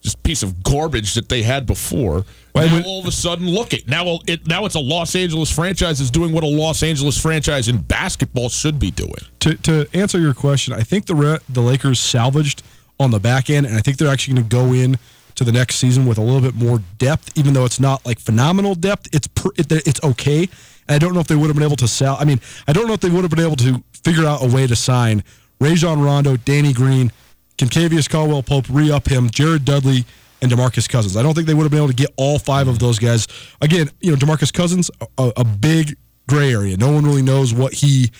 just 0.02 0.22
piece 0.22 0.42
of 0.42 0.62
garbage 0.62 1.14
that 1.14 1.28
they 1.28 1.42
had 1.42 1.66
before. 1.66 2.24
Well, 2.54 2.68
now 2.68 2.86
all 2.86 3.00
of 3.00 3.06
a 3.06 3.12
sudden, 3.12 3.48
look 3.48 3.72
it 3.72 3.88
now. 3.88 4.20
It 4.26 4.46
now 4.46 4.66
it's 4.66 4.74
a 4.74 4.80
Los 4.80 5.16
Angeles 5.16 5.50
franchise 5.50 6.00
is 6.00 6.10
doing 6.10 6.32
what 6.32 6.44
a 6.44 6.46
Los 6.46 6.82
Angeles 6.82 7.20
franchise 7.20 7.68
in 7.68 7.78
basketball 7.78 8.48
should 8.50 8.78
be 8.78 8.90
doing. 8.90 9.14
To 9.40 9.54
to 9.56 9.88
answer 9.94 10.18
your 10.18 10.34
question, 10.34 10.74
I 10.74 10.82
think 10.82 11.06
the 11.06 11.40
the 11.48 11.62
Lakers 11.62 11.98
salvaged 11.98 12.62
on 13.00 13.10
the 13.10 13.18
back 13.18 13.50
end, 13.50 13.66
and 13.66 13.74
I 13.74 13.80
think 13.80 13.96
they're 13.96 14.12
actually 14.12 14.34
going 14.34 14.48
to 14.48 14.56
go 14.56 14.72
in 14.72 14.98
to 15.34 15.44
the 15.44 15.52
next 15.52 15.76
season 15.76 16.06
with 16.06 16.18
a 16.18 16.22
little 16.22 16.40
bit 16.40 16.54
more 16.54 16.82
depth, 16.98 17.36
even 17.36 17.54
though 17.54 17.64
it's 17.64 17.80
not 17.80 18.04
like 18.06 18.18
phenomenal 18.18 18.74
depth. 18.74 19.08
It's 19.14 19.26
per, 19.26 19.50
it, 19.56 19.70
it's 19.70 20.02
okay. 20.02 20.48
And 20.88 20.94
I 20.94 20.98
don't 20.98 21.14
know 21.14 21.20
if 21.20 21.26
they 21.26 21.36
would 21.36 21.48
have 21.48 21.56
been 21.56 21.64
able 21.64 21.76
to 21.76 21.88
sell. 21.88 22.16
I 22.18 22.24
mean, 22.24 22.40
I 22.68 22.72
don't 22.72 22.86
know 22.86 22.94
if 22.94 23.00
they 23.00 23.10
would 23.10 23.22
have 23.22 23.30
been 23.30 23.44
able 23.44 23.56
to 23.56 23.82
figure 24.04 24.24
out 24.24 24.42
a 24.42 24.48
way 24.48 24.66
to 24.66 24.76
sign 24.76 25.24
Rajon 25.60 26.00
Rondo, 26.00 26.36
Danny 26.36 26.72
Green, 26.72 27.12
Kentavious 27.58 28.08
Caldwell 28.08 28.42
Pope, 28.42 28.66
re 28.70 28.90
up 28.90 29.08
him, 29.08 29.30
Jared 29.30 29.64
Dudley, 29.64 30.04
and 30.42 30.50
Demarcus 30.50 30.88
Cousins. 30.88 31.16
I 31.16 31.22
don't 31.22 31.34
think 31.34 31.46
they 31.46 31.54
would 31.54 31.62
have 31.62 31.70
been 31.70 31.80
able 31.80 31.88
to 31.88 31.94
get 31.94 32.10
all 32.16 32.38
five 32.38 32.68
of 32.68 32.78
those 32.78 32.98
guys. 32.98 33.26
Again, 33.60 33.90
you 34.00 34.10
know, 34.10 34.16
Demarcus 34.16 34.52
Cousins, 34.52 34.90
a, 35.18 35.32
a 35.36 35.44
big 35.44 35.96
gray 36.28 36.52
area. 36.52 36.76
No 36.76 36.90
one 36.92 37.04
really 37.04 37.22
knows 37.22 37.54
what 37.54 37.72
he 37.72 38.10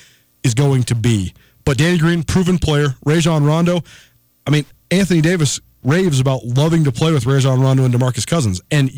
is 0.43 0.55
going 0.55 0.85
to 0.85 0.95
be. 0.95 1.35
But 1.65 1.79
Danny 1.79 1.99
Green, 1.99 2.23
proven 2.23 2.59
player. 2.59 2.95
Rajon 3.05 3.45
Rondo, 3.45 3.83
I 4.47 4.51
mean, 4.51 4.65
Anthony 4.91 5.21
Davis 5.21 5.61
raves 5.83 6.21
about 6.21 6.45
loving 6.45 6.85
to 6.85 6.93
play 6.93 7.13
with 7.13 7.27
Rajon 7.27 7.61
Rondo 7.61 7.85
and 7.85 7.93
Demarcus 7.93 8.27
Cousins. 8.27 8.61
And 8.71 8.91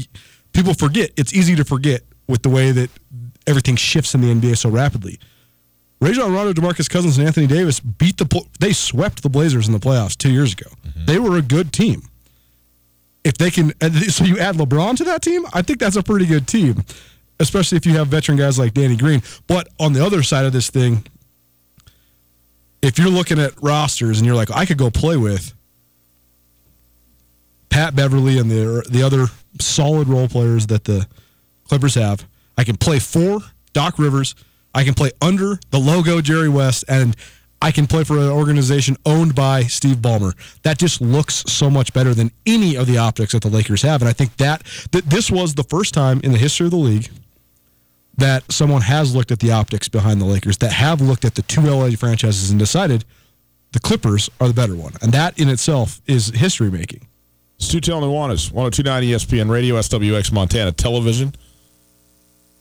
people 0.53 0.75
forget, 0.75 1.11
it's 1.17 1.33
easy 1.33 1.57
to 1.57 1.65
forget 1.65 2.03
with 2.29 2.43
the 2.43 2.51
way 2.51 2.71
that 2.73 2.91
everything 3.47 3.77
shifts 3.77 4.15
in 4.15 4.21
the 4.21 4.29
NBA 4.29 4.59
so 4.59 4.69
rapidly. 4.69 5.19
Rajon 6.01 6.33
Rondo, 6.33 6.53
DeMarcus 6.53 6.89
Cousins, 6.89 7.19
and 7.19 7.27
Anthony 7.27 7.47
Davis 7.47 7.81
beat 7.81 8.19
the 8.19 8.45
they 8.61 8.73
swept 8.73 9.23
the 9.23 9.29
Blazers 9.29 9.67
in 9.67 9.73
the 9.73 9.81
playoffs 9.81 10.17
two 10.17 10.31
years 10.31 10.53
ago. 10.53 10.71
Mm-hmm. 10.87 11.07
They 11.07 11.19
were 11.19 11.37
a 11.37 11.43
good 11.43 11.73
team. 11.73 12.03
If 13.25 13.37
they 13.37 13.51
can, 13.51 13.73
so 14.09 14.25
you 14.25 14.39
add 14.39 14.57
LeBron 14.57 14.97
to 14.99 15.05
that 15.05 15.23
team, 15.23 15.45
I 15.53 15.63
think 15.63 15.81
that's 15.81 15.97
a 15.97 16.03
pretty 16.03 16.25
good 16.25 16.47
team, 16.47 16.85
especially 17.41 17.77
if 17.77 17.85
you 17.85 17.95
have 17.95 18.07
veteran 18.07 18.39
guys 18.39 18.59
like 18.59 18.75
Danny 18.75 18.97
Green. 18.97 19.23
But 19.49 19.69
on 19.81 19.93
the 19.93 20.05
other 20.05 20.23
side 20.23 20.47
of 20.47 20.53
this 20.53 20.71
thing, 20.71 21.05
if 22.81 22.99
you're 22.99 23.11
looking 23.11 23.41
at 23.41 23.61
rosters 23.61 24.19
and 24.19 24.27
you're 24.27 24.37
like, 24.37 24.51
I 24.53 24.65
could 24.65 24.79
go 24.79 24.91
play 24.91 25.17
with 25.17 25.53
Pat 27.71 27.97
Beverley 27.97 28.39
and 28.39 28.51
the 28.51 28.87
the 28.89 29.03
other 29.03 29.27
solid 29.61 30.09
role 30.09 30.29
players 30.29 30.69
that 30.69 30.85
the 30.85 31.07
Clippers 31.65 31.97
have, 31.97 32.25
I 32.57 32.65
can 32.65 32.77
play 32.77 32.99
for 33.01 33.41
Doc 33.73 33.99
Rivers 33.99 34.37
I 34.75 34.85
can 34.85 34.95
play 34.95 35.11
under 35.21 35.59
the 35.71 35.79
logo 35.79 36.21
Jerry 36.21 36.49
West, 36.49 36.85
and 36.89 37.17
I 37.61 37.73
can 37.73 37.87
play 37.87 38.05
for 38.05 38.19
an 38.19 38.29
organization 38.29 38.97
owned 39.05 39.35
by 39.35 39.63
Steve 39.65 39.97
Ballmer. 39.97 40.35
That 40.63 40.79
just 40.79 41.01
looks 41.01 41.43
so 41.47 41.69
much 41.69 41.93
better 41.93 42.15
than 42.15 42.31
any 42.47 42.77
of 42.77 42.87
the 42.87 42.99
optics 42.99 43.33
that 43.33 43.43
the 43.43 43.49
Lakers 43.49 43.83
have. 43.83 44.01
And 44.01 44.09
I 44.09 44.13
think 44.13 44.37
that, 44.37 44.63
that 44.93 45.07
this 45.07 45.31
was 45.31 45.55
the 45.55 45.65
first 45.65 45.95
time 45.95 46.21
in 46.23 46.33
the 46.33 46.39
history 46.39 46.67
of 46.67 46.71
the 46.71 46.77
league 46.77 47.09
that 48.17 48.51
someone 48.51 48.83
has 48.83 49.15
looked 49.15 49.31
at 49.31 49.39
the 49.39 49.53
optics 49.53 49.89
behind 49.89 50.21
the 50.21 50.25
Lakers, 50.25 50.59
that 50.59 50.73
have 50.73 51.01
looked 51.01 51.25
at 51.25 51.35
the 51.35 51.43
two 51.43 51.63
LA 51.63 51.91
franchises 51.91 52.51
and 52.51 52.59
decided 52.59 53.05
the 53.73 53.81
Clippers 53.81 54.29
are 54.41 54.49
the 54.49 54.55
better 54.55 54.75
one. 54.75 54.93
And 55.03 55.13
that 55.13 55.39
in 55.39 55.49
itself 55.49 56.01
is 56.07 56.29
history 56.29 56.71
making. 56.71 57.07
Tutel 57.61 58.01
Nuanez, 58.01 58.53
1029 58.53 59.03
ESPN 59.03 59.51
Radio, 59.51 59.77
SWX 59.77 60.33
Montana 60.33 60.73
Television. 60.73 61.33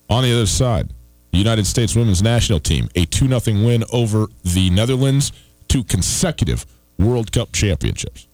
On 0.10 0.24
the 0.24 0.34
other 0.34 0.46
side, 0.46 0.94
United 1.32 1.68
States 1.68 1.96
women's 1.96 2.22
national 2.22 2.60
team, 2.60 2.90
a 2.96 3.06
2 3.06 3.28
0 3.40 3.66
win 3.66 3.84
over 3.92 4.28
the 4.44 4.70
Netherlands, 4.70 5.32
two 5.68 5.84
consecutive 5.84 6.66
World 6.98 7.32
Cup 7.32 7.52
championships. 7.52 8.28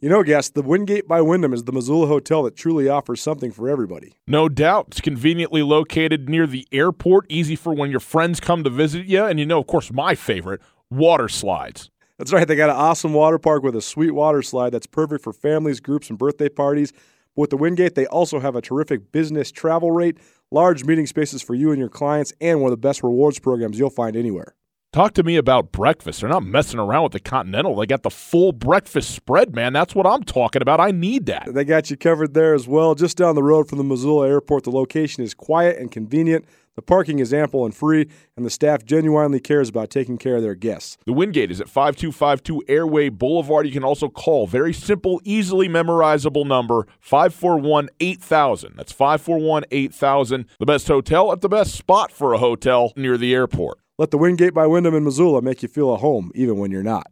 You 0.00 0.10
know, 0.10 0.22
guests, 0.22 0.50
the 0.50 0.60
Wingate 0.60 1.08
by 1.08 1.22
Wyndham 1.22 1.54
is 1.54 1.64
the 1.64 1.72
Missoula 1.72 2.06
hotel 2.06 2.42
that 2.42 2.56
truly 2.56 2.90
offers 2.90 3.22
something 3.22 3.50
for 3.50 3.70
everybody. 3.70 4.12
No 4.26 4.50
doubt. 4.50 4.88
It's 4.88 5.00
conveniently 5.00 5.62
located 5.62 6.28
near 6.28 6.46
the 6.46 6.68
airport, 6.72 7.24
easy 7.30 7.56
for 7.56 7.72
when 7.72 7.90
your 7.90 8.00
friends 8.00 8.38
come 8.38 8.64
to 8.64 8.70
visit 8.70 9.06
you. 9.06 9.24
And 9.24 9.40
you 9.40 9.46
know, 9.46 9.58
of 9.58 9.66
course, 9.66 9.90
my 9.90 10.14
favorite, 10.14 10.60
water 10.90 11.26
slides. 11.26 11.88
That's 12.18 12.34
right. 12.34 12.46
They 12.46 12.54
got 12.54 12.68
an 12.68 12.76
awesome 12.76 13.14
water 13.14 13.38
park 13.38 13.62
with 13.62 13.74
a 13.74 13.80
sweet 13.80 14.10
water 14.10 14.42
slide 14.42 14.70
that's 14.70 14.86
perfect 14.86 15.24
for 15.24 15.32
families, 15.32 15.80
groups, 15.80 16.10
and 16.10 16.18
birthday 16.18 16.50
parties. 16.50 16.92
With 17.36 17.50
the 17.50 17.56
Wingate, 17.56 17.96
they 17.96 18.06
also 18.06 18.38
have 18.38 18.54
a 18.54 18.60
terrific 18.60 19.10
business 19.10 19.50
travel 19.50 19.90
rate, 19.90 20.18
large 20.52 20.84
meeting 20.84 21.06
spaces 21.06 21.42
for 21.42 21.54
you 21.54 21.70
and 21.70 21.80
your 21.80 21.88
clients, 21.88 22.32
and 22.40 22.60
one 22.60 22.68
of 22.68 22.72
the 22.72 22.88
best 22.88 23.02
rewards 23.02 23.40
programs 23.40 23.78
you'll 23.78 23.90
find 23.90 24.16
anywhere. 24.16 24.54
Talk 24.92 25.14
to 25.14 25.24
me 25.24 25.34
about 25.34 25.72
breakfast. 25.72 26.20
They're 26.20 26.30
not 26.30 26.44
messing 26.44 26.78
around 26.78 27.02
with 27.02 27.12
the 27.12 27.18
Continental. 27.18 27.74
They 27.74 27.86
got 27.86 28.04
the 28.04 28.10
full 28.10 28.52
breakfast 28.52 29.10
spread, 29.10 29.52
man. 29.52 29.72
That's 29.72 29.92
what 29.96 30.06
I'm 30.06 30.22
talking 30.22 30.62
about. 30.62 30.78
I 30.78 30.92
need 30.92 31.26
that. 31.26 31.52
They 31.52 31.64
got 31.64 31.90
you 31.90 31.96
covered 31.96 32.34
there 32.34 32.54
as 32.54 32.68
well. 32.68 32.94
Just 32.94 33.16
down 33.16 33.34
the 33.34 33.42
road 33.42 33.68
from 33.68 33.78
the 33.78 33.84
Missoula 33.84 34.28
airport, 34.28 34.62
the 34.62 34.70
location 34.70 35.24
is 35.24 35.34
quiet 35.34 35.76
and 35.78 35.90
convenient. 35.90 36.44
The 36.76 36.82
parking 36.82 37.20
is 37.20 37.32
ample 37.32 37.64
and 37.64 37.74
free, 37.74 38.08
and 38.36 38.44
the 38.44 38.50
staff 38.50 38.84
genuinely 38.84 39.38
cares 39.38 39.68
about 39.68 39.90
taking 39.90 40.18
care 40.18 40.36
of 40.36 40.42
their 40.42 40.56
guests. 40.56 40.98
The 41.06 41.12
Wingate 41.12 41.50
is 41.50 41.60
at 41.60 41.68
5252 41.68 42.64
Airway 42.66 43.10
Boulevard. 43.10 43.66
You 43.66 43.72
can 43.72 43.84
also 43.84 44.08
call 44.08 44.46
very 44.46 44.72
simple, 44.72 45.20
easily 45.24 45.68
memorizable 45.68 46.44
number 46.44 46.86
541 47.00 47.90
8000. 48.00 48.74
That's 48.76 48.92
541 48.92 49.64
8000. 49.70 50.46
The 50.58 50.66
best 50.66 50.88
hotel 50.88 51.30
at 51.32 51.42
the 51.42 51.48
best 51.48 51.74
spot 51.74 52.10
for 52.10 52.32
a 52.32 52.38
hotel 52.38 52.92
near 52.96 53.16
the 53.16 53.34
airport. 53.34 53.78
Let 53.96 54.10
the 54.10 54.18
Wingate 54.18 54.54
by 54.54 54.66
Wyndham 54.66 54.94
in 54.94 55.04
Missoula 55.04 55.42
make 55.42 55.62
you 55.62 55.68
feel 55.68 55.94
at 55.94 56.00
home, 56.00 56.32
even 56.34 56.58
when 56.58 56.72
you're 56.72 56.82
not. 56.82 57.06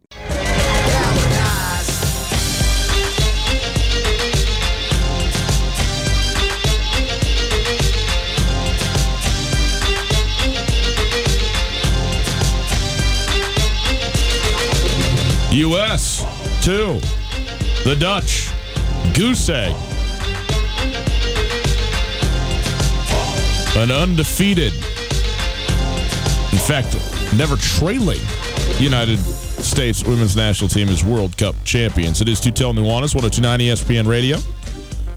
U.S. 15.63 16.19
two. 16.61 16.99
The 17.89 17.95
Dutch. 17.97 18.49
Goose 19.15 19.47
egg. 19.47 19.73
An 23.77 23.89
undefeated, 23.89 24.73
in 26.51 26.59
fact, 26.59 26.93
never 27.37 27.55
trailing 27.55 28.19
United 28.77 29.19
States 29.19 30.03
women's 30.03 30.35
national 30.35 30.67
team 30.67 30.89
is 30.89 31.05
World 31.05 31.37
Cup 31.37 31.55
champions. 31.63 32.19
It 32.19 32.27
is 32.27 32.41
Tutel 32.41 32.73
Nuanez, 32.73 33.15
1029 33.15 33.59
ESPN 33.59 34.05
Radio. 34.05 34.39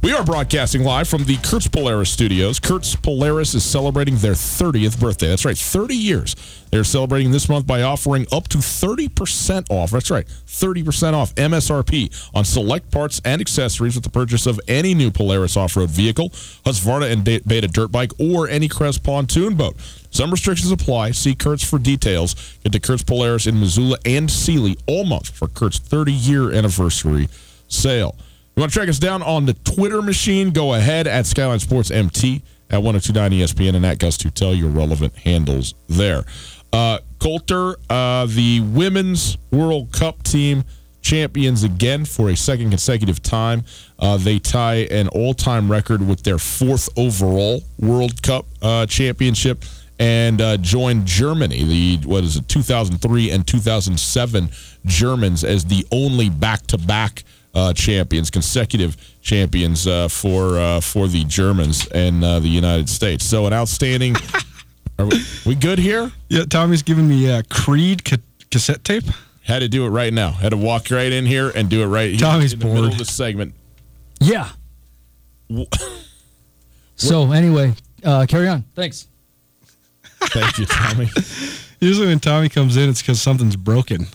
We 0.07 0.13
are 0.13 0.23
broadcasting 0.23 0.85
live 0.85 1.09
from 1.09 1.25
the 1.25 1.37
Kurtz 1.39 1.67
Polaris 1.67 2.11
studios. 2.11 2.61
Kurtz 2.61 2.95
Polaris 2.95 3.55
is 3.55 3.65
celebrating 3.65 4.15
their 4.19 4.35
30th 4.35 5.01
birthday. 5.01 5.27
That's 5.27 5.45
right, 5.45 5.59
30 5.59 5.97
years. 5.97 6.37
They're 6.71 6.85
celebrating 6.85 7.33
this 7.33 7.49
month 7.49 7.67
by 7.67 7.83
offering 7.83 8.25
up 8.31 8.47
to 8.51 8.59
30% 8.59 9.69
off. 9.69 9.91
That's 9.91 10.09
right, 10.09 10.25
30% 10.25 11.15
off 11.15 11.35
MSRP 11.35 12.31
on 12.37 12.45
select 12.45 12.93
parts 12.93 13.21
and 13.25 13.41
accessories 13.41 13.97
with 13.97 14.05
the 14.05 14.11
purchase 14.11 14.47
of 14.47 14.61
any 14.69 14.95
new 14.95 15.11
Polaris 15.11 15.57
off 15.57 15.77
road 15.77 15.91
vehicle, 15.91 16.31
Husqvarna 16.31 17.11
and 17.11 17.25
Beta 17.25 17.67
dirt 17.67 17.91
bike, 17.91 18.13
or 18.21 18.49
any 18.49 18.69
Crest 18.69 19.03
pontoon 19.03 19.57
boat. 19.57 19.75
Some 20.13 20.31
restrictions 20.31 20.71
apply. 20.71 21.11
See 21.11 21.35
Kurtz 21.35 21.69
for 21.69 21.81
details. 21.81 22.37
Get 22.63 22.71
to 22.75 22.79
Kurtz 22.79 23.03
Polaris 23.03 23.49
in 23.49 23.59
Missoula 23.59 23.99
and 24.05 24.31
Seeley 24.31 24.79
all 24.87 25.03
month 25.03 25.31
for 25.31 25.49
Kurt's 25.49 25.81
30 25.81 26.13
year 26.13 26.53
anniversary 26.53 27.29
sale. 27.67 28.15
You 28.57 28.63
want 28.63 28.73
to 28.73 28.79
track 28.79 28.89
us 28.89 28.99
down 28.99 29.23
on 29.23 29.45
the 29.45 29.53
Twitter 29.53 30.01
machine? 30.01 30.51
Go 30.51 30.73
ahead 30.73 31.07
at 31.07 31.27
Skyline 31.27 31.59
Sports 31.59 31.91
MT 31.91 32.41
at 32.71 32.83
1029 32.83 33.33
ESPN 33.33 33.77
and 33.77 33.85
at 33.85 33.99
Gus 33.99 34.17
to 34.17 34.31
tell 34.31 34.55
your 34.55 34.71
relevant 34.71 35.15
handles 35.15 35.75
there. 35.89 36.25
Uh, 36.73 37.01
Colter, 37.19 37.77
uh, 37.91 38.25
the 38.25 38.63
women's 38.63 39.37
World 39.51 39.93
Cup 39.93 40.23
team 40.23 40.65
champions 41.03 41.65
again 41.65 42.07
for 42.07 42.31
a 42.31 42.35
second 42.35 42.71
consecutive 42.71 43.23
time. 43.23 43.63
Uh, 43.99 44.17
they 44.17 44.39
tie 44.39 44.87
an 44.91 45.09
all 45.09 45.35
time 45.35 45.71
record 45.71 46.01
with 46.01 46.23
their 46.23 46.39
fourth 46.39 46.89
overall 46.97 47.63
World 47.79 48.23
Cup 48.23 48.47
uh, 48.63 48.87
championship 48.87 49.67
and 49.99 50.41
uh, 50.41 50.57
joined 50.57 51.05
Germany, 51.05 51.63
the 51.63 52.09
what 52.09 52.25
is 52.25 52.37
it, 52.37 52.49
2003 52.49 53.31
and 53.33 53.47
2007 53.47 54.49
Germans 54.87 55.45
as 55.45 55.67
the 55.67 55.87
only 55.93 56.31
back 56.31 56.67
to 56.69 56.79
back 56.79 57.23
champions, 57.75 58.31
consecutive 58.31 58.97
champions 59.23 59.87
uh, 59.87 60.09
for 60.09 60.59
uh, 60.59 60.81
for 60.81 61.09
the 61.09 61.25
Germans 61.25 61.87
and 61.89 62.23
uh, 62.23 62.39
the 62.41 62.49
United 62.49 62.89
States. 62.89 63.25
So 63.25 63.47
an 63.47 63.53
outstanding. 63.53 64.17
are 64.99 65.07
we, 65.07 65.23
we, 65.45 65.55
good 65.55 65.79
here? 65.79 66.13
Yeah, 66.29 66.45
Tommy's 66.45 66.83
giving 66.83 67.09
me 67.09 67.29
a 67.31 67.43
Creed 67.45 68.05
ca- 68.05 68.19
cassette 68.51 68.85
tape. 68.85 69.05
Had 69.43 69.61
to 69.61 69.69
do 69.69 69.87
it 69.87 69.91
right 69.91 70.13
now. 70.13 70.33
Had 70.33 70.51
to 70.51 70.57
walk 70.57 70.91
right 70.91 71.13
in 71.13 71.25
here 71.25 71.51
and 71.55 71.69
do 71.69 71.83
it 71.83 71.87
right. 71.87 72.19
Tommy's 72.19 72.53
in 72.53 72.59
the 72.59 72.65
bored. 72.65 72.75
middle 72.75 72.93
of 72.93 72.99
the 72.99 73.05
segment. 73.05 73.55
Yeah. 74.21 74.49
so 76.97 77.31
anyway, 77.31 77.75
uh, 78.05 78.27
carry 78.29 78.49
on. 78.49 78.65
Thanks. 78.75 79.07
Thank 80.21 80.59
you, 80.59 80.67
Tommy. 80.67 81.09
Usually 81.81 82.07
when 82.07 82.21
Tommy 82.21 82.49
comes 82.49 82.77
in, 82.77 82.89
it's 82.89 83.03
because 83.03 83.21
something's 83.21 83.57
broken. 83.57 84.07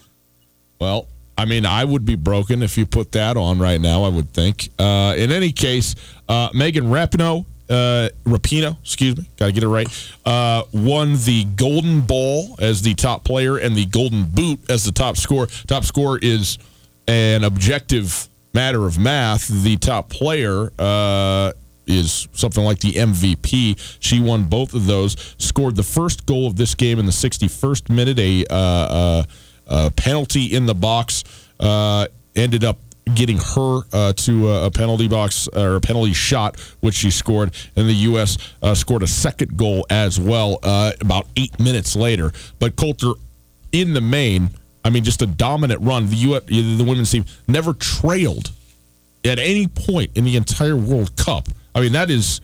Well, 0.80 1.08
I 1.42 1.46
mean, 1.46 1.66
I 1.66 1.84
would 1.84 2.06
be 2.06 2.14
broken 2.14 2.62
if 2.62 2.78
you 2.78 2.86
put 2.86 3.14
that 3.14 3.36
on 3.36 3.58
right 3.58 3.82
now. 3.82 4.04
I 4.04 4.10
would 4.10 4.32
think. 4.32 4.70
Uh, 4.78 5.16
in 5.18 5.32
any 5.32 5.52
case, 5.52 5.96
uh, 6.30 6.50
Megan 6.54 6.84
Rapinoe, 6.86 7.48
uh, 7.68 8.10
Rapinoe, 8.26 8.80
excuse 8.82 9.18
me, 9.18 9.28
got 9.38 9.48
to 9.48 9.52
get 9.52 9.64
it 9.64 9.68
right, 9.68 9.88
uh, 10.24 10.62
won 10.72 11.14
the 11.26 11.46
Golden 11.56 12.02
Ball 12.02 12.56
as 12.60 12.84
the 12.84 12.94
top 12.94 13.24
player 13.24 13.58
and 13.58 13.76
the 13.76 13.88
Golden 13.88 14.26
Boot 14.26 14.60
as 14.70 14.84
the 14.84 14.92
top 14.92 15.18
scorer. 15.18 15.48
Top 15.66 15.84
scorer 15.84 16.20
is 16.22 16.60
an 17.08 17.44
objective 17.44 18.30
matter 18.54 18.86
of 18.86 19.00
math. 19.00 19.48
The 19.48 19.78
top 19.78 20.10
player 20.10 20.72
uh, 20.78 21.54
is 21.88 22.28
something 22.34 22.64
like 22.64 22.82
the 22.82 22.92
MVP. 22.92 23.98
She 24.00 24.20
won 24.20 24.44
both 24.44 24.76
of 24.76 24.86
those. 24.86 25.36
Scored 25.39 25.76
the 25.76 25.82
first 25.82 26.28
goal 26.28 26.46
of 26.46 26.56
this 26.56 26.76
game 26.76 27.00
in 27.00 27.08
the 27.08 27.12
61st 27.12 27.89
minute. 27.89 28.20
A 28.20 28.46
uh, 28.46 28.56
uh, 28.56 29.24
penalty 29.95 30.45
in 30.55 30.65
the 30.65 30.76
box 30.76 31.24
uh, 31.59 32.07
ended 32.36 32.63
up 32.63 32.78
getting 33.15 33.38
her 33.38 33.82
uh, 33.91 34.13
to 34.13 34.49
a 34.49 34.72
penalty 34.72 35.07
box 35.07 35.47
or 35.49 35.76
a 35.76 35.82
penalty 35.82 36.13
shot, 36.13 36.59
which 36.82 36.95
she 36.95 37.11
scored. 37.11 37.53
And 37.76 37.89
the 37.89 37.93
U.S. 37.93 38.38
Uh, 38.61 38.76
scored 38.76 39.03
a 39.03 39.07
second 39.07 39.57
goal 39.57 39.86
as 39.89 40.19
well 40.19 40.59
uh, 40.63 40.91
about 41.01 41.28
eight 41.36 41.59
minutes 41.59 41.95
later. 41.95 42.32
But 42.59 42.76
Colter, 42.76 43.13
in 43.72 43.93
the 43.93 44.01
main, 44.01 44.51
I 44.84 44.89
mean, 44.89 45.03
just 45.03 45.22
a 45.22 45.28
dominant 45.28 45.82
run. 45.82 46.07
The 46.07 46.15
U.S. 46.17 46.43
the 46.45 46.84
women's 46.84 47.11
team 47.11 47.26
never 47.47 47.74
trailed 47.74 48.51
at 49.24 49.39
any 49.39 49.67
point 49.67 50.11
in 50.15 50.24
the 50.24 50.36
entire 50.36 50.76
World 50.76 51.15
Cup. 51.15 51.47
I 51.76 51.82
mean, 51.82 51.93
that 51.93 52.09
is 52.09 52.41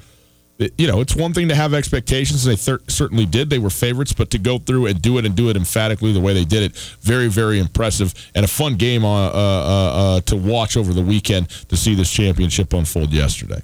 you 0.78 0.88
know, 0.88 1.02
it's 1.02 1.16
one 1.16 1.34
thing 1.34 1.50
to 1.50 1.56
have 1.56 1.74
expectations. 1.74 2.44
They 2.44 2.56
certainly 2.56 3.26
did. 3.26 3.50
They 3.50 3.60
were 3.60 3.70
favorites, 3.70 4.14
but 4.14 4.32
to 4.32 4.40
go 4.40 4.58
through 4.58 4.88
and 4.88 5.02
do 5.02 5.18
it 5.18 5.26
and 5.26 5.36
do 5.36 5.50
it 5.50 5.56
emphatically 5.56 6.14
the 6.14 6.20
way 6.20 6.34
they 6.34 6.46
did 6.46 6.64
it, 6.64 6.76
very, 7.02 7.28
very 7.28 7.60
impressive 7.60 8.14
and 8.34 8.44
a 8.44 8.48
fun 8.48 8.76
game 8.76 9.06
uh, 9.06 9.28
uh, 9.28 9.32
uh, 9.34 10.22
to 10.22 10.36
watch 10.36 10.76
over 10.76 10.94
the 10.94 11.02
weekend 11.02 11.50
to 11.50 11.78
see 11.78 11.94
this 11.94 12.12
championship 12.12 12.74
unfold 12.74 13.12
yesterday. 13.12 13.62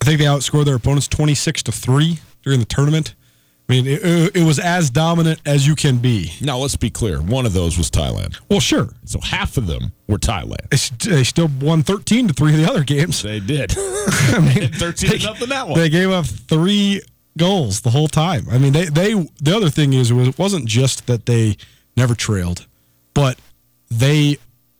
I 0.00 0.04
think 0.06 0.18
they 0.18 0.24
outscored 0.24 0.64
their 0.64 0.76
opponents 0.76 1.08
26 1.08 1.64
to 1.64 1.72
3 1.72 2.18
during 2.42 2.58
the 2.58 2.66
tournament. 2.66 3.14
I 3.70 3.72
mean, 3.72 3.86
it, 3.86 4.36
it, 4.36 4.44
was 4.44 4.58
as 4.58 4.90
dominant 4.90 5.40
as 5.46 5.64
you 5.64 5.76
can 5.76 5.98
be. 5.98 6.32
Now, 6.40 6.58
let's 6.58 6.74
be 6.74 6.90
clear. 6.90 7.20
One 7.20 7.46
of 7.46 7.52
those 7.52 7.78
was 7.78 7.88
Thailand. 7.88 8.36
Well, 8.48 8.58
sure. 8.58 8.88
So 9.04 9.20
half 9.20 9.56
of 9.56 9.68
them 9.68 9.92
were 10.08 10.18
Thailand. 10.18 10.68
They 10.98 11.22
still 11.22 11.48
won 11.60 11.84
13 11.84 12.26
to 12.26 12.34
three 12.34 12.52
of 12.52 12.58
the 12.58 12.68
other 12.68 12.82
games. 12.82 13.22
They 13.22 13.38
did. 13.38 13.72
I 13.78 14.40
mean, 14.40 14.72
13 14.72 15.10
to 15.10 15.18
nothing 15.24 15.48
that 15.50 15.68
one. 15.68 15.78
They 15.78 15.88
gave 15.88 16.10
up 16.10 16.26
three 16.26 17.00
goals 17.38 17.82
the 17.82 17.90
whole 17.90 18.08
time. 18.08 18.46
I 18.50 18.58
mean, 18.58 18.72
they, 18.72 18.86
they 18.86 19.12
the 19.40 19.54
other 19.54 19.70
thing 19.70 19.92
is, 19.92 20.10
it 20.10 20.36
wasn't 20.36 20.66
just 20.66 21.06
that 21.06 21.26
they 21.26 21.56
never 21.96 22.16
trailed, 22.16 22.66
but 23.14 23.38
they 23.88 24.38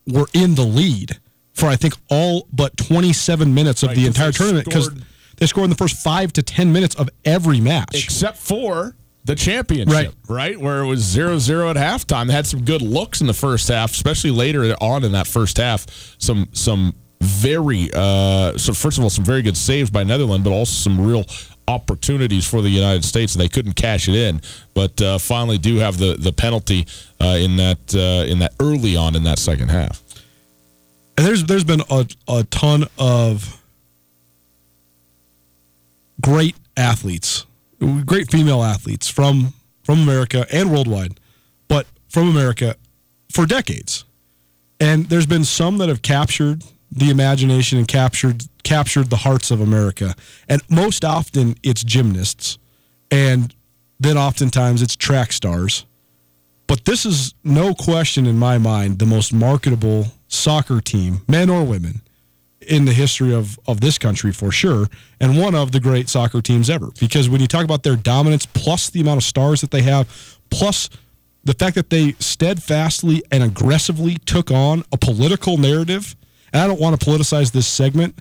were 0.09 0.27
in 0.35 0.57
the 0.57 0.65
lead 0.65 1.21
for, 1.53 1.67
I 1.67 1.77
think, 1.77 1.95
all 2.09 2.49
but 2.53 2.77
27 2.77 3.55
minutes 3.55 3.85
of 3.85 3.91
right, 3.91 3.97
the 3.97 4.07
entire 4.07 4.33
tournament 4.33 4.65
because– 4.65 4.91
they 5.41 5.47
scored 5.47 5.65
in 5.65 5.71
the 5.71 5.77
first 5.77 5.97
five 5.97 6.33
to 6.35 6.43
10 6.43 6.73
minutes 6.73 6.95
of 6.95 7.09
every 7.25 7.61
match. 7.61 7.95
Except 7.95 8.37
for 8.37 8.95
the 9.25 9.35
championship, 9.35 9.95
right? 9.95 10.15
right? 10.29 10.61
Where 10.61 10.83
it 10.83 10.87
was 10.87 11.01
0 11.01 11.39
0 11.39 11.71
at 11.71 11.77
halftime. 11.77 12.27
They 12.27 12.35
had 12.35 12.47
some 12.47 12.65
good 12.65 12.83
looks 12.83 13.21
in 13.21 13.27
the 13.27 13.35
first 13.35 13.69
half, 13.69 13.91
especially 13.93 14.31
later 14.31 14.75
on 14.81 15.03
in 15.03 15.13
that 15.13 15.27
first 15.27 15.57
half. 15.57 15.87
Some, 16.19 16.49
some 16.53 16.95
very, 17.23 17.91
uh, 17.95 18.57
so 18.59 18.75
first 18.75 18.99
of 18.99 19.05
all, 19.05 19.11
some 19.11 19.25
very 19.25 19.43
good 19.43 19.57
saves 19.57 19.91
by 19.91 20.05
Netherlands, 20.05 20.45
but 20.45 20.53
also 20.53 20.73
some 20.73 21.05
real 21.05 21.25
opportunities 21.69 22.47
for 22.47 22.61
the 22.61 22.69
United 22.69 23.05
States, 23.05 23.35
and 23.35 23.41
they 23.41 23.49
couldn't 23.49 23.75
cash 23.75 24.09
it 24.09 24.15
in. 24.15 24.43
But 24.75 25.01
uh, 25.01 25.19
finally, 25.19 25.57
do 25.57 25.77
have 25.77 25.99
the 25.99 26.17
the 26.19 26.33
penalty 26.33 26.87
uh, 27.21 27.39
in 27.41 27.57
that 27.57 27.95
uh, 27.95 28.31
in 28.31 28.41
that 28.41 28.55
early 28.61 28.97
on 28.97 29.17
in 29.17 29.25
that 29.25 29.39
second 29.39 29.71
half. 29.71 30.03
And 31.17 31.27
there's 31.27 31.45
there's 31.45 31.65
been 31.65 31.83
a, 31.91 32.07
a 32.29 32.45
ton 32.45 32.85
of 32.99 33.60
great 36.21 36.57
athletes, 36.77 37.47
great 38.05 38.31
female 38.31 38.63
athletes 38.63 39.09
from 39.09 39.53
from 39.85 40.01
America 40.03 40.47
and 40.53 40.71
worldwide, 40.71 41.19
but 41.69 41.87
from 42.09 42.29
America 42.29 42.77
for 43.33 43.47
decades. 43.47 44.05
And 44.79 45.07
there's 45.07 45.27
been 45.27 45.45
some 45.45 45.79
that 45.79 45.89
have 45.89 46.03
captured 46.03 46.63
the 46.93 47.11
imagination 47.11 47.79
and 47.79 47.87
captured 47.87 48.45
captured 48.63 49.11
the 49.11 49.17
hearts 49.17 49.51
of 49.51 49.61
America. 49.61 50.15
And 50.49 50.63
most 50.69 51.05
often 51.05 51.57
it's 51.63 51.83
gymnasts 51.83 52.59
and 53.11 53.55
then 53.99 54.17
oftentimes 54.17 54.83
it's 54.83 54.97
track 54.97 55.33
stars. 55.33 55.85
But 56.67 56.85
this 56.85 57.05
is 57.05 57.35
no 57.43 57.75
question 57.75 58.27
in 58.27 58.39
my 58.39 58.59
mind 58.59 58.99
the 58.99 59.07
most 59.07 59.33
marketable 59.33 60.07
soccer 60.29 60.81
team, 60.81 61.23
men 61.29 61.51
or 61.51 61.65
women, 61.65 62.01
in 62.71 62.85
the 62.85 62.93
history 62.93 63.35
of, 63.35 63.59
of 63.67 63.81
this 63.81 63.99
country 63.99 64.33
for 64.33 64.53
sure, 64.53 64.87
and 65.21 65.37
one 65.37 65.55
of 65.55 65.73
the 65.73 65.81
great 65.81 66.09
soccer 66.09 66.41
teams 66.41 66.71
ever. 66.71 66.89
Because 67.01 67.29
when 67.29 67.41
you 67.41 67.49
talk 67.49 67.65
about 67.65 67.83
their 67.83 67.97
dominance, 67.97 68.47
plus 68.47 68.91
the 68.91 69.01
amount 69.01 69.19
of 69.19 69.25
stars 69.25 69.61
that 69.61 69.73
they 69.73 69.83
have, 69.83 70.39
plus 70.51 70.89
the 71.43 71.53
fact 71.53 71.75
that 71.75 71.91
they 71.91 72.13
steadfastly 72.21 73.23
and 73.33 73.43
aggressively 73.43 74.17
took 74.25 74.51
on 74.53 74.85
a 74.93 74.97
political 74.97 75.59
narrative, 75.59 76.15
and 76.53 76.63
I 76.63 76.67
don't 76.69 76.81
want 76.81 76.99
to 76.99 77.05
politicize 77.05 77.51
this 77.51 77.67
segment 77.67 78.21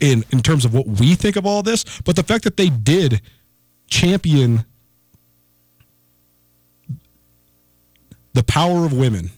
in, 0.00 0.24
in 0.30 0.40
terms 0.40 0.64
of 0.64 0.72
what 0.72 0.86
we 0.86 1.16
think 1.16 1.34
of 1.34 1.44
all 1.44 1.62
this, 1.62 1.84
but 2.04 2.14
the 2.14 2.22
fact 2.22 2.44
that 2.44 2.56
they 2.56 2.68
did 2.68 3.20
champion 3.88 4.64
the 8.34 8.44
power 8.44 8.84
of 8.86 8.92
women 8.92 9.30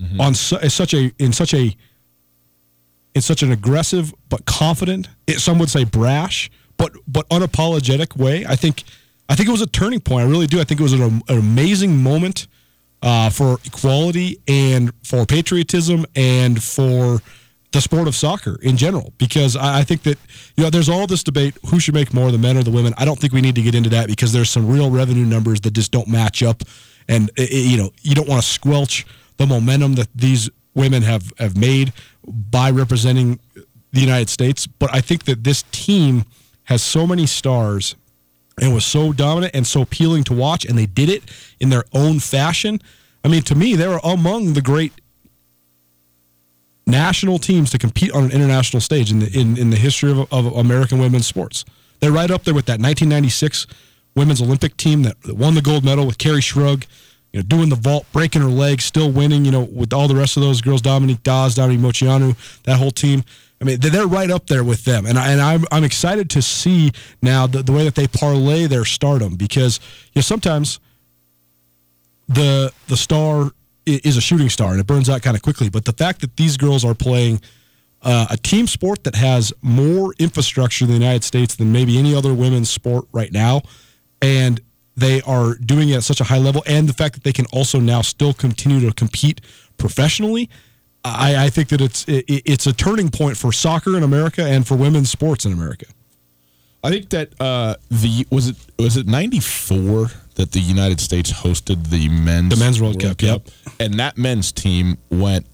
mm-hmm. 0.00 0.20
on 0.20 0.34
su- 0.34 0.68
such 0.68 0.94
a 0.94 1.12
in 1.18 1.32
such 1.32 1.52
a 1.52 1.76
in 3.16 3.22
such 3.22 3.42
an 3.42 3.50
aggressive 3.50 4.14
but 4.28 4.44
confident, 4.44 5.08
some 5.38 5.58
would 5.58 5.70
say 5.70 5.84
brash, 5.84 6.50
but 6.76 6.92
but 7.08 7.26
unapologetic 7.30 8.14
way. 8.14 8.44
I 8.46 8.56
think 8.56 8.84
I 9.26 9.34
think 9.34 9.48
it 9.48 9.52
was 9.52 9.62
a 9.62 9.66
turning 9.66 10.00
point. 10.00 10.26
I 10.26 10.30
really 10.30 10.46
do. 10.46 10.60
I 10.60 10.64
think 10.64 10.80
it 10.80 10.82
was 10.82 10.92
an, 10.92 11.02
an 11.02 11.38
amazing 11.38 11.96
moment 11.96 12.46
uh, 13.00 13.30
for 13.30 13.58
equality 13.64 14.38
and 14.46 14.92
for 15.02 15.24
patriotism 15.24 16.04
and 16.14 16.62
for 16.62 17.22
the 17.72 17.80
sport 17.80 18.06
of 18.06 18.14
soccer 18.14 18.58
in 18.60 18.76
general. 18.76 19.14
Because 19.16 19.56
I, 19.56 19.78
I 19.78 19.82
think 19.82 20.02
that 20.02 20.18
you 20.58 20.64
know 20.64 20.68
there's 20.68 20.90
all 20.90 21.06
this 21.06 21.22
debate 21.22 21.56
who 21.70 21.80
should 21.80 21.94
make 21.94 22.12
more, 22.12 22.30
the 22.30 22.36
men 22.36 22.58
or 22.58 22.64
the 22.64 22.70
women. 22.70 22.92
I 22.98 23.06
don't 23.06 23.18
think 23.18 23.32
we 23.32 23.40
need 23.40 23.54
to 23.54 23.62
get 23.62 23.74
into 23.74 23.88
that 23.90 24.08
because 24.08 24.34
there's 24.34 24.50
some 24.50 24.68
real 24.68 24.90
revenue 24.90 25.24
numbers 25.24 25.62
that 25.62 25.70
just 25.70 25.90
don't 25.90 26.08
match 26.08 26.42
up, 26.42 26.64
and 27.08 27.30
it, 27.38 27.50
you 27.50 27.78
know 27.78 27.92
you 28.02 28.14
don't 28.14 28.28
want 28.28 28.42
to 28.42 28.46
squelch 28.46 29.06
the 29.38 29.46
momentum 29.46 29.94
that 29.94 30.08
these 30.14 30.50
women 30.74 31.02
have 31.02 31.32
have 31.38 31.56
made 31.56 31.92
by 32.26 32.70
representing 32.70 33.38
the 33.92 34.00
United 34.00 34.28
States. 34.28 34.66
But 34.66 34.94
I 34.94 35.00
think 35.00 35.24
that 35.24 35.44
this 35.44 35.64
team 35.72 36.24
has 36.64 36.82
so 36.82 37.06
many 37.06 37.26
stars 37.26 37.96
and 38.60 38.74
was 38.74 38.84
so 38.84 39.12
dominant 39.12 39.54
and 39.54 39.66
so 39.66 39.82
appealing 39.82 40.24
to 40.24 40.34
watch, 40.34 40.64
and 40.64 40.78
they 40.78 40.86
did 40.86 41.08
it 41.08 41.22
in 41.60 41.70
their 41.70 41.84
own 41.92 42.20
fashion. 42.20 42.80
I 43.24 43.28
mean, 43.28 43.42
to 43.42 43.54
me, 43.54 43.74
they 43.74 43.86
were 43.86 44.00
among 44.02 44.54
the 44.54 44.62
great 44.62 44.92
national 46.86 47.38
teams 47.38 47.70
to 47.70 47.78
compete 47.78 48.12
on 48.12 48.24
an 48.24 48.32
international 48.32 48.80
stage 48.80 49.10
in 49.10 49.18
the 49.18 49.38
in, 49.38 49.58
in 49.58 49.70
the 49.70 49.76
history 49.76 50.10
of, 50.10 50.32
of 50.32 50.46
American 50.56 50.98
women's 50.98 51.26
sports. 51.26 51.64
They're 52.00 52.12
right 52.12 52.30
up 52.30 52.44
there 52.44 52.54
with 52.54 52.66
that 52.66 52.80
1996 52.80 53.66
women's 54.14 54.40
Olympic 54.40 54.76
team 54.76 55.02
that 55.02 55.16
won 55.26 55.54
the 55.54 55.62
gold 55.62 55.84
medal 55.84 56.06
with 56.06 56.18
Kerri 56.18 56.40
Strug, 56.40 56.86
you 57.32 57.40
know, 57.40 57.42
doing 57.42 57.68
the 57.68 57.76
vault, 57.76 58.06
breaking 58.12 58.42
her 58.42 58.48
leg, 58.48 58.80
still 58.80 59.10
winning, 59.10 59.44
you 59.44 59.50
know, 59.50 59.62
with 59.62 59.92
all 59.92 60.08
the 60.08 60.16
rest 60.16 60.36
of 60.36 60.42
those 60.42 60.60
girls, 60.60 60.80
Dominique 60.80 61.22
Dawes, 61.22 61.54
Dominique 61.54 61.80
Moceanu, 61.80 62.36
that 62.64 62.78
whole 62.78 62.90
team. 62.90 63.22
I 63.60 63.64
mean, 63.64 63.80
they're 63.80 64.06
right 64.06 64.30
up 64.30 64.46
there 64.48 64.62
with 64.64 64.84
them, 64.84 65.06
and 65.06 65.18
I, 65.18 65.32
and 65.32 65.40
I'm 65.40 65.64
I'm 65.72 65.84
excited 65.84 66.28
to 66.30 66.42
see 66.42 66.92
now 67.22 67.46
the, 67.46 67.62
the 67.62 67.72
way 67.72 67.84
that 67.84 67.94
they 67.94 68.06
parlay 68.06 68.66
their 68.66 68.84
stardom 68.84 69.36
because 69.36 69.80
you 70.12 70.18
know 70.18 70.22
sometimes 70.22 70.78
the 72.28 72.72
the 72.88 72.96
star 72.96 73.50
is 73.86 74.16
a 74.16 74.20
shooting 74.20 74.50
star 74.50 74.72
and 74.72 74.80
it 74.80 74.86
burns 74.86 75.08
out 75.08 75.22
kind 75.22 75.36
of 75.36 75.42
quickly, 75.42 75.70
but 75.70 75.84
the 75.84 75.92
fact 75.92 76.20
that 76.20 76.36
these 76.36 76.56
girls 76.56 76.84
are 76.84 76.94
playing 76.94 77.40
uh, 78.02 78.26
a 78.30 78.36
team 78.36 78.66
sport 78.66 79.04
that 79.04 79.14
has 79.14 79.52
more 79.62 80.12
infrastructure 80.18 80.84
in 80.84 80.90
the 80.90 80.96
United 80.96 81.24
States 81.24 81.54
than 81.56 81.72
maybe 81.72 81.98
any 81.98 82.14
other 82.14 82.34
women's 82.34 82.68
sport 82.68 83.06
right 83.12 83.32
now, 83.32 83.62
and 84.20 84.60
they 84.96 85.20
are 85.22 85.54
doing 85.56 85.90
it 85.90 85.96
at 85.96 86.04
such 86.04 86.20
a 86.20 86.24
high 86.24 86.38
level, 86.38 86.62
and 86.66 86.88
the 86.88 86.92
fact 86.92 87.14
that 87.14 87.24
they 87.24 87.32
can 87.32 87.46
also 87.52 87.80
now 87.80 88.02
still 88.02 88.32
continue 88.32 88.80
to 88.80 88.94
compete 88.94 89.40
professionally 89.76 90.48
I, 91.06 91.46
I 91.46 91.50
think 91.50 91.68
that 91.68 91.80
it's 91.80 92.04
it, 92.08 92.24
it's 92.26 92.66
a 92.66 92.72
turning 92.72 93.10
point 93.10 93.36
for 93.36 93.52
soccer 93.52 93.96
in 93.96 94.02
America 94.02 94.44
and 94.44 94.66
for 94.66 94.76
women's 94.76 95.10
sports 95.10 95.44
in 95.44 95.52
America. 95.52 95.86
I 96.82 96.90
think 96.90 97.10
that 97.10 97.30
uh, 97.40 97.76
the 97.90 98.26
was 98.30 98.48
it 98.48 98.56
was 98.78 98.96
it 98.96 99.06
ninety 99.06 99.40
four 99.40 100.08
that 100.34 100.52
the 100.52 100.60
United 100.60 101.00
States 101.00 101.32
hosted 101.32 101.88
the 101.88 102.08
men's 102.08 102.50
the 102.50 102.56
men's 102.56 102.80
World, 102.80 103.02
World 103.02 103.18
Cup, 103.18 103.42
Cup, 103.44 103.46
yep, 103.46 103.80
and 103.80 104.00
that 104.00 104.18
men's 104.18 104.52
team 104.52 104.98
went 105.10 105.46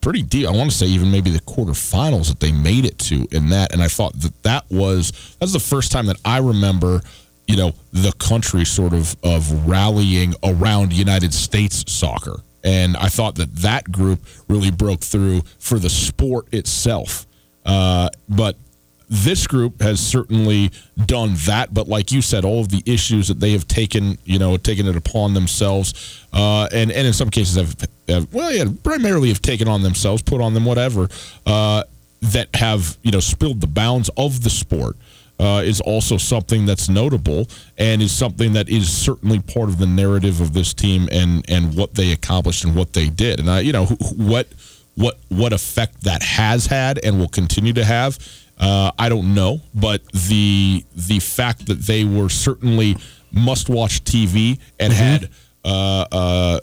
pretty 0.00 0.22
deep. 0.22 0.46
I 0.46 0.50
want 0.50 0.70
to 0.70 0.76
say 0.76 0.86
even 0.86 1.10
maybe 1.10 1.30
the 1.30 1.40
quarterfinals 1.40 2.28
that 2.28 2.40
they 2.40 2.52
made 2.52 2.84
it 2.84 2.98
to 3.00 3.26
in 3.30 3.48
that, 3.48 3.72
and 3.72 3.82
I 3.82 3.88
thought 3.88 4.18
that 4.20 4.42
that 4.42 4.64
was 4.70 5.36
that's 5.40 5.52
the 5.52 5.58
first 5.58 5.90
time 5.90 6.06
that 6.06 6.18
I 6.24 6.38
remember 6.38 7.00
you 7.54 7.60
know 7.60 7.72
the 7.92 8.12
country 8.18 8.64
sort 8.64 8.92
of 8.92 9.16
of 9.22 9.68
rallying 9.68 10.34
around 10.42 10.92
United 10.92 11.32
States 11.32 11.84
soccer 11.86 12.40
and 12.64 12.96
I 12.96 13.08
thought 13.08 13.36
that 13.36 13.54
that 13.56 13.92
group 13.92 14.20
really 14.48 14.72
broke 14.72 15.00
through 15.00 15.42
for 15.58 15.78
the 15.78 15.90
sport 15.90 16.52
itself. 16.52 17.26
Uh, 17.64 18.08
but 18.26 18.56
this 19.08 19.46
group 19.46 19.82
has 19.82 20.00
certainly 20.00 20.72
done 21.04 21.34
that. 21.46 21.74
But 21.74 21.88
like 21.88 22.10
you 22.10 22.22
said, 22.22 22.44
all 22.44 22.60
of 22.60 22.70
the 22.70 22.82
issues 22.86 23.28
that 23.28 23.38
they 23.38 23.52
have 23.52 23.68
taken, 23.68 24.16
you 24.24 24.38
know, 24.38 24.56
taken 24.56 24.88
it 24.88 24.96
upon 24.96 25.34
themselves, 25.34 26.24
uh, 26.32 26.68
and 26.72 26.90
and 26.90 27.06
in 27.06 27.12
some 27.12 27.28
cases 27.30 27.56
have, 27.56 27.76
have, 28.08 28.32
well, 28.32 28.50
yeah, 28.50 28.64
primarily 28.82 29.28
have 29.28 29.42
taken 29.42 29.68
on 29.68 29.82
themselves, 29.82 30.22
put 30.22 30.40
on 30.40 30.54
them 30.54 30.64
whatever, 30.64 31.08
uh, 31.44 31.84
that 32.22 32.48
have 32.56 32.96
you 33.02 33.12
know 33.12 33.20
spilled 33.20 33.60
the 33.60 33.66
bounds 33.66 34.08
of 34.16 34.42
the 34.42 34.50
sport 34.50 34.96
uh, 35.38 35.62
is 35.64 35.80
also 35.80 36.16
something 36.16 36.66
that's 36.66 36.88
notable 36.88 37.48
and 37.76 38.00
is 38.00 38.12
something 38.12 38.52
that 38.52 38.68
is 38.68 38.90
certainly 38.90 39.40
part 39.40 39.68
of 39.68 39.78
the 39.78 39.86
narrative 39.86 40.40
of 40.40 40.52
this 40.52 40.72
team 40.72 41.08
and 41.10 41.44
and 41.48 41.76
what 41.76 41.94
they 41.94 42.12
accomplished 42.12 42.64
and 42.64 42.74
what 42.74 42.92
they 42.92 43.08
did. 43.08 43.40
And 43.40 43.50
I, 43.50 43.60
you 43.60 43.72
know, 43.72 43.86
what 44.16 44.48
what 44.94 45.18
what 45.28 45.52
effect 45.52 46.02
that 46.02 46.22
has 46.22 46.66
had 46.66 46.98
and 47.04 47.18
will 47.18 47.28
continue 47.28 47.72
to 47.72 47.84
have. 47.84 48.18
Uh, 48.58 48.92
I 48.98 49.08
don't 49.08 49.34
know, 49.34 49.60
but 49.74 50.02
the 50.12 50.84
the 50.94 51.18
fact 51.18 51.66
that 51.66 51.80
they 51.80 52.04
were 52.04 52.28
certainly 52.28 52.96
must 53.32 53.68
watch 53.68 54.04
TV 54.04 54.60
and 54.78 54.92
mm-hmm. 54.92 55.02
had 55.02 55.30
uh, 55.64 56.06
uh, 56.12 56.60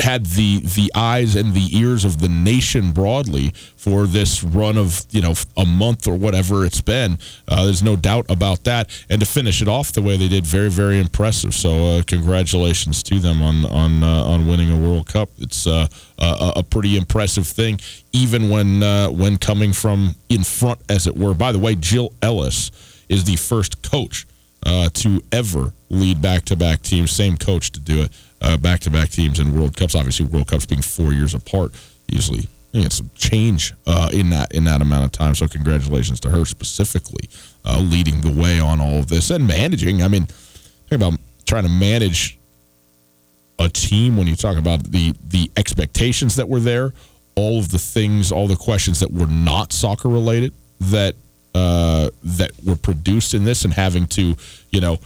had 0.00 0.26
the 0.26 0.60
the 0.60 0.90
eyes 0.94 1.36
and 1.36 1.54
the 1.54 1.76
ears 1.76 2.04
of 2.04 2.20
the 2.20 2.28
nation 2.28 2.92
broadly 2.92 3.52
for 3.76 4.06
this 4.06 4.42
run 4.42 4.76
of 4.76 5.04
you 5.10 5.20
know 5.20 5.34
a 5.56 5.64
month 5.64 6.06
or 6.06 6.14
whatever 6.16 6.64
it's 6.64 6.80
been. 6.80 7.18
Uh, 7.46 7.64
there's 7.64 7.82
no 7.82 7.96
doubt 7.96 8.26
about 8.28 8.64
that, 8.64 8.90
and 9.08 9.20
to 9.20 9.26
finish 9.26 9.62
it 9.62 9.68
off 9.68 9.92
the 9.92 10.02
way 10.02 10.16
they 10.16 10.28
did, 10.28 10.44
very 10.44 10.70
very 10.70 10.98
impressive. 10.98 11.54
So 11.54 11.98
uh, 11.98 12.02
congratulations 12.06 13.02
to 13.04 13.18
them 13.18 13.42
on 13.42 13.64
on 13.66 14.02
uh, 14.02 14.24
on 14.24 14.46
winning 14.46 14.70
a 14.70 14.76
World 14.76 15.06
Cup. 15.06 15.30
It's 15.38 15.66
uh, 15.66 15.86
a, 16.18 16.52
a, 16.56 16.62
pretty 16.62 16.96
impressive 16.96 17.46
thing, 17.46 17.80
even 18.12 18.48
when 18.48 18.82
uh, 18.82 19.10
when 19.10 19.38
coming 19.38 19.72
from 19.72 20.14
in 20.28 20.44
front, 20.44 20.80
as 20.88 21.06
it 21.06 21.16
were. 21.16 21.34
By 21.34 21.52
the 21.52 21.58
way, 21.58 21.74
Jill 21.74 22.12
Ellis 22.22 22.70
is 23.08 23.24
the 23.24 23.36
first 23.36 23.82
coach 23.82 24.26
uh, 24.64 24.88
to 24.94 25.22
ever 25.32 25.72
lead 25.88 26.22
back 26.22 26.44
to 26.46 26.56
back 26.56 26.82
teams. 26.82 27.10
Same 27.10 27.36
coach 27.36 27.72
to 27.72 27.80
do 27.80 28.02
it 28.02 28.12
back 28.60 28.80
to 28.80 28.90
back 28.90 29.10
teams 29.10 29.38
in 29.38 29.54
World 29.54 29.76
Cups. 29.76 29.94
Obviously, 29.94 30.26
World 30.26 30.48
Cups 30.48 30.66
being 30.66 30.82
four 30.82 31.12
years 31.12 31.34
apart, 31.34 31.72
usually 32.08 32.48
you 32.72 32.82
get 32.82 32.92
some 32.92 33.10
change 33.14 33.74
uh, 33.86 34.10
in 34.12 34.30
that 34.30 34.52
in 34.54 34.64
that 34.64 34.80
amount 34.80 35.04
of 35.04 35.12
time. 35.12 35.34
So 35.34 35.48
congratulations 35.48 36.20
to 36.20 36.30
her 36.30 36.44
specifically, 36.44 37.28
uh, 37.64 37.80
leading 37.80 38.20
the 38.20 38.30
way 38.30 38.60
on 38.60 38.80
all 38.80 38.98
of 38.98 39.08
this 39.08 39.30
and 39.30 39.46
managing. 39.46 40.02
I 40.02 40.08
mean, 40.08 40.26
think 40.26 41.02
about 41.02 41.18
trying 41.46 41.64
to 41.64 41.70
manage 41.70 42.38
a 43.58 43.68
team 43.68 44.16
when 44.16 44.26
you 44.26 44.36
talk 44.36 44.56
about 44.56 44.84
the 44.84 45.14
the 45.28 45.50
expectations 45.56 46.36
that 46.36 46.48
were 46.48 46.60
there, 46.60 46.92
all 47.34 47.58
of 47.58 47.70
the 47.70 47.78
things, 47.78 48.30
all 48.30 48.46
the 48.46 48.56
questions 48.56 49.00
that 49.00 49.12
were 49.12 49.26
not 49.26 49.72
soccer 49.72 50.08
related 50.08 50.54
that 50.80 51.16
uh, 51.54 52.10
that 52.22 52.52
were 52.64 52.76
produced 52.76 53.34
in 53.34 53.44
this, 53.44 53.64
and 53.64 53.74
having 53.74 54.06
to 54.06 54.36
you 54.70 54.80
know 54.80 54.98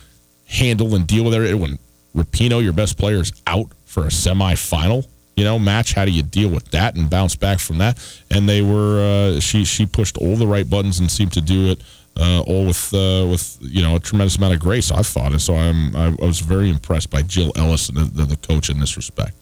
handle 0.46 0.94
and 0.94 1.06
deal 1.06 1.24
with 1.24 1.34
it 1.34 1.54
when 1.54 1.78
Rapinoe, 2.14 2.62
your 2.62 2.72
best 2.72 2.98
player, 2.98 3.20
is 3.20 3.32
out 3.46 3.70
for 3.84 4.04
a 4.04 4.08
semifinal. 4.08 5.06
You 5.36 5.42
know, 5.42 5.58
match. 5.58 5.94
How 5.94 6.04
do 6.04 6.12
you 6.12 6.22
deal 6.22 6.48
with 6.48 6.70
that 6.70 6.94
and 6.94 7.10
bounce 7.10 7.34
back 7.34 7.58
from 7.58 7.78
that? 7.78 7.98
And 8.30 8.48
they 8.48 8.62
were. 8.62 9.34
Uh, 9.36 9.40
she 9.40 9.64
she 9.64 9.84
pushed 9.84 10.16
all 10.16 10.36
the 10.36 10.46
right 10.46 10.68
buttons 10.68 11.00
and 11.00 11.10
seemed 11.10 11.32
to 11.32 11.40
do 11.40 11.72
it 11.72 11.82
uh, 12.16 12.40
all 12.42 12.66
with 12.66 12.92
uh, 12.94 13.26
with 13.28 13.58
you 13.60 13.82
know 13.82 13.96
a 13.96 14.00
tremendous 14.00 14.36
amount 14.36 14.54
of 14.54 14.60
grace. 14.60 14.90
I 14.90 15.02
thought, 15.02 15.32
and 15.32 15.42
so 15.42 15.54
I'm 15.56 15.94
I 15.96 16.10
was 16.24 16.40
very 16.40 16.70
impressed 16.70 17.10
by 17.10 17.22
Jill 17.22 17.52
Ellis, 17.56 17.88
the, 17.88 18.04
the 18.04 18.36
coach, 18.36 18.70
in 18.70 18.78
this 18.78 18.96
respect. 18.96 19.34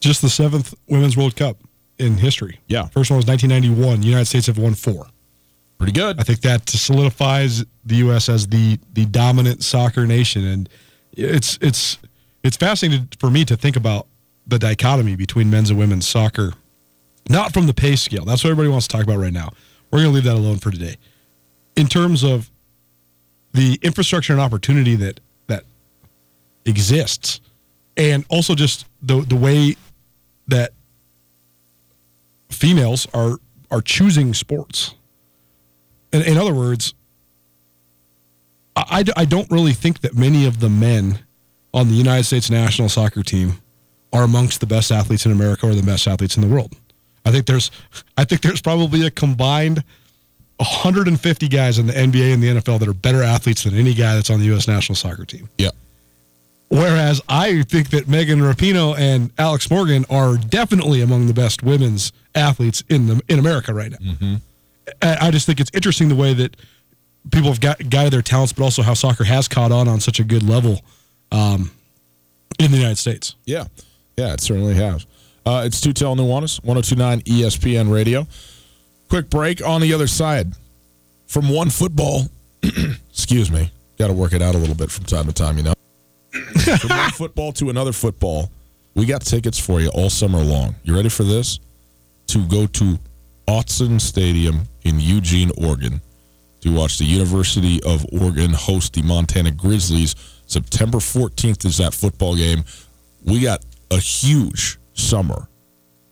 Just 0.00 0.22
the 0.22 0.28
seventh 0.28 0.74
Women's 0.88 1.16
World 1.16 1.36
Cup 1.36 1.58
in 1.98 2.16
history. 2.18 2.60
Yeah, 2.66 2.86
first 2.86 3.10
one 3.10 3.16
was 3.16 3.26
1991. 3.26 4.00
The 4.00 4.06
United 4.06 4.26
States 4.26 4.46
have 4.46 4.58
won 4.58 4.74
four. 4.74 5.06
Pretty 5.78 5.92
good. 5.92 6.18
I 6.18 6.22
think 6.22 6.40
that 6.40 6.68
solidifies 6.68 7.64
the 7.84 7.96
U.S. 7.96 8.28
as 8.28 8.48
the 8.48 8.78
the 8.92 9.06
dominant 9.06 9.62
soccer 9.62 10.06
nation 10.06 10.44
and 10.44 10.68
it's 11.16 11.58
it's 11.60 11.98
it's 12.44 12.56
fascinating 12.56 13.08
for 13.18 13.30
me 13.30 13.44
to 13.44 13.56
think 13.56 13.76
about 13.76 14.06
the 14.46 14.58
dichotomy 14.58 15.16
between 15.16 15.50
men's 15.50 15.70
and 15.70 15.78
women's 15.78 16.06
soccer, 16.06 16.52
not 17.28 17.52
from 17.52 17.66
the 17.66 17.74
pay 17.74 17.96
scale. 17.96 18.24
That's 18.24 18.44
what 18.44 18.50
everybody 18.50 18.70
wants 18.70 18.86
to 18.86 18.96
talk 18.96 19.04
about 19.04 19.18
right 19.18 19.32
now. 19.32 19.52
We're 19.90 20.00
going 20.00 20.10
to 20.10 20.14
leave 20.14 20.24
that 20.24 20.34
alone 20.34 20.58
for 20.58 20.70
today. 20.70 20.96
In 21.74 21.86
terms 21.86 22.22
of 22.22 22.50
the 23.52 23.78
infrastructure 23.82 24.32
and 24.32 24.40
opportunity 24.40 24.94
that 24.96 25.20
that 25.48 25.64
exists, 26.64 27.40
and 27.96 28.24
also 28.28 28.54
just 28.54 28.86
the 29.02 29.22
the 29.22 29.36
way 29.36 29.76
that 30.48 30.72
females 32.50 33.06
are 33.14 33.38
are 33.70 33.80
choosing 33.80 34.34
sports. 34.34 34.94
In, 36.12 36.22
in 36.22 36.36
other 36.38 36.54
words, 36.54 36.94
I, 38.76 39.04
I 39.16 39.24
don't 39.24 39.50
really 39.50 39.72
think 39.72 40.00
that 40.00 40.14
many 40.14 40.46
of 40.46 40.60
the 40.60 40.68
men 40.68 41.20
on 41.72 41.88
the 41.88 41.94
United 41.94 42.24
States 42.24 42.50
national 42.50 42.88
soccer 42.88 43.22
team 43.22 43.60
are 44.12 44.22
amongst 44.22 44.60
the 44.60 44.66
best 44.66 44.92
athletes 44.92 45.26
in 45.26 45.32
America 45.32 45.66
or 45.66 45.74
the 45.74 45.82
best 45.82 46.06
athletes 46.06 46.36
in 46.36 46.42
the 46.42 46.54
world. 46.54 46.74
I 47.24 47.32
think 47.32 47.46
there's 47.46 47.70
I 48.16 48.24
think 48.24 48.42
there's 48.42 48.62
probably 48.62 49.06
a 49.06 49.10
combined 49.10 49.82
150 50.58 51.48
guys 51.48 51.78
in 51.78 51.86
the 51.86 51.92
NBA 51.92 52.34
and 52.34 52.42
the 52.42 52.48
NFL 52.48 52.78
that 52.80 52.88
are 52.88 52.94
better 52.94 53.22
athletes 53.22 53.64
than 53.64 53.74
any 53.74 53.94
guy 53.94 54.14
that's 54.14 54.30
on 54.30 54.38
the 54.38 54.46
U.S. 54.46 54.68
national 54.68 54.96
soccer 54.96 55.24
team. 55.24 55.48
Yeah. 55.58 55.70
Whereas 56.68 57.20
I 57.28 57.62
think 57.62 57.90
that 57.90 58.08
Megan 58.08 58.40
Rapinoe 58.40 58.98
and 58.98 59.30
Alex 59.38 59.70
Morgan 59.70 60.04
are 60.10 60.36
definitely 60.36 61.00
among 61.00 61.26
the 61.26 61.34
best 61.34 61.62
women's 61.62 62.12
athletes 62.34 62.82
in 62.88 63.06
the 63.06 63.22
in 63.28 63.38
America 63.38 63.74
right 63.74 63.90
now. 63.90 63.98
Mm-hmm. 63.98 64.34
I 65.02 65.30
just 65.30 65.46
think 65.46 65.60
it's 65.60 65.70
interesting 65.74 66.08
the 66.08 66.16
way 66.16 66.32
that 66.34 66.56
people 67.32 67.48
have 67.50 67.60
got 67.60 67.88
guided 67.90 68.12
their 68.12 68.22
talents, 68.22 68.52
but 68.52 68.64
also 68.64 68.82
how 68.82 68.94
soccer 68.94 69.24
has 69.24 69.48
caught 69.48 69.72
on 69.72 69.88
on 69.88 70.00
such 70.00 70.20
a 70.20 70.24
good 70.24 70.42
level 70.42 70.80
um, 71.32 71.70
in 72.58 72.70
the 72.70 72.76
United 72.76 72.98
States. 72.98 73.34
Yeah, 73.44 73.64
yeah, 74.16 74.32
it 74.32 74.40
certainly 74.40 74.74
has. 74.74 75.06
Uh, 75.44 75.62
it's 75.64 75.80
Tutel 75.80 76.16
Nuanez, 76.16 76.62
1029 76.64 77.20
ESPN 77.22 77.92
Radio. 77.92 78.26
Quick 79.08 79.30
break 79.30 79.64
on 79.64 79.80
the 79.80 79.94
other 79.94 80.06
side. 80.06 80.52
From 81.26 81.48
one 81.48 81.70
football, 81.70 82.22
excuse 82.62 83.50
me, 83.50 83.70
got 83.98 84.08
to 84.08 84.12
work 84.12 84.32
it 84.32 84.42
out 84.42 84.54
a 84.54 84.58
little 84.58 84.74
bit 84.74 84.90
from 84.90 85.04
time 85.04 85.26
to 85.26 85.32
time, 85.32 85.56
you 85.56 85.64
know. 85.64 85.74
from 86.78 86.90
one 86.90 87.10
football 87.10 87.52
to 87.52 87.70
another 87.70 87.92
football, 87.92 88.50
we 88.94 89.06
got 89.06 89.22
tickets 89.22 89.58
for 89.58 89.80
you 89.80 89.88
all 89.90 90.10
summer 90.10 90.40
long. 90.40 90.74
You 90.84 90.96
ready 90.96 91.08
for 91.08 91.24
this? 91.24 91.60
To 92.28 92.46
go 92.46 92.66
to 92.66 92.98
Autzen 93.46 94.00
Stadium 94.00 94.62
in 94.82 94.98
Eugene, 94.98 95.50
Oregon 95.58 96.00
to 96.66 96.72
watch 96.72 96.98
the 96.98 97.04
University 97.04 97.80
of 97.84 98.04
Oregon 98.12 98.52
host 98.52 98.94
the 98.94 99.02
Montana 99.02 99.52
Grizzlies. 99.52 100.14
September 100.46 100.98
14th 100.98 101.64
is 101.64 101.78
that 101.78 101.94
football 101.94 102.36
game. 102.36 102.64
We 103.24 103.40
got 103.40 103.64
a 103.90 103.98
huge 103.98 104.78
summer 104.94 105.48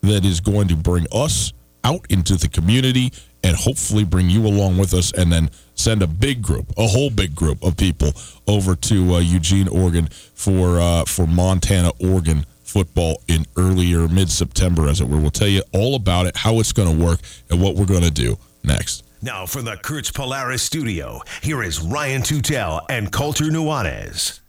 that 0.03 0.25
is 0.25 0.41
going 0.41 0.69
to 0.69 0.77
bring 0.77 1.07
us 1.13 1.53
out 1.83 2.07
into 2.09 2.37
the 2.37 2.49
community 2.49 3.13
and 3.43 3.57
hopefully 3.57 4.05
bring 4.05 4.31
you 4.31 4.47
along 4.47 4.79
with 4.79 4.95
us 4.95 5.13
and 5.13 5.33
then 5.33 5.51
send 5.75 6.03
a 6.03 6.07
big 6.07 6.41
group, 6.41 6.73
a 6.79 6.87
whole 6.87 7.11
big 7.11 7.35
group 7.35 7.63
of 7.63 7.77
people 7.77 8.13
over 8.47 8.77
to 8.77 9.15
uh, 9.15 9.19
Eugene, 9.19 9.69
Oregon 9.69 10.09
for 10.35 10.81
uh, 10.81 11.05
for 11.05 11.27
Montana, 11.27 11.91
Oregon 11.99 12.47
football 12.63 13.21
in 13.29 13.45
earlier 13.57 14.09
mid 14.09 14.31
September, 14.31 14.89
as 14.89 15.01
it 15.01 15.09
were. 15.09 15.19
We'll 15.19 15.31
tell 15.31 15.49
you 15.49 15.63
all 15.73 15.95
about 15.95 16.27
it, 16.27 16.37
how 16.37 16.61
it's 16.61 16.73
going 16.73 16.97
to 16.97 17.05
work, 17.05 17.21
and 17.51 17.61
what 17.61 17.75
we're 17.75 17.87
going 17.87 18.03
to 18.03 18.11
do 18.11 18.39
next. 18.63 19.05
Now, 19.25 19.47
from 19.47 19.65
the 19.65 19.79
Kurtz 19.79 20.11
Polaris 20.11 20.63
studio, 20.63 21.23
here 21.41 21.63
is 21.63 21.81
Ryan 21.81 22.21
Tutel 22.21 22.85
and 22.91 23.11
Colter 23.11 23.47
Nuanez. 23.47 24.41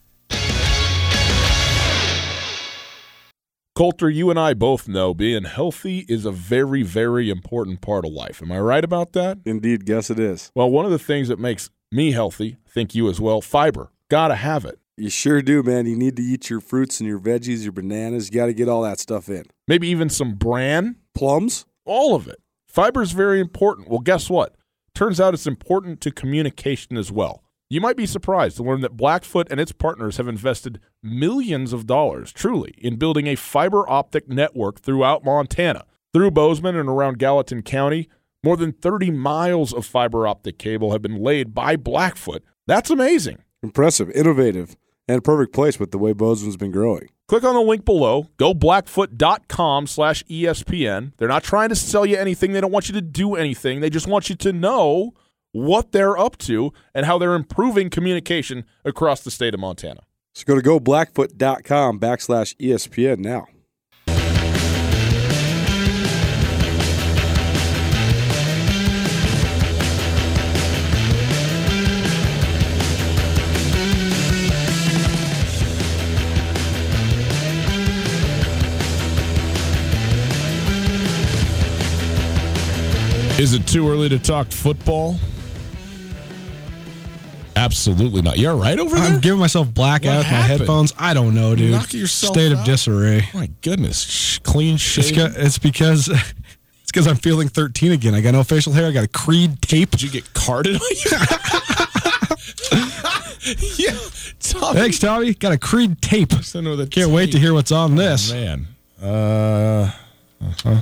Colter, 3.74 4.10
you 4.10 4.30
and 4.30 4.38
I 4.38 4.54
both 4.54 4.90
know 4.90 5.14
being 5.14 5.46
healthy 5.46 6.00
is 6.10 6.26
a 6.26 6.32
very, 6.34 6.84
very 6.84 7.30
important 7.30 7.80
part 7.80 8.04
of 8.04 8.12
life. 8.12 8.42
Am 8.42 8.52
I 8.52 8.60
right 8.60 8.84
about 8.84 9.14
that? 9.14 9.38
Indeed, 9.46 9.86
guess 9.86 10.10
it 10.10 10.20
is. 10.20 10.52
Well, 10.54 10.70
one 10.70 10.84
of 10.84 10.92
the 10.92 11.00
things 11.00 11.30
that 11.30 11.40
makes 11.40 11.70
me 11.90 12.12
healthy, 12.12 12.58
think 12.68 12.94
you 12.94 13.08
as 13.08 13.22
well, 13.22 13.40
fiber. 13.40 13.94
Gotta 14.10 14.36
have 14.36 14.66
it. 14.66 14.78
You 14.98 15.10
sure 15.10 15.42
do, 15.42 15.64
man. 15.64 15.86
You 15.86 15.96
need 15.96 16.18
to 16.18 16.22
eat 16.22 16.50
your 16.50 16.60
fruits 16.60 17.00
and 17.00 17.08
your 17.08 17.20
veggies, 17.20 17.64
your 17.64 17.72
bananas. 17.72 18.28
You 18.30 18.36
got 18.36 18.48
to 18.48 18.54
get 18.54 18.68
all 18.68 18.82
that 18.82 19.00
stuff 19.00 19.30
in. 19.30 19.46
Maybe 19.70 19.88
even 19.88 20.10
some 20.10 20.34
bran, 20.34 20.98
plums, 21.14 21.66
all 21.86 22.14
of 22.14 22.28
it. 22.28 22.42
Fiber 22.68 23.02
is 23.02 23.14
very 23.14 23.40
important. 23.40 23.88
Well, 23.88 24.00
guess 24.00 24.30
what? 24.30 24.54
Turns 24.96 25.20
out 25.20 25.34
it's 25.34 25.46
important 25.46 26.00
to 26.02 26.10
communication 26.10 26.96
as 26.96 27.12
well. 27.12 27.44
You 27.70 27.82
might 27.82 27.98
be 27.98 28.06
surprised 28.06 28.56
to 28.58 28.64
learn 28.64 28.80
that 28.80 28.96
Blackfoot 28.96 29.48
and 29.52 29.60
its 29.60 29.74
partners 29.74 30.16
have 30.16 30.30
invested 30.30 30.80
millions 31.04 31.74
of 31.74 31.86
dollars, 31.86 32.32
truly, 32.32 32.74
in 32.78 32.96
building 32.96 33.28
a 33.28 33.36
fiber 33.36 33.88
optic 33.90 34.30
network 34.30 34.80
throughout 34.80 35.26
Montana. 35.26 35.84
Through 36.14 36.32
Bozeman 36.32 36.78
and 36.78 36.88
around 36.88 37.20
Gallatin 37.20 37.62
County, 37.62 38.08
more 38.42 38.56
than 38.56 38.72
30 38.72 39.12
miles 39.12 39.74
of 39.74 39.86
fiber 39.86 40.26
optic 40.28 40.58
cable 40.58 40.94
have 40.94 41.02
been 41.02 41.22
laid 41.22 41.54
by 41.54 41.76
Blackfoot. 41.76 42.42
That's 42.66 42.90
amazing. 42.90 43.40
Impressive, 43.62 44.10
innovative, 44.12 44.78
and 45.10 45.18
a 45.18 45.22
perfect 45.22 45.54
place 45.54 45.78
with 45.78 45.92
the 45.92 45.98
way 45.98 46.14
Bozeman's 46.14 46.56
been 46.56 46.72
growing. 46.72 47.10
Click 47.28 47.44
on 47.44 47.56
the 47.56 47.62
link 47.62 47.86
below. 47.86 48.28
Go 48.38 48.54
blackfoot.com 48.54 49.88
slash 49.88 50.24
ESPN. 50.26 51.14
They're 51.18 51.28
not 51.28 51.44
trying 51.44 51.70
to 51.70 51.76
sell 51.76 52.06
you 52.06 52.18
anything. 52.18 52.52
They 52.52 52.62
don't 52.62 52.72
want 52.72 52.88
you 52.88 52.94
to 52.94 53.02
do 53.02 53.36
anything. 53.36 53.80
They 53.80 53.90
just 53.90 54.08
want 54.08 54.30
you 54.30 54.36
to 54.36 54.54
know 54.54 55.14
what 55.52 55.92
they're 55.92 56.18
up 56.18 56.38
to 56.38 56.72
and 56.94 57.06
how 57.06 57.18
they're 57.18 57.34
improving 57.34 57.90
communication 57.90 58.66
across 58.84 59.22
the 59.22 59.32
state 59.32 59.54
of 59.54 59.60
Montana. 59.60 60.02
So 60.36 60.44
go 60.46 60.56
to 60.56 60.62
goblackfoot.com 60.62 62.00
backslash 62.00 62.56
ESPN 62.58 63.20
now. 63.20 63.48
Is 83.38 83.54
it 83.54 83.68
too 83.68 83.90
early 83.90 84.08
to 84.10 84.18
talk 84.18 84.48
football? 84.48 85.18
Absolutely 87.58 88.22
not. 88.22 88.38
You're 88.38 88.56
right 88.56 88.80
over 88.80 88.96
there. 88.96 89.04
I'm 89.04 89.20
giving 89.20 89.40
myself 89.40 89.74
blackout 89.74 90.20
with 90.20 90.32
my 90.32 90.38
headphones. 90.38 90.94
I 90.98 91.14
don't 91.14 91.36
know, 91.36 91.56
dude. 91.56 91.72
Knock 91.72 91.94
yourself 91.94 92.34
State 92.34 92.52
out. 92.52 92.60
of 92.60 92.66
disarray. 92.66 93.28
Oh 93.34 93.38
my 93.38 93.50
goodness, 93.62 94.40
clean 94.40 94.78
shave. 94.78 95.18
It's, 95.18 95.38
it's 95.38 95.58
because 95.58 96.08
it's 96.10 96.92
because 96.92 97.08
I'm 97.08 97.16
feeling 97.18 97.50
13 97.50 97.92
again. 97.92 98.14
I 98.14 98.22
got 98.22 98.32
no 98.32 98.44
facial 98.44 98.74
hair. 98.74 98.88
I 98.88 98.92
got 98.92 99.04
a 99.04 99.08
Creed 99.10 99.62
tape. 99.62 99.92
Did 99.92 100.02
you 100.02 100.10
get 100.10 100.34
carded 100.34 100.76
on 100.76 100.82
you? 100.82 101.12
yeah. 103.78 103.98
Tommy. 104.40 104.80
Thanks, 104.80 105.00
Tommy. 105.00 105.34
Got 105.34 105.54
a 105.54 105.58
Creed 105.58 106.02
tape. 106.02 106.30
Can't 106.30 106.92
tape. 106.92 107.08
wait 107.08 107.32
to 107.32 107.40
hear 107.40 107.54
what's 107.54 107.72
on 107.72 107.96
this. 107.96 108.32
Oh, 108.32 108.36
man. 108.36 108.68
Uh, 109.02 109.92
uh-huh. 110.42 110.82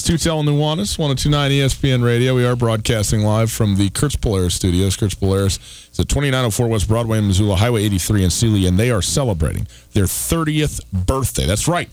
It's 0.00 0.08
Tutel 0.08 0.42
Nuanez, 0.44 0.98
1029 0.98 1.50
ESPN 1.50 2.02
Radio. 2.02 2.34
We 2.34 2.46
are 2.46 2.56
broadcasting 2.56 3.20
live 3.20 3.52
from 3.52 3.76
the 3.76 3.90
Kurtz 3.90 4.16
Polaris 4.16 4.54
studios. 4.54 4.96
Kurtz 4.96 5.14
Polaris 5.14 5.58
is 5.92 6.00
at 6.00 6.08
2904 6.08 6.68
West 6.68 6.88
Broadway 6.88 7.18
in 7.18 7.26
Missoula, 7.26 7.56
Highway 7.56 7.84
83 7.84 8.24
in 8.24 8.30
Seeley, 8.30 8.66
and 8.66 8.78
they 8.78 8.90
are 8.90 9.02
celebrating 9.02 9.66
their 9.92 10.06
30th 10.06 10.80
birthday. 10.90 11.44
That's 11.44 11.68
right. 11.68 11.90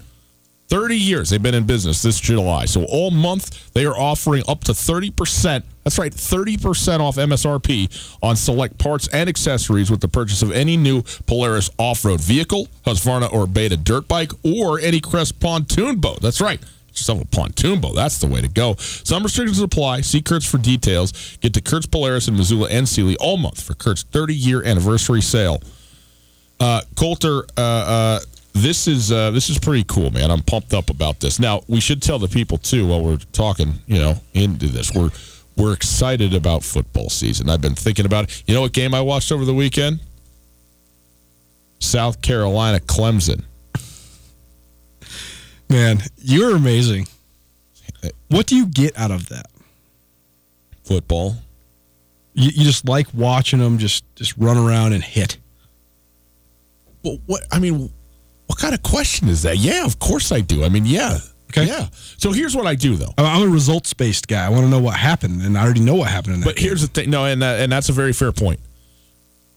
30 0.70 0.96
years 0.96 1.30
they've 1.30 1.44
been 1.44 1.54
in 1.54 1.66
business 1.66 2.02
this 2.02 2.18
July. 2.18 2.64
So 2.64 2.86
all 2.86 3.12
month 3.12 3.74
they 3.74 3.86
are 3.86 3.98
offering 3.98 4.44
up 4.48 4.64
to 4.66 4.72
30%. 4.72 5.64
That's 5.84 6.00
right, 6.00 6.14
30% 6.14 7.00
off 7.02 7.18
MSRP 7.18 8.18
on 8.24 8.38
select 8.38 8.78
parts 8.78 9.10
and 9.10 9.28
accessories 9.28 9.92
with 9.92 10.00
the 10.00 10.08
purchase 10.08 10.42
of 10.42 10.54
any 10.54 10.78
new 10.78 11.02
Polaris 11.26 11.70
off-road 11.78 12.22
vehicle, 12.22 12.70
Husqvarna 12.86 13.34
or 13.34 13.48
Beta 13.48 13.76
dirt 13.76 14.08
bike, 14.08 14.32
or 14.46 14.80
any 14.80 15.02
Crest 15.02 15.42
pontoon 15.42 15.98
boat. 15.98 16.22
That's 16.22 16.40
right 16.40 16.62
yourself 17.00 17.22
a 17.22 17.26
pontoon 17.26 17.82
boat. 17.82 17.96
That's 17.96 18.20
the 18.20 18.28
way 18.28 18.42
to 18.42 18.48
go. 18.48 18.76
Some 18.78 19.24
restrictions 19.24 19.60
apply. 19.60 20.02
See 20.02 20.22
Kurtz 20.22 20.46
for 20.46 20.58
details. 20.58 21.38
Get 21.42 21.54
to 21.54 21.62
Kurtz 21.62 21.86
Polaris 21.86 22.28
in 22.28 22.36
Missoula 22.36 22.70
and 22.70 22.88
Seeley 22.88 23.16
all 23.18 23.38
month 23.38 23.62
for 23.62 23.74
Kurt's 23.74 24.04
30 24.04 24.34
year 24.34 24.64
anniversary 24.64 25.22
sale. 25.22 25.62
Uh, 26.60 26.82
Colter, 26.96 27.44
uh, 27.58 27.62
uh, 27.62 28.20
this 28.54 28.88
is 28.88 29.12
uh, 29.12 29.32
this 29.32 29.50
is 29.50 29.60
pretty 29.60 29.84
cool, 29.84 30.10
man. 30.12 30.32
I'm 30.32 30.42
pumped 30.42 30.74
up 30.74 30.90
about 30.90 31.20
this. 31.20 31.40
Now 31.40 31.62
we 31.68 31.80
should 31.80 32.02
tell 32.02 32.18
the 32.18 32.28
people 32.28 32.58
too 32.58 32.88
while 32.88 33.04
we're 33.04 33.18
talking, 33.32 33.74
you 33.86 34.00
know, 34.00 34.16
into 34.34 34.68
this. 34.68 34.94
We're 34.94 35.12
we're 35.56 35.74
excited 35.74 36.34
about 36.34 36.64
football 36.64 37.10
season. 37.10 37.50
I've 37.50 37.62
been 37.62 37.76
thinking 37.76 38.06
about 38.06 38.26
it. 38.26 38.44
You 38.48 38.54
know 38.54 38.62
what 38.62 38.74
game 38.74 38.94
I 38.94 39.02
watched 39.02 39.32
over 39.32 39.46
the 39.46 39.54
weekend? 39.54 40.00
South 41.80 42.22
Carolina 42.22 42.80
Clemson. 42.80 43.44
Man, 45.70 46.00
you're 46.18 46.56
amazing. 46.56 47.08
Uh, 48.04 48.10
what 48.30 48.46
do 48.48 48.56
you 48.56 48.66
get 48.66 48.98
out 48.98 49.12
of 49.12 49.30
that? 49.30 49.48
Football. 50.84 51.36
You, 52.34 52.52
you 52.54 52.64
just 52.64 52.88
like 52.88 53.08
watching 53.14 53.60
them 53.60 53.78
just 53.78 54.04
just 54.16 54.38
run 54.38 54.58
around 54.58 54.94
and 54.94 55.04
hit. 55.04 55.38
Well, 57.04 57.18
what 57.26 57.44
I 57.52 57.60
mean, 57.60 57.92
what 58.48 58.60
kind 58.60 58.74
of 58.74 58.84
question 58.84 59.28
is 59.28 59.44
that? 59.44 59.58
Yeah, 59.58 59.86
of 59.86 60.00
course 60.00 60.32
I 60.32 60.40
do. 60.42 60.64
I 60.64 60.70
mean, 60.70 60.86
yeah. 60.86 61.20
Okay. 61.50 61.66
Yeah. 61.66 61.88
So 62.18 62.32
here's 62.32 62.56
what 62.56 62.68
I 62.68 62.76
do 62.76 62.96
though. 62.96 63.14
I'm 63.18 63.48
a 63.48 63.52
results 63.52 63.94
based 63.94 64.28
guy. 64.28 64.46
I 64.46 64.50
want 64.50 64.64
to 64.64 64.70
know 64.70 64.80
what 64.80 64.96
happened, 64.96 65.42
and 65.42 65.58
I 65.58 65.64
already 65.64 65.80
know 65.82 65.96
what 65.96 66.10
happened. 66.10 66.44
but 66.44 66.56
game. 66.56 66.66
here's 66.66 66.82
the 66.82 66.88
thing. 66.88 67.10
No, 67.10 67.26
and 67.26 67.42
that, 67.42 67.60
and 67.60 67.72
that's 67.72 67.90
a 67.90 67.94
very 67.94 68.14
fair 68.14 68.32
point. 68.32 68.60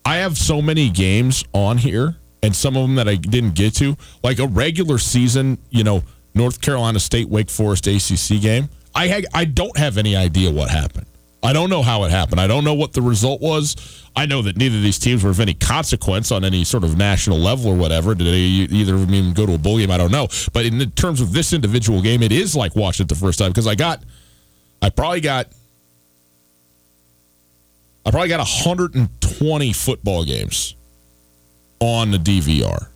I 0.04 0.16
have 0.16 0.38
so 0.38 0.62
many 0.62 0.88
games 0.88 1.44
on 1.52 1.78
here 1.78 2.16
and 2.42 2.54
some 2.54 2.76
of 2.76 2.82
them 2.82 2.94
that 2.96 3.08
I 3.08 3.16
didn't 3.16 3.54
get 3.54 3.74
to, 3.76 3.96
like 4.22 4.38
a 4.38 4.46
regular 4.46 4.98
season, 4.98 5.58
you 5.70 5.84
know, 5.84 6.02
North 6.34 6.60
Carolina 6.60 7.00
State 7.00 7.28
Wake 7.28 7.50
Forest 7.50 7.86
ACC 7.86 8.40
game. 8.40 8.68
I 8.94 9.08
ha- 9.08 9.28
I 9.34 9.44
don't 9.44 9.76
have 9.76 9.98
any 9.98 10.16
idea 10.16 10.50
what 10.50 10.70
happened. 10.70 11.06
I 11.42 11.52
don't 11.52 11.70
know 11.70 11.82
how 11.82 12.04
it 12.04 12.10
happened. 12.10 12.40
I 12.40 12.46
don't 12.46 12.64
know 12.64 12.74
what 12.74 12.92
the 12.92 13.00
result 13.00 13.40
was. 13.40 14.04
I 14.14 14.26
know 14.26 14.42
that 14.42 14.56
neither 14.56 14.76
of 14.76 14.82
these 14.82 14.98
teams 14.98 15.24
were 15.24 15.30
of 15.30 15.40
any 15.40 15.54
consequence 15.54 16.30
on 16.30 16.44
any 16.44 16.64
sort 16.64 16.84
of 16.84 16.98
national 16.98 17.38
level 17.38 17.68
or 17.68 17.76
whatever. 17.76 18.14
Did 18.14 18.26
either 18.26 18.94
of 18.94 19.06
them 19.06 19.14
even 19.14 19.32
go 19.32 19.46
to 19.46 19.54
a 19.54 19.58
bowl 19.58 19.78
game? 19.78 19.90
I 19.90 19.96
don't 19.96 20.10
know. 20.10 20.28
But 20.52 20.66
in 20.66 20.90
terms 20.92 21.20
of 21.20 21.32
this 21.32 21.52
individual 21.54 22.02
game, 22.02 22.22
it 22.22 22.32
is 22.32 22.54
like 22.54 22.76
watching 22.76 23.04
it 23.04 23.08
the 23.08 23.14
first 23.14 23.38
time 23.38 23.50
because 23.50 23.66
I 23.66 23.74
got, 23.74 24.02
I 24.82 24.90
probably 24.90 25.22
got, 25.22 25.46
I 28.04 28.10
probably 28.10 28.28
got 28.28 28.38
120 28.40 29.72
football 29.72 30.24
games 30.24 30.74
on 31.80 32.10
the 32.10 32.18
DVR. 32.18 32.86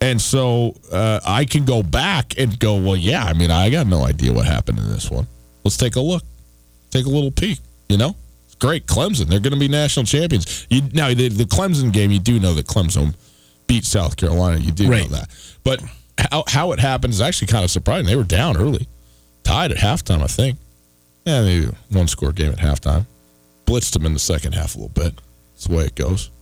And 0.00 0.20
so 0.20 0.74
uh, 0.90 1.20
I 1.24 1.44
can 1.44 1.64
go 1.64 1.82
back 1.82 2.34
and 2.38 2.58
go, 2.58 2.76
well, 2.76 2.96
yeah, 2.96 3.24
I 3.24 3.34
mean, 3.34 3.50
I 3.50 3.70
got 3.70 3.86
no 3.86 4.04
idea 4.04 4.32
what 4.32 4.46
happened 4.46 4.78
in 4.78 4.88
this 4.88 5.10
one. 5.10 5.26
Let's 5.62 5.76
take 5.76 5.94
a 5.94 6.00
look, 6.00 6.24
take 6.90 7.06
a 7.06 7.08
little 7.08 7.30
peek, 7.30 7.60
you 7.88 7.96
know? 7.96 8.16
It's 8.46 8.56
great. 8.56 8.86
Clemson, 8.86 9.26
they're 9.26 9.38
going 9.38 9.52
to 9.52 9.60
be 9.60 9.68
national 9.68 10.06
champions. 10.06 10.66
You, 10.70 10.82
now, 10.92 11.08
the, 11.08 11.28
the, 11.28 11.44
Clemson 11.44 11.92
game, 11.92 12.10
you 12.10 12.18
do 12.18 12.40
know 12.40 12.52
that 12.54 12.66
Clemson 12.66 13.14
beat 13.68 13.84
South 13.84 14.16
Carolina. 14.16 14.58
You 14.58 14.72
do 14.72 14.90
right. 14.90 15.08
know 15.08 15.16
that. 15.16 15.30
But 15.62 15.84
how, 16.18 16.44
how 16.48 16.72
it 16.72 16.80
happened 16.80 17.12
is 17.12 17.20
actually 17.20 17.48
kind 17.48 17.64
of 17.64 17.70
surprising. 17.70 18.06
They 18.06 18.16
were 18.16 18.24
down 18.24 18.56
early, 18.56 18.88
tied 19.44 19.70
at 19.70 19.78
halftime, 19.78 20.20
I 20.20 20.26
think. 20.26 20.58
Yeah, 21.24 21.42
maybe 21.42 21.68
one 21.90 22.08
score 22.08 22.32
game 22.32 22.50
at 22.50 22.58
halftime. 22.58 23.06
Blitzed 23.66 23.92
them 23.92 24.04
in 24.04 24.14
the 24.14 24.18
second 24.18 24.54
half 24.54 24.74
a 24.74 24.78
little 24.78 24.88
bit. 24.88 25.14
That's 25.52 25.68
the 25.68 25.76
way 25.76 25.84
it 25.84 25.94
goes 25.94 26.32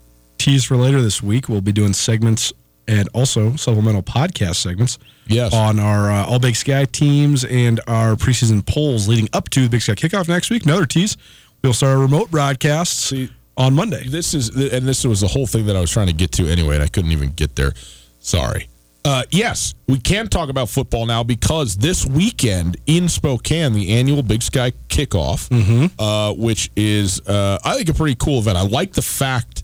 tease 0.41 0.65
for 0.65 0.77
later 0.77 1.03
this 1.03 1.23
week. 1.23 1.49
We'll 1.49 1.61
be 1.61 1.73
doing 1.73 1.93
segments 1.93 2.53
and 2.89 3.09
also 3.13 3.57
supplemental 3.57 4.03
podcast 4.03 4.57
segments 4.57 4.99
yes. 5.27 5.53
on 5.53 5.79
our 5.79 6.11
uh, 6.11 6.27
All 6.27 6.39
Big 6.39 6.57
Sky 6.57 6.87
teams 6.87 7.45
and 7.45 7.79
our 7.87 8.17
preseason 8.17 8.67
polls 8.67 9.07
leading 9.07 9.29
up 9.35 9.51
to 9.51 9.61
the 9.61 9.69
Big 9.69 9.83
Sky 9.83 9.93
kickoff 9.93 10.29
next 10.29 10.51
week. 10.51 10.65
Another 10.65 10.87
tease. 10.87 11.17
We'll 11.63 11.75
start 11.75 11.97
our 11.97 12.03
remote 12.03 12.31
broadcasts 12.31 13.11
See, 13.11 13.31
on 13.59 13.75
Monday. 13.75 14.09
This 14.09 14.33
is 14.33 14.49
and 14.49 14.89
this 14.89 15.05
was 15.05 15.21
the 15.21 15.29
whole 15.29 15.47
thing 15.47 15.67
that 15.67 15.77
I 15.77 15.81
was 15.81 15.91
trying 15.91 16.07
to 16.07 16.15
get 16.15 16.33
to 16.33 16.47
anyway, 16.47 16.77
and 16.77 16.83
I 16.83 16.89
couldn't 16.89 17.13
even 17.13 17.31
get 17.33 17.55
there. 17.55 17.75
Sorry. 18.19 18.67
Uh, 19.05 19.25
yes, 19.31 19.75
we 19.89 19.99
can 19.99 20.29
talk 20.29 20.49
about 20.49 20.69
football 20.69 21.07
now 21.07 21.23
because 21.23 21.77
this 21.77 22.07
weekend 22.07 22.79
in 22.87 23.09
Spokane, 23.09 23.73
the 23.75 23.91
annual 23.93 24.23
Big 24.23 24.43
Sky 24.43 24.73
kickoff, 24.89 25.49
mm-hmm. 25.49 26.01
uh, 26.01 26.33
which 26.33 26.71
is, 26.77 27.21
uh, 27.27 27.59
I 27.63 27.77
think, 27.77 27.91
a 27.91 27.95
pretty 27.95 28.17
cool 28.17 28.41
event. 28.41 28.57
I 28.59 28.63
like 28.63 28.93
the 28.93 29.03
fact 29.03 29.60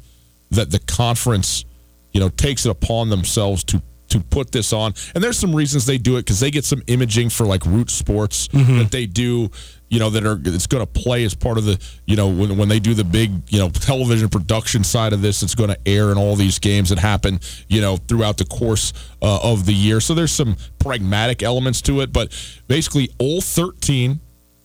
that 0.51 0.71
the 0.71 0.79
conference, 0.81 1.65
you 2.13 2.21
know, 2.21 2.29
takes 2.29 2.67
it 2.67 2.71
upon 2.71 3.11
themselves 3.11 3.65
to 3.65 3.83
to 4.09 4.21
put 4.21 4.53
this 4.53 4.73
on. 4.73 4.95
And 5.17 5.25
there's 5.25 5.37
some 5.37 5.55
reasons 5.55 5.85
they 5.85 5.99
do 5.99 6.17
it 6.17 6.21
because 6.21 6.39
they 6.39 6.53
get 6.53 6.65
some 6.65 6.81
imaging 6.87 7.29
for 7.29 7.45
like 7.45 7.67
root 7.67 7.91
sports 7.91 8.47
mm-hmm. 8.49 8.79
that 8.79 8.93
they 8.93 9.05
do 9.05 9.51
you 9.89 10.01
know, 10.01 10.11
that 10.11 10.27
are 10.27 10.41
it's 10.45 10.67
going 10.67 10.85
to 10.85 11.01
play 11.01 11.25
as 11.25 11.35
part 11.35 11.59
of 11.59 11.65
the, 11.65 11.81
you 12.07 12.17
know, 12.17 12.29
when, 12.29 12.57
when 12.57 12.69
they 12.69 12.81
do 12.81 12.93
the 12.95 13.05
big, 13.05 13.31
you 13.49 13.59
know, 13.59 13.69
television 13.69 14.29
production 14.29 14.83
side 14.83 15.13
of 15.13 15.23
this, 15.23 15.43
it's 15.43 15.55
going 15.55 15.71
to 15.71 15.79
air 15.87 16.11
in 16.11 16.19
all 16.19 16.35
these 16.35 16.59
games 16.59 16.89
that 16.89 16.99
happen, 16.99 17.39
you 17.69 17.81
know, 17.81 17.97
throughout 17.97 18.37
the 18.37 18.45
course 18.45 18.93
uh, 19.23 19.39
of 19.43 19.65
the 19.65 19.73
year. 19.73 20.01
So 20.01 20.15
there's 20.15 20.33
some 20.33 20.57
pragmatic 20.79 21.43
elements 21.43 21.81
to 21.83 22.01
it, 22.01 22.13
but 22.13 22.37
basically 22.67 23.11
all 23.19 23.41
13 23.41 24.21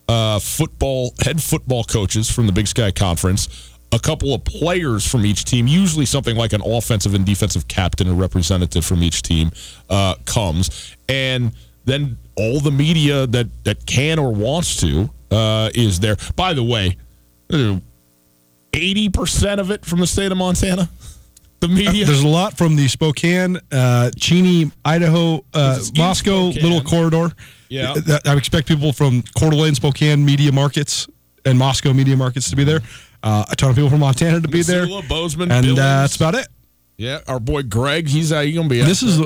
uh, 0.07 0.39
football 0.39 1.13
head 1.23 1.41
football 1.41 1.83
coaches 1.83 2.29
from 2.29 2.47
the 2.47 2.53
Big 2.53 2.67
Sky 2.67 2.91
Conference. 2.91 3.70
A 3.93 3.99
couple 3.99 4.33
of 4.33 4.45
players 4.45 5.05
from 5.05 5.25
each 5.25 5.43
team, 5.43 5.67
usually 5.67 6.05
something 6.05 6.37
like 6.37 6.53
an 6.53 6.61
offensive 6.65 7.13
and 7.13 7.25
defensive 7.25 7.67
captain, 7.67 8.07
a 8.07 8.13
representative 8.13 8.85
from 8.85 9.03
each 9.03 9.21
team, 9.21 9.51
uh, 9.89 10.15
comes. 10.25 10.95
And 11.09 11.51
then 11.83 12.17
all 12.37 12.59
the 12.59 12.71
media 12.71 13.27
that 13.27 13.47
that 13.65 13.85
can 13.85 14.17
or 14.17 14.33
wants 14.33 14.79
to 14.81 15.09
uh, 15.29 15.69
is 15.73 15.99
there. 15.99 16.15
By 16.35 16.53
the 16.53 16.63
way, 16.63 16.97
eighty 18.73 19.09
percent 19.09 19.59
of 19.59 19.71
it 19.71 19.85
from 19.85 19.99
the 19.99 20.07
state 20.07 20.31
of 20.31 20.37
Montana. 20.37 20.89
The 21.59 21.67
media. 21.67 22.03
Uh, 22.03 22.07
there's 22.07 22.23
a 22.23 22.27
lot 22.27 22.57
from 22.57 22.75
the 22.75 22.87
Spokane, 22.87 23.59
uh, 23.71 24.09
Cheney, 24.17 24.71
Idaho, 24.83 25.45
uh, 25.53 25.79
Moscow 25.95 26.51
Spokane. 26.51 26.63
little 26.63 26.81
corridor. 26.81 27.31
Yeah, 27.69 27.93
I 28.25 28.35
expect 28.35 28.67
people 28.67 28.93
from 28.93 29.23
Coeur 29.37 29.51
d'Alene, 29.51 29.75
Spokane 29.75 30.25
media 30.25 30.51
markets, 30.51 31.07
and 31.45 31.57
Moscow 31.59 31.93
media 31.93 32.17
markets 32.17 32.49
to 32.49 32.55
be 32.55 32.63
there. 32.63 32.81
Uh, 33.23 33.45
a 33.49 33.55
ton 33.55 33.69
of 33.69 33.75
people 33.75 33.89
from 33.89 33.99
Montana 33.99 34.41
to 34.41 34.47
be 34.47 34.59
Missoula, 34.59 35.01
there. 35.01 35.09
Bozeman, 35.09 35.51
and 35.51 35.67
uh, 35.71 35.75
that's 35.75 36.15
about 36.15 36.35
it. 36.35 36.47
Yeah, 36.97 37.21
our 37.27 37.39
boy 37.39 37.63
Greg, 37.63 38.07
he's 38.07 38.31
uh, 38.31 38.43
gonna 38.45 38.67
be. 38.67 38.81
This 38.81 39.01
is. 39.03 39.19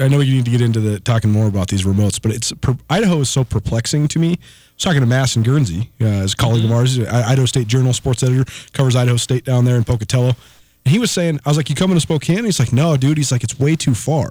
I 0.00 0.08
know 0.08 0.20
you 0.20 0.34
need 0.34 0.44
to 0.44 0.50
get 0.50 0.60
into 0.60 0.80
the 0.80 1.00
talking 1.00 1.30
more 1.30 1.46
about 1.46 1.68
these 1.68 1.84
remotes, 1.84 2.20
but 2.20 2.32
it's 2.32 2.52
Idaho 2.88 3.20
is 3.20 3.30
so 3.30 3.44
perplexing 3.44 4.08
to 4.08 4.18
me. 4.18 4.32
I 4.32 4.38
was 4.76 4.84
talking 4.84 5.00
to 5.00 5.06
Mass 5.06 5.36
and 5.36 5.44
Guernsey, 5.44 5.90
uh, 6.00 6.06
a 6.06 6.28
colleague 6.36 6.64
mm-hmm. 6.64 6.72
of 6.72 6.78
ours, 6.78 6.98
Idaho 7.00 7.46
State 7.46 7.66
Journal 7.66 7.92
sports 7.92 8.22
editor, 8.22 8.44
covers 8.72 8.94
Idaho 8.94 9.16
State 9.16 9.44
down 9.44 9.64
there 9.64 9.76
in 9.76 9.84
Pocatello, 9.84 10.36
and 10.84 10.92
he 10.92 10.98
was 10.98 11.10
saying, 11.10 11.40
I 11.44 11.48
was 11.48 11.56
like, 11.56 11.68
"You 11.68 11.74
coming 11.74 11.96
to 11.96 12.00
Spokane?" 12.00 12.38
And 12.38 12.46
he's 12.46 12.60
like, 12.60 12.72
"No, 12.72 12.96
dude." 12.96 13.16
He's 13.16 13.32
like, 13.32 13.42
"It's 13.42 13.58
way 13.58 13.74
too 13.74 13.94
far." 13.94 14.30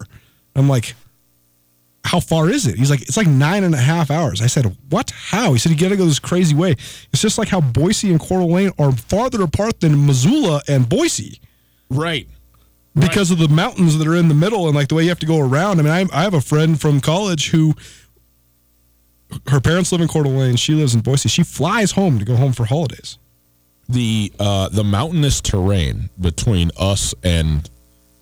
I'm 0.56 0.70
like, 0.70 0.96
"How 2.06 2.20
far 2.20 2.50
is 2.50 2.68
it?" 2.68 2.78
He's 2.78 2.90
like, 2.90 3.02
"It's 3.02 3.18
like 3.18 3.28
nine 3.28 3.64
and 3.64 3.76
a 3.76 3.80
half 3.80 4.10
hours." 4.10 4.42
I 4.42 4.48
said, 4.48 4.76
"What? 4.90 5.12
How?" 5.12 5.54
He 5.54 5.60
said, 5.60 5.72
"You 5.72 5.78
got 5.78 5.90
to 5.90 5.98
go 5.98 6.06
this 6.06 6.20
crazy 6.20 6.56
way." 6.56 6.72
It's 6.72 7.22
just 7.22 7.38
like 7.38 7.50
how 7.50 7.62
Boise 7.62 8.12
and 8.12 8.20
Coeur 8.20 8.40
d'Alene 8.40 8.72
are 8.80 8.92
farther 8.92 9.42
apart 9.42 9.82
than 9.82 10.06
Missoula 10.06 10.62
and 10.68 10.88
Boise. 10.88 11.42
Right 11.90 12.28
because 12.96 13.30
right. 13.30 13.42
of 13.42 13.50
the 13.50 13.54
mountains 13.54 13.98
that 13.98 14.08
are 14.08 14.16
in 14.16 14.30
the 14.30 14.34
middle 14.34 14.68
and 14.68 14.76
like 14.76 14.88
the 14.88 14.96
way 14.96 15.04
you 15.04 15.10
have 15.10 15.20
to 15.20 15.26
go 15.26 15.40
around. 15.40 15.80
I 15.80 15.84
mean, 15.84 15.92
I, 15.92 16.18
I 16.18 16.24
have 16.24 16.34
a 16.34 16.42
friend 16.42 16.80
from 16.80 17.02
college 17.02 17.50
who 17.50 17.76
her 19.48 19.60
parents 19.60 19.92
live 19.92 20.02
in 20.02 20.08
Coeur 20.08 20.24
d'Alene. 20.24 20.56
She 20.56 20.74
lives 20.74 20.96
in 20.96 21.02
Boise. 21.02 21.30
She 21.30 21.44
flies 21.44 21.92
home 21.92 22.20
to 22.20 22.26
go 22.26 22.36
home 22.36 22.54
for 22.54 22.66
holidays. 22.66 23.18
The 23.88 24.32
uh, 24.40 24.70
the 24.70 24.84
mountainous 24.84 25.42
terrain 25.42 26.10
between 26.20 26.72
us 26.78 27.14
and 27.24 27.70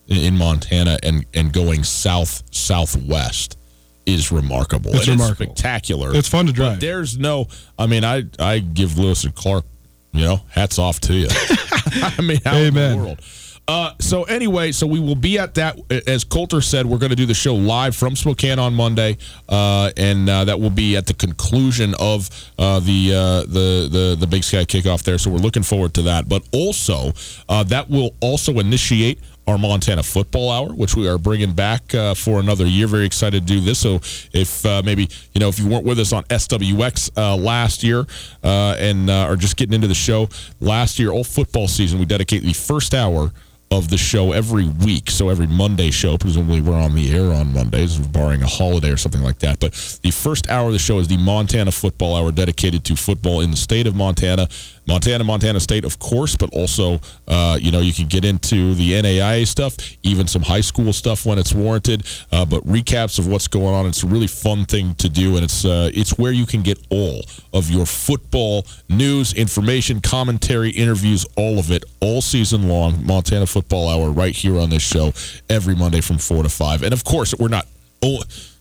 in 0.07 0.37
Montana 0.37 0.97
and 1.03 1.25
and 1.33 1.53
going 1.53 1.83
south 1.83 2.43
southwest 2.51 3.57
is 4.05 4.31
remarkable. 4.31 4.91
It's 4.93 5.07
and 5.07 5.19
remarkable. 5.19 5.51
It's 5.51 5.59
spectacular. 5.61 6.15
It's 6.15 6.27
fun 6.27 6.47
to 6.47 6.53
drive. 6.53 6.75
But 6.75 6.81
there's 6.81 7.17
no. 7.17 7.47
I 7.77 7.87
mean, 7.87 8.03
I 8.03 8.23
I 8.39 8.59
give 8.59 8.97
Lewis 8.97 9.23
and 9.23 9.33
Clark, 9.33 9.65
you 10.11 10.23
know, 10.23 10.41
hats 10.49 10.79
off 10.79 10.99
to 11.01 11.13
you. 11.13 11.27
I 11.29 12.21
mean, 12.21 12.39
how 12.43 12.55
Amen. 12.55 12.91
in 12.91 12.97
the 12.97 13.05
world? 13.05 13.19
Uh, 13.65 13.93
so 13.99 14.23
anyway, 14.23 14.73
so 14.73 14.85
we 14.85 14.99
will 14.99 15.15
be 15.15 15.39
at 15.39 15.53
that. 15.53 15.79
As 16.05 16.25
Colter 16.25 16.59
said, 16.59 16.85
we're 16.85 16.97
going 16.97 17.11
to 17.11 17.15
do 17.15 17.25
the 17.25 17.33
show 17.33 17.55
live 17.55 17.95
from 17.95 18.15
Spokane 18.15 18.59
on 18.59 18.73
Monday, 18.73 19.17
uh, 19.47 19.89
and 19.95 20.29
uh, 20.29 20.43
that 20.45 20.59
will 20.59 20.69
be 20.69 20.97
at 20.97 21.07
the 21.07 21.13
conclusion 21.13 21.95
of 21.97 22.29
uh, 22.59 22.81
the 22.81 23.13
uh, 23.13 23.39
the 23.41 23.87
the 23.89 24.17
the 24.19 24.27
Big 24.27 24.43
Sky 24.43 24.65
kickoff 24.65 25.03
there. 25.03 25.17
So 25.17 25.31
we're 25.31 25.37
looking 25.37 25.63
forward 25.63 25.93
to 25.93 26.01
that. 26.03 26.27
But 26.27 26.43
also, 26.51 27.13
uh, 27.47 27.63
that 27.63 27.89
will 27.89 28.15
also 28.19 28.59
initiate 28.59 29.21
our 29.47 29.57
Montana 29.57 30.03
Football 30.03 30.49
Hour, 30.49 30.73
which 30.73 30.95
we 30.95 31.07
are 31.07 31.17
bringing 31.17 31.53
back 31.53 31.93
uh, 31.93 32.13
for 32.13 32.39
another 32.39 32.65
year. 32.65 32.87
Very 32.87 33.05
excited 33.05 33.45
to 33.47 33.53
do 33.53 33.59
this. 33.59 33.79
So 33.79 33.95
if 34.33 34.65
uh, 34.65 34.81
maybe 34.83 35.09
you 35.33 35.39
know 35.39 35.49
if 35.49 35.59
you 35.59 35.67
weren't 35.67 35.85
with 35.85 35.99
us 35.99 36.13
on 36.13 36.23
SWX 36.25 37.11
uh, 37.17 37.35
last 37.35 37.83
year 37.83 38.05
and 38.43 39.09
are 39.09 39.35
just 39.35 39.57
getting 39.57 39.73
into 39.73 39.87
the 39.87 39.93
show 39.93 40.29
last 40.59 40.99
year, 40.99 41.11
all 41.11 41.23
football 41.23 41.67
season, 41.67 41.99
we 41.99 42.05
dedicate 42.05 42.43
the 42.43 42.53
first 42.53 42.93
hour 42.93 43.31
of 43.73 43.89
the 43.89 43.97
show 43.97 44.31
every 44.31 44.67
week. 44.67 45.09
So 45.09 45.29
every 45.29 45.47
Monday 45.47 45.89
show, 45.89 46.17
presumably 46.17 46.61
we're 46.61 46.79
on 46.79 46.95
the 46.95 47.11
air 47.11 47.33
on 47.33 47.53
Mondays, 47.53 47.97
barring 47.97 48.43
a 48.43 48.47
holiday 48.47 48.91
or 48.91 48.97
something 48.97 49.21
like 49.21 49.39
that. 49.39 49.59
But 49.59 49.73
the 50.03 50.11
first 50.11 50.49
hour 50.49 50.67
of 50.67 50.73
the 50.73 50.79
show 50.79 50.99
is 50.99 51.07
the 51.07 51.17
Montana 51.17 51.71
Football 51.71 52.15
Hour 52.15 52.31
dedicated 52.31 52.83
to 52.85 52.95
football 52.95 53.41
in 53.41 53.51
the 53.51 53.57
state 53.57 53.87
of 53.87 53.95
Montana. 53.95 54.47
Montana, 54.85 55.23
Montana 55.23 55.59
State, 55.59 55.85
of 55.85 55.99
course, 55.99 56.35
but 56.35 56.49
also, 56.53 56.99
uh, 57.27 57.57
you 57.61 57.71
know, 57.71 57.79
you 57.79 57.93
can 57.93 58.07
get 58.07 58.25
into 58.25 58.73
the 58.75 58.91
NAIA 58.93 59.47
stuff, 59.47 59.75
even 60.03 60.27
some 60.27 60.41
high 60.41 60.61
school 60.61 60.91
stuff 60.91 61.25
when 61.25 61.37
it's 61.39 61.53
warranted. 61.53 62.05
Uh, 62.31 62.45
but 62.45 62.65
recaps 62.65 63.19
of 63.19 63.27
what's 63.27 63.47
going 63.47 63.73
on. 63.73 63.85
It's 63.85 64.03
a 64.03 64.07
really 64.07 64.27
fun 64.27 64.65
thing 64.65 64.95
to 64.95 65.09
do, 65.09 65.35
and 65.35 65.43
it's 65.43 65.65
uh, 65.65 65.89
it's 65.93 66.17
where 66.17 66.31
you 66.31 66.45
can 66.45 66.61
get 66.61 66.79
all 66.89 67.21
of 67.53 67.69
your 67.69 67.85
football 67.85 68.65
news, 68.89 69.33
information, 69.33 70.01
commentary, 70.01 70.71
interviews, 70.71 71.25
all 71.35 71.59
of 71.59 71.71
it, 71.71 71.83
all 72.01 72.21
season 72.21 72.67
long. 72.67 73.05
Montana 73.05 73.45
Football 73.45 73.89
Hour 73.89 74.11
right 74.11 74.35
here 74.35 74.59
on 74.59 74.69
this 74.69 74.83
show 74.83 75.13
every 75.49 75.75
Monday 75.75 76.01
from 76.01 76.17
four 76.17 76.43
to 76.43 76.49
five. 76.49 76.83
And 76.83 76.93
of 76.93 77.03
course, 77.03 77.33
we're 77.37 77.47
not 77.47 77.67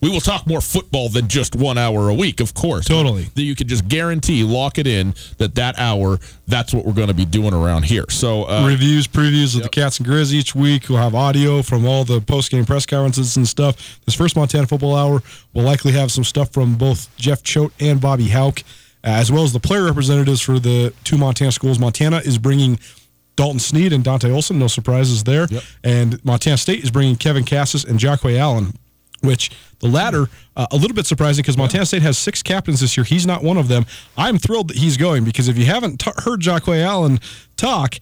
we 0.02 0.10
will 0.10 0.20
talk 0.20 0.48
more 0.48 0.60
football 0.60 1.08
than 1.08 1.28
just 1.28 1.54
one 1.54 1.78
hour 1.78 2.08
a 2.08 2.14
week, 2.14 2.40
of 2.40 2.54
course. 2.54 2.86
Totally. 2.86 3.22
That 3.34 3.42
you 3.42 3.54
can 3.54 3.68
just 3.68 3.86
guarantee, 3.86 4.42
lock 4.42 4.78
it 4.78 4.86
in 4.88 5.14
that 5.38 5.54
that 5.54 5.78
hour, 5.78 6.18
that's 6.48 6.74
what 6.74 6.84
we're 6.84 6.92
going 6.92 7.08
to 7.08 7.14
be 7.14 7.24
doing 7.24 7.54
around 7.54 7.84
here. 7.84 8.04
So 8.08 8.44
uh, 8.44 8.66
reviews, 8.66 9.06
previews 9.06 9.56
of 9.56 9.62
the 9.62 9.68
Cats 9.68 9.98
and 9.98 10.06
Grizz 10.06 10.32
each 10.32 10.56
week. 10.56 10.88
We'll 10.88 10.98
have 10.98 11.14
audio 11.14 11.62
from 11.62 11.86
all 11.86 12.04
the 12.04 12.20
post 12.20 12.50
game 12.50 12.64
press 12.64 12.84
conferences 12.84 13.36
and 13.36 13.46
stuff. 13.46 14.00
This 14.04 14.16
first 14.16 14.34
Montana 14.34 14.66
Football 14.66 14.96
Hour 14.96 15.22
will 15.54 15.62
likely 15.62 15.92
have 15.92 16.10
some 16.10 16.24
stuff 16.24 16.52
from 16.52 16.74
both 16.74 17.14
Jeff 17.16 17.44
Choate 17.44 17.72
and 17.78 18.00
Bobby 18.00 18.28
Hauck, 18.28 18.60
uh, 19.04 19.10
as 19.10 19.30
well 19.30 19.44
as 19.44 19.52
the 19.52 19.60
player 19.60 19.84
representatives 19.84 20.40
for 20.40 20.58
the 20.58 20.92
two 21.04 21.16
Montana 21.16 21.52
schools. 21.52 21.78
Montana 21.78 22.18
is 22.18 22.38
bringing. 22.38 22.78
Dalton 23.34 23.60
Sneed 23.60 23.94
and 23.94 24.04
Dante 24.04 24.30
Olson, 24.30 24.58
no 24.58 24.66
surprises 24.66 25.24
there. 25.24 25.46
Yep. 25.50 25.62
And 25.82 26.22
Montana 26.22 26.58
State 26.58 26.84
is 26.84 26.90
bringing 26.90 27.16
Kevin 27.16 27.44
Kassis 27.44 27.88
and 27.88 27.98
Jacque 27.98 28.26
Allen 28.26 28.74
which 29.22 29.50
the 29.80 29.88
latter 29.88 30.26
uh, 30.56 30.66
a 30.70 30.76
little 30.76 30.94
bit 30.94 31.06
surprising 31.06 31.42
because 31.42 31.56
Montana 31.56 31.86
State 31.86 32.02
has 32.02 32.18
six 32.18 32.42
captains 32.42 32.80
this 32.80 32.96
year. 32.96 33.04
He's 33.04 33.26
not 33.26 33.42
one 33.42 33.56
of 33.56 33.68
them. 33.68 33.86
I'm 34.16 34.38
thrilled 34.38 34.68
that 34.68 34.76
he's 34.76 34.96
going 34.96 35.24
because 35.24 35.48
if 35.48 35.56
you 35.56 35.64
haven't 35.64 35.98
t- 35.98 36.10
heard 36.24 36.40
Jacque 36.40 36.68
Allen 36.68 37.18
talk, 37.56 37.96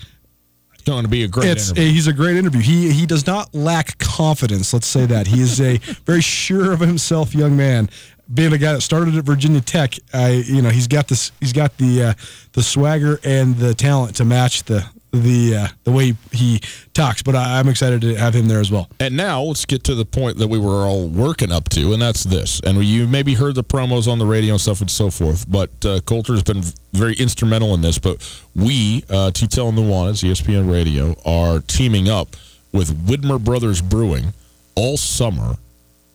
it's 0.75 0.83
going 0.83 1.03
to 1.03 1.09
be 1.09 1.25
a 1.25 1.29
great. 1.29 1.49
It's 1.49 1.71
a, 1.73 1.81
he's 1.81 2.07
a 2.07 2.13
great 2.13 2.37
interview. 2.37 2.61
He 2.61 2.91
he 2.91 3.07
does 3.07 3.27
not 3.27 3.55
lack 3.55 3.99
confidence. 3.99 4.73
Let's 4.73 4.87
say 4.87 5.07
that 5.07 5.27
he 5.27 5.41
is 5.41 5.61
a 5.61 5.77
very 6.07 6.23
sure 6.23 6.73
of 6.73 6.81
himself 6.81 7.35
young 7.35 7.57
man. 7.57 7.91
Being 8.33 8.53
a 8.53 8.59
guy 8.59 8.75
that 8.75 8.81
started 8.81 9.17
at 9.17 9.25
Virginia 9.25 9.61
Tech, 9.61 9.95
I 10.15 10.31
you 10.31 10.63
know 10.63 10.71
he's 10.71 10.87
got 10.87 11.09
this 11.09 11.33
he's 11.41 11.53
got 11.53 11.77
the 11.79 12.03
uh, 12.03 12.15
the 12.53 12.63
swagger 12.63 13.19
and 13.25 13.57
the 13.57 13.75
talent 13.75 14.17
to 14.17 14.25
match 14.25 14.63
the 14.65 14.87
the 15.13 15.57
uh, 15.57 15.69
the 15.85 15.93
way 15.93 16.15
he 16.33 16.61
talks. 16.95 17.23
But 17.23 17.37
I, 17.37 17.59
am 17.59 17.69
excited 17.69 18.01
to 18.03 18.15
have 18.15 18.35
him 18.35 18.49
there 18.49 18.61
as 18.61 18.71
well. 18.71 18.89
And 19.01 19.17
now 19.17 19.43
let's 19.43 19.65
get 19.65 19.85
to 19.85 19.95
the 19.95 20.05
point 20.05 20.39
that 20.39 20.49
we 20.49 20.59
were 20.59 20.85
all 20.87 21.09
working 21.09 21.53
up 21.53 21.69
to, 21.71 21.93
and 21.93 22.01
that's 22.01 22.25
this. 22.25 22.61
And 22.61 22.83
you 22.85 23.07
maybe 23.09 23.35
heard 23.35 23.55
the 23.55 23.65
promos 23.65 24.11
on 24.11 24.19
the 24.19 24.27
radio 24.27 24.55
and 24.55 24.61
stuff 24.61 24.81
and 24.81 24.91
so 24.91 25.11
forth. 25.11 25.51
But 25.51 25.71
uh, 25.85 26.01
Colter 26.01 26.33
has 26.35 26.43
been 26.43 26.63
very 26.93 27.15
instrumental 27.15 27.75
in 27.75 27.81
this. 27.81 27.99
But 27.99 28.19
we, 28.55 29.05
uh, 29.09 29.31
Tutel 29.33 29.69
and 29.69 29.79
Nuanez, 29.79 30.23
ESPN 30.23 30.71
Radio, 30.71 31.15
are 31.25 31.61
teaming 31.61 32.09
up 32.09 32.37
with 32.73 33.07
Widmer 33.07 33.43
Brothers 33.43 33.83
Brewing 33.83 34.33
all 34.75 34.97
summer 34.97 35.57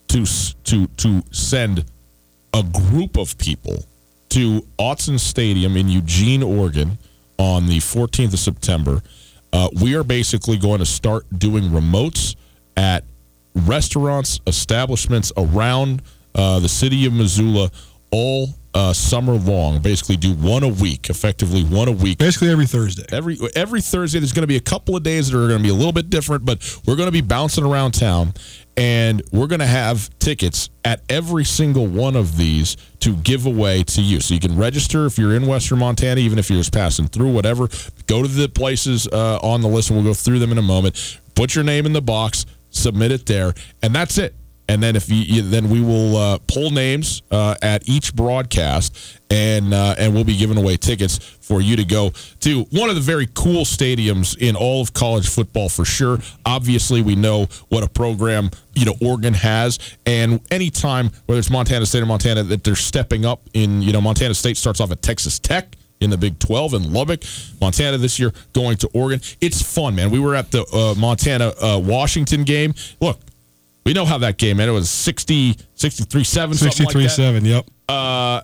to 0.08 0.26
to 0.64 0.88
to 0.88 1.24
send 1.32 1.86
a 2.54 2.64
group 2.64 3.18
of 3.18 3.38
people 3.38 3.84
to 4.30 4.62
Autzen 4.80 5.20
Stadium 5.20 5.76
in 5.76 5.90
Eugene, 5.90 6.42
Oregon 6.42 6.98
on 7.38 7.68
the 7.68 7.78
14th 7.78 8.34
of 8.34 8.40
September. 8.40 9.02
Uh, 9.54 9.70
we 9.82 9.96
are 9.96 10.04
basically 10.04 10.58
going 10.58 10.80
to 10.80 10.86
start 10.86 11.26
doing 11.38 11.66
remotes 11.66 12.36
at 12.76 13.04
restaurants, 13.56 14.40
establishments 14.48 15.32
around 15.38 16.02
uh, 16.34 16.60
the 16.60 16.70
city 16.70 17.06
of 17.06 17.14
Missoula 17.14 17.70
all 18.12 18.50
uh, 18.74 18.92
summer 18.92 19.34
long. 19.34 19.82
Basically, 19.82 20.18
do 20.18 20.34
one 20.34 20.64
a 20.64 20.68
week, 20.68 21.10
effectively 21.10 21.64
one 21.64 21.88
a 21.88 21.92
week. 21.92 22.18
Basically, 22.18 22.50
every 22.50 22.66
Thursday. 22.66 23.06
Every 23.12 23.38
every 23.56 23.82
Thursday, 23.82 24.20
there's 24.20 24.34
going 24.34 24.44
to 24.44 24.48
be 24.48 24.58
a 24.58 24.62
couple 24.62 24.96
of 24.96 25.04
days 25.04 25.32
that 25.32 25.38
are 25.38 25.48
going 25.48 25.60
to 25.60 25.64
be 25.64 25.70
a 25.70 25.74
little 25.74 25.94
bit 25.94 26.10
different, 26.10 26.46
but 26.46 26.62
we're 26.86 26.98
going 26.98 27.08
to 27.08 27.14
be 27.14 27.22
bouncing 27.22 27.64
around 27.64 27.94
town, 27.94 28.34
and 28.78 29.22
we're 29.32 29.48
going 29.48 29.60
to 29.60 29.66
have 29.66 30.10
tickets 30.20 30.70
at 30.84 31.02
every 31.10 31.46
single 31.46 31.88
one 31.88 32.16
of 32.16 32.38
these 32.38 32.76
to 33.00 33.16
give 33.18 33.46
away 33.46 33.84
to 33.84 34.02
you. 34.02 34.20
So 34.20 34.34
you 34.34 34.40
can 34.40 34.58
register 34.58 35.06
if 35.06 35.18
you're 35.18 35.36
in 35.36 35.48
Western 35.48 35.80
Montana, 35.80 36.20
even 36.20 36.40
if 36.40 36.50
you're 36.50 36.60
just 36.60 36.74
passing 36.74 37.08
through, 37.08 37.32
whatever. 37.32 37.70
Go 38.08 38.22
to 38.22 38.28
the 38.28 38.50
places 38.50 39.08
uh, 39.08 39.40
on 39.42 39.62
the 39.62 39.68
list, 39.68 39.90
and 39.90 39.98
we'll 39.98 40.08
go 40.12 40.14
through 40.14 40.40
them 40.40 40.52
in 40.52 40.58
a 40.58 40.64
moment. 40.64 41.20
Put 41.36 41.56
your 41.56 41.64
name 41.64 41.86
in 41.86 41.94
the 41.94 42.02
box, 42.02 42.46
submit 42.70 43.12
it 43.12 43.26
there, 43.26 43.54
and 43.82 43.94
that's 43.94 44.18
it 44.18 44.36
and 44.68 44.82
then 44.82 44.96
if 44.96 45.10
you, 45.10 45.18
you 45.18 45.42
then 45.42 45.70
we 45.70 45.82
will 45.82 46.18
uh, 46.18 46.38
pull 46.48 46.72
names 46.72 47.22
uh, 47.32 47.56
at 47.62 47.88
each 47.88 48.16
broadcast, 48.16 49.20
and 49.30 49.74
uh, 49.74 49.96
and 49.98 50.14
we'll 50.14 50.24
be 50.24 50.36
giving 50.36 50.58
away 50.58 50.78
tickets 50.78 51.18
for 51.18 51.62
you 51.62 51.76
to 51.76 51.86
go 51.86 52.12
to 52.40 52.64
one 52.72 52.90
of 52.90 52.96
the 52.96 53.02
very 53.02 53.28
cool 53.34 53.64
stadiums 53.64 54.38
in 54.38 54.56
all 54.56 54.82
of 54.82 54.94
college 54.94 55.30
football 55.30 55.70
for 55.70 55.86
sure. 55.86 56.20
Obviously, 56.46 57.02
we 57.02 57.16
know 57.16 57.46
what 57.70 57.84
a 57.84 57.90
program 57.90 58.50
you 58.74 58.86
know 58.86 58.96
Oregon 59.02 59.34
has, 59.34 59.80
and 60.06 60.42
anytime 60.52 61.12
whether 61.26 61.40
it's 61.40 61.52
Montana 61.52 61.86
State 61.86 62.02
or 62.04 62.08
Montana 62.08 62.44
that 62.44 62.64
they're 62.64 62.76
stepping 62.76 63.26
up 63.26 63.42
in 63.54 63.82
you 63.82 63.94
know 63.94 64.02
Montana 64.02 64.34
State 64.34 64.58
starts 64.58 64.80
off 64.80 64.92
at 64.92 65.02
Texas 65.02 65.40
Tech 65.40 65.76
in 66.02 66.10
the 66.10 66.18
Big 66.18 66.40
12 66.40 66.74
in 66.74 66.94
Lubbock. 66.94 67.24
Montana 67.62 67.98
this 67.98 68.20
year 68.20 68.32
going 68.54 68.78
to 68.78 68.90
Oregon. 68.94 69.22
It's 69.42 69.62
fun, 69.62 69.96
man. 69.96 70.12
We 70.12 70.20
were 70.20 70.36
at 70.36 70.52
the 70.52 70.66
uh, 70.74 71.00
Montana 71.00 71.54
uh, 71.62 71.80
Washington 71.80 72.44
game. 72.44 72.74
Look, 73.00 73.20
we 73.86 73.94
know 73.94 74.06
how 74.06 74.18
that 74.20 74.38
game 74.38 74.60
ended. 74.60 74.70
It 74.70 74.74
was 74.74 74.90
60, 74.90 75.58
63 75.76 76.24
7, 76.24 76.56
63 76.56 77.02
like 77.04 77.12
7, 77.12 77.46
yep. 77.46 77.68
Uh, 77.88 78.42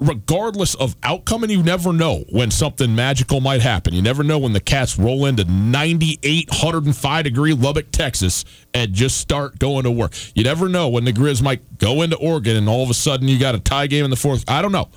regardless 0.00 0.74
of 0.74 0.96
outcome, 1.02 1.44
and 1.44 1.52
you 1.52 1.62
never 1.62 1.92
know 1.92 2.24
when 2.30 2.50
something 2.50 2.94
magical 2.94 3.40
might 3.40 3.60
happen. 3.60 3.94
You 3.94 4.02
never 4.02 4.24
know 4.24 4.38
when 4.38 4.52
the 4.52 4.60
Cats 4.60 4.98
roll 4.98 5.26
into 5.26 5.44
98, 5.44 6.48
105 6.48 7.24
degree 7.24 7.52
Lubbock, 7.52 7.90
Texas, 7.92 8.44
and 8.72 8.92
just 8.92 9.18
start 9.18 9.58
going 9.58 9.84
to 9.84 9.90
work. 9.90 10.12
You 10.34 10.44
never 10.44 10.68
know 10.68 10.88
when 10.88 11.04
the 11.04 11.12
Grizz 11.12 11.42
might 11.42 11.78
go 11.78 12.02
into 12.02 12.16
Oregon 12.16 12.56
and 12.56 12.68
all 12.68 12.82
of 12.82 12.90
a 12.90 12.94
sudden 12.94 13.28
you 13.28 13.38
got 13.38 13.54
a 13.54 13.60
tie 13.60 13.86
game 13.86 14.04
in 14.04 14.10
the 14.10 14.16
fourth. 14.16 14.44
I 14.48 14.60
don't 14.60 14.72
know. 14.72 14.88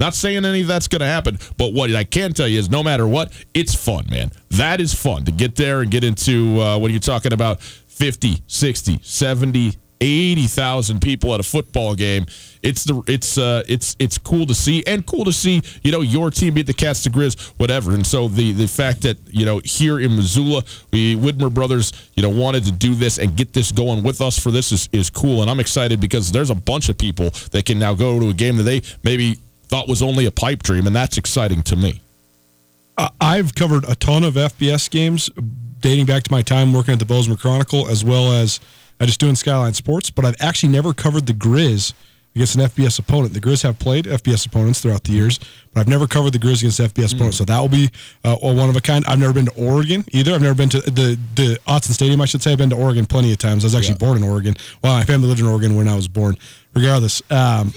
Not 0.00 0.14
saying 0.14 0.44
any 0.44 0.62
of 0.62 0.66
that's 0.66 0.88
going 0.88 1.00
to 1.00 1.06
happen, 1.06 1.38
but 1.56 1.72
what 1.72 1.94
I 1.94 2.02
can 2.02 2.32
tell 2.32 2.48
you 2.48 2.58
is 2.58 2.68
no 2.68 2.82
matter 2.82 3.06
what, 3.06 3.32
it's 3.54 3.74
fun, 3.74 4.06
man. 4.10 4.32
That 4.50 4.80
is 4.80 4.92
fun 4.92 5.24
to 5.24 5.32
get 5.32 5.54
there 5.54 5.82
and 5.82 5.90
get 5.90 6.02
into 6.02 6.60
uh, 6.60 6.78
what 6.78 6.90
are 6.90 6.94
you 6.94 7.00
talking 7.00 7.32
about 7.32 7.60
50, 7.94 8.42
60, 8.46 8.98
70, 9.02 9.76
80,000 10.00 11.00
people 11.00 11.32
at 11.32 11.40
a 11.40 11.44
football 11.44 11.94
game. 11.94 12.26
It's 12.62 12.84
the 12.84 13.02
it's 13.06 13.38
uh 13.38 13.62
it's 13.68 13.94
it's 13.98 14.18
cool 14.18 14.46
to 14.46 14.54
see 14.54 14.82
and 14.86 15.06
cool 15.06 15.24
to 15.24 15.32
see, 15.32 15.62
you 15.82 15.92
know, 15.92 16.00
your 16.00 16.30
team 16.30 16.54
beat 16.54 16.66
the 16.66 16.74
Cats 16.74 17.02
to 17.04 17.10
Grizz, 17.10 17.52
whatever. 17.58 17.92
And 17.92 18.06
so 18.06 18.28
the 18.28 18.52
the 18.52 18.66
fact 18.66 19.02
that, 19.02 19.16
you 19.30 19.46
know, 19.46 19.60
here 19.64 20.00
in 20.00 20.16
Missoula, 20.16 20.62
the 20.90 21.16
Widmer 21.16 21.52
brothers, 21.52 21.92
you 22.14 22.22
know, 22.22 22.28
wanted 22.28 22.64
to 22.64 22.72
do 22.72 22.94
this 22.94 23.18
and 23.18 23.36
get 23.36 23.52
this 23.52 23.70
going 23.70 24.02
with 24.02 24.20
us 24.20 24.38
for 24.38 24.50
this 24.50 24.72
is, 24.72 24.88
is 24.92 25.08
cool. 25.08 25.42
And 25.42 25.50
I'm 25.50 25.60
excited 25.60 26.00
because 26.00 26.32
there's 26.32 26.50
a 26.50 26.54
bunch 26.54 26.88
of 26.88 26.98
people 26.98 27.30
that 27.52 27.64
can 27.64 27.78
now 27.78 27.94
go 27.94 28.18
to 28.18 28.28
a 28.28 28.34
game 28.34 28.56
that 28.56 28.64
they 28.64 28.82
maybe 29.04 29.38
thought 29.68 29.88
was 29.88 30.02
only 30.02 30.26
a 30.26 30.30
pipe 30.32 30.62
dream, 30.62 30.86
and 30.86 30.94
that's 30.94 31.16
exciting 31.16 31.62
to 31.62 31.76
me. 31.76 32.00
I've 33.20 33.54
covered 33.54 33.84
a 33.88 33.94
ton 33.96 34.22
of 34.22 34.34
FBS 34.34 34.88
games 34.90 35.30
dating 35.84 36.06
back 36.06 36.22
to 36.22 36.32
my 36.32 36.40
time 36.40 36.72
working 36.72 36.92
at 36.92 36.98
the 36.98 37.04
Bozeman 37.04 37.36
Chronicle, 37.36 37.86
as 37.88 38.02
well 38.02 38.32
as 38.32 38.58
I 38.98 39.04
just 39.04 39.20
doing 39.20 39.34
Skyline 39.34 39.74
Sports. 39.74 40.08
But 40.08 40.24
I've 40.24 40.36
actually 40.40 40.72
never 40.72 40.94
covered 40.94 41.26
the 41.26 41.34
Grizz 41.34 41.92
against 42.34 42.54
an 42.56 42.62
FBS 42.62 42.98
opponent. 42.98 43.34
The 43.34 43.40
Grizz 43.40 43.62
have 43.64 43.78
played 43.78 44.06
FBS 44.06 44.46
opponents 44.46 44.80
throughout 44.80 45.04
the 45.04 45.12
years, 45.12 45.38
but 45.74 45.80
I've 45.80 45.88
never 45.88 46.06
covered 46.06 46.32
the 46.32 46.38
Grizz 46.38 46.60
against 46.60 46.80
FBS 46.80 47.10
mm. 47.10 47.16
opponents. 47.16 47.36
So 47.36 47.44
that 47.44 47.60
will 47.60 47.68
be 47.68 47.90
uh, 48.24 48.34
one 48.36 48.70
of 48.70 48.76
a 48.76 48.80
kind. 48.80 49.04
I've 49.06 49.18
never 49.18 49.34
been 49.34 49.44
to 49.44 49.54
Oregon 49.62 50.06
either. 50.12 50.32
I've 50.32 50.40
never 50.40 50.54
been 50.54 50.70
to 50.70 50.80
the 50.80 51.18
the 51.34 51.60
Autzen 51.68 51.92
Stadium. 51.92 52.22
I 52.22 52.24
should 52.24 52.40
say 52.40 52.52
I've 52.52 52.58
been 52.58 52.70
to 52.70 52.76
Oregon 52.76 53.04
plenty 53.04 53.30
of 53.30 53.38
times. 53.38 53.62
I 53.62 53.66
was 53.66 53.74
actually 53.74 53.98
yeah. 54.00 54.06
born 54.06 54.16
in 54.16 54.24
Oregon. 54.24 54.56
Well, 54.82 54.94
my 54.94 55.04
family 55.04 55.28
lived 55.28 55.40
in 55.40 55.46
Oregon 55.46 55.76
when 55.76 55.86
I 55.86 55.94
was 55.94 56.08
born. 56.08 56.38
Regardless. 56.72 57.20
Um, 57.30 57.74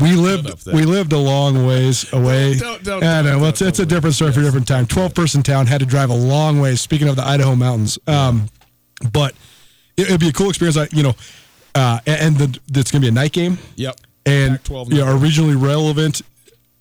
we 0.00 0.14
lived 0.14 0.66
we 0.66 0.84
lived 0.84 1.12
a 1.12 1.18
long 1.18 1.66
ways 1.66 2.10
away. 2.12 2.54
Don't, 2.54 2.82
don't, 2.82 3.04
I 3.04 3.22
know. 3.22 3.38
Well, 3.38 3.50
it's, 3.50 3.62
it's 3.62 3.78
a 3.78 3.86
different 3.86 4.14
story 4.14 4.32
for 4.32 4.40
a 4.40 4.42
different 4.42 4.68
time. 4.68 4.86
Twelve 4.86 5.14
person 5.14 5.42
town 5.42 5.66
had 5.66 5.80
to 5.80 5.86
drive 5.86 6.10
a 6.10 6.14
long 6.14 6.60
ways. 6.60 6.80
Speaking 6.80 7.08
of 7.08 7.16
the 7.16 7.26
Idaho 7.26 7.54
mountains, 7.54 7.98
um, 8.06 8.48
but 9.12 9.34
it, 9.96 10.10
would 10.10 10.20
be 10.20 10.28
a 10.28 10.32
cool 10.32 10.48
experience. 10.48 10.76
I, 10.76 10.88
you 10.92 11.02
know, 11.02 11.14
uh, 11.74 12.00
and 12.06 12.36
the, 12.36 12.58
it's 12.74 12.90
going 12.90 13.02
to 13.02 13.06
be 13.06 13.08
a 13.08 13.12
night 13.12 13.32
game. 13.32 13.58
Yep. 13.76 13.96
And 14.26 14.60
know, 14.98 15.16
a 15.16 15.18
regionally 15.18 15.60
relevant 15.60 16.22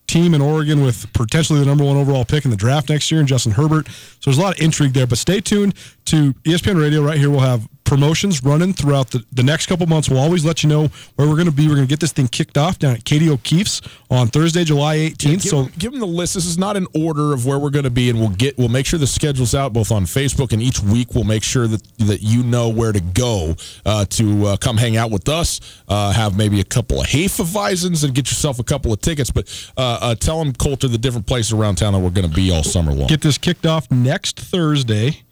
team 0.08 0.34
in 0.34 0.42
Oregon 0.42 0.82
with 0.82 1.12
potentially 1.14 1.60
the 1.60 1.66
number 1.66 1.84
one 1.84 1.98
overall 1.98 2.26
pick 2.26 2.46
in 2.46 2.52
the 2.52 2.58
draft 2.58 2.90
next 2.90 3.12
year, 3.12 3.20
and 3.20 3.28
Justin 3.28 3.52
Herbert. 3.52 3.88
So 3.88 4.30
there's 4.30 4.38
a 4.38 4.42
lot 4.42 4.56
of 4.56 4.62
intrigue 4.62 4.94
there. 4.94 5.08
But 5.08 5.18
stay 5.18 5.42
tuned 5.42 5.76
to 6.06 6.34
ESPN 6.34 6.80
Radio. 6.80 7.04
Right 7.04 7.18
here, 7.18 7.30
we'll 7.30 7.42
have 7.42 7.68
promotions 7.88 8.44
running 8.44 8.74
throughout 8.74 9.10
the, 9.12 9.24
the 9.32 9.44
next 9.44 9.68
couple 9.68 9.88
months. 9.88 10.10
We'll 10.10 10.20
always 10.20 10.46
let 10.46 10.62
you 10.62 10.70
know 10.70 10.90
where 11.16 11.28
we're 11.28 11.36
going 11.36 11.48
to 11.48 11.52
be. 11.52 11.68
We're 11.68 11.76
going 11.76 11.88
to 11.88 11.90
get 11.90 12.00
this 12.00 12.12
thing 12.12 12.28
kicked 12.28 12.58
off 12.58 12.78
down 12.78 12.96
at 12.96 13.06
Katie 13.06 13.30
O'Keefe's 13.30 13.82
on 14.12 14.28
Thursday, 14.28 14.64
July 14.64 14.98
18th. 14.98 15.24
Yeah, 15.24 15.32
give, 15.32 15.42
so 15.42 15.66
give 15.78 15.92
them 15.92 16.02
the 16.02 16.06
list. 16.06 16.36
This 16.36 16.46
is 16.46 16.58
not 16.58 16.78
an 16.78 16.88
order 16.94 17.34
of 17.34 17.46
where 17.46 17.58
we're 17.58 17.70
going 17.70 17.86
to 17.86 17.90
be, 17.90 18.10
and 18.10 18.20
we'll 18.20 18.30
get 18.30 18.58
we'll 18.58 18.70
make 18.70 18.86
sure 18.86 19.00
the 19.00 19.08
schedule's 19.08 19.56
out 19.56 19.74
both 19.74 19.92
on 19.92 20.04
Facebook 20.04 20.52
and 20.52 20.62
each 20.62 20.80
week 20.82 21.14
we'll 21.14 21.24
make 21.24 21.44
sure 21.44 21.68
that 21.68 21.82
that 22.00 22.22
you 22.22 22.44
know 22.44 22.70
where 22.70 22.92
to 22.92 23.00
go 23.00 23.56
uh, 23.86 24.06
to 24.06 24.48
uh, 24.48 24.58
come 24.58 24.78
hang 24.78 24.98
out 24.98 25.10
with 25.10 25.30
us. 25.30 25.82
Uh, 25.88 26.12
have 26.12 26.38
maybe 26.38 26.60
a 26.60 26.66
couple 26.66 27.00
of 27.00 27.08
Hefeweizens 27.08 28.04
and 28.04 28.14
get 28.14 28.30
yourself 28.30 28.60
a 28.60 28.64
couple 28.64 28.92
of 28.92 29.00
tickets. 29.02 29.32
But 29.32 29.72
uh, 29.78 30.00
uh, 30.02 30.16
tell 30.16 30.44
them 30.44 30.54
Colter 30.54 30.88
the 30.88 30.98
different 30.98 31.26
places 31.26 31.54
around 31.54 31.76
town 31.76 31.94
that 31.94 32.00
we're 32.00 32.10
going 32.10 32.30
to 32.30 32.36
be 32.36 32.52
all 32.52 32.64
summer 32.64 32.92
long. 32.92 33.08
Get 33.08 33.22
this 33.22 33.38
kicked 33.38 33.66
off 33.66 33.90
next 33.90 34.40
Thursday 34.40 35.24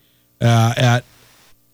uh, 0.41 0.73
at 0.77 1.03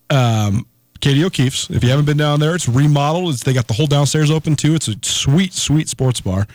um, 0.09 0.65
Katie 1.01 1.23
O'Keefe's. 1.23 1.69
If 1.69 1.83
you 1.83 1.89
haven't 1.89 2.05
been 2.05 2.17
down 2.17 2.39
there, 2.39 2.55
it's 2.55 2.69
remodeled. 2.69 3.33
It's, 3.33 3.43
they 3.43 3.53
got 3.53 3.67
the 3.67 3.73
whole 3.73 3.87
downstairs 3.87 4.31
open 4.31 4.55
too. 4.55 4.75
It's 4.75 4.87
a 4.87 4.95
sweet, 5.01 5.53
sweet 5.53 5.89
sports 5.89 6.21
bar. 6.21 6.47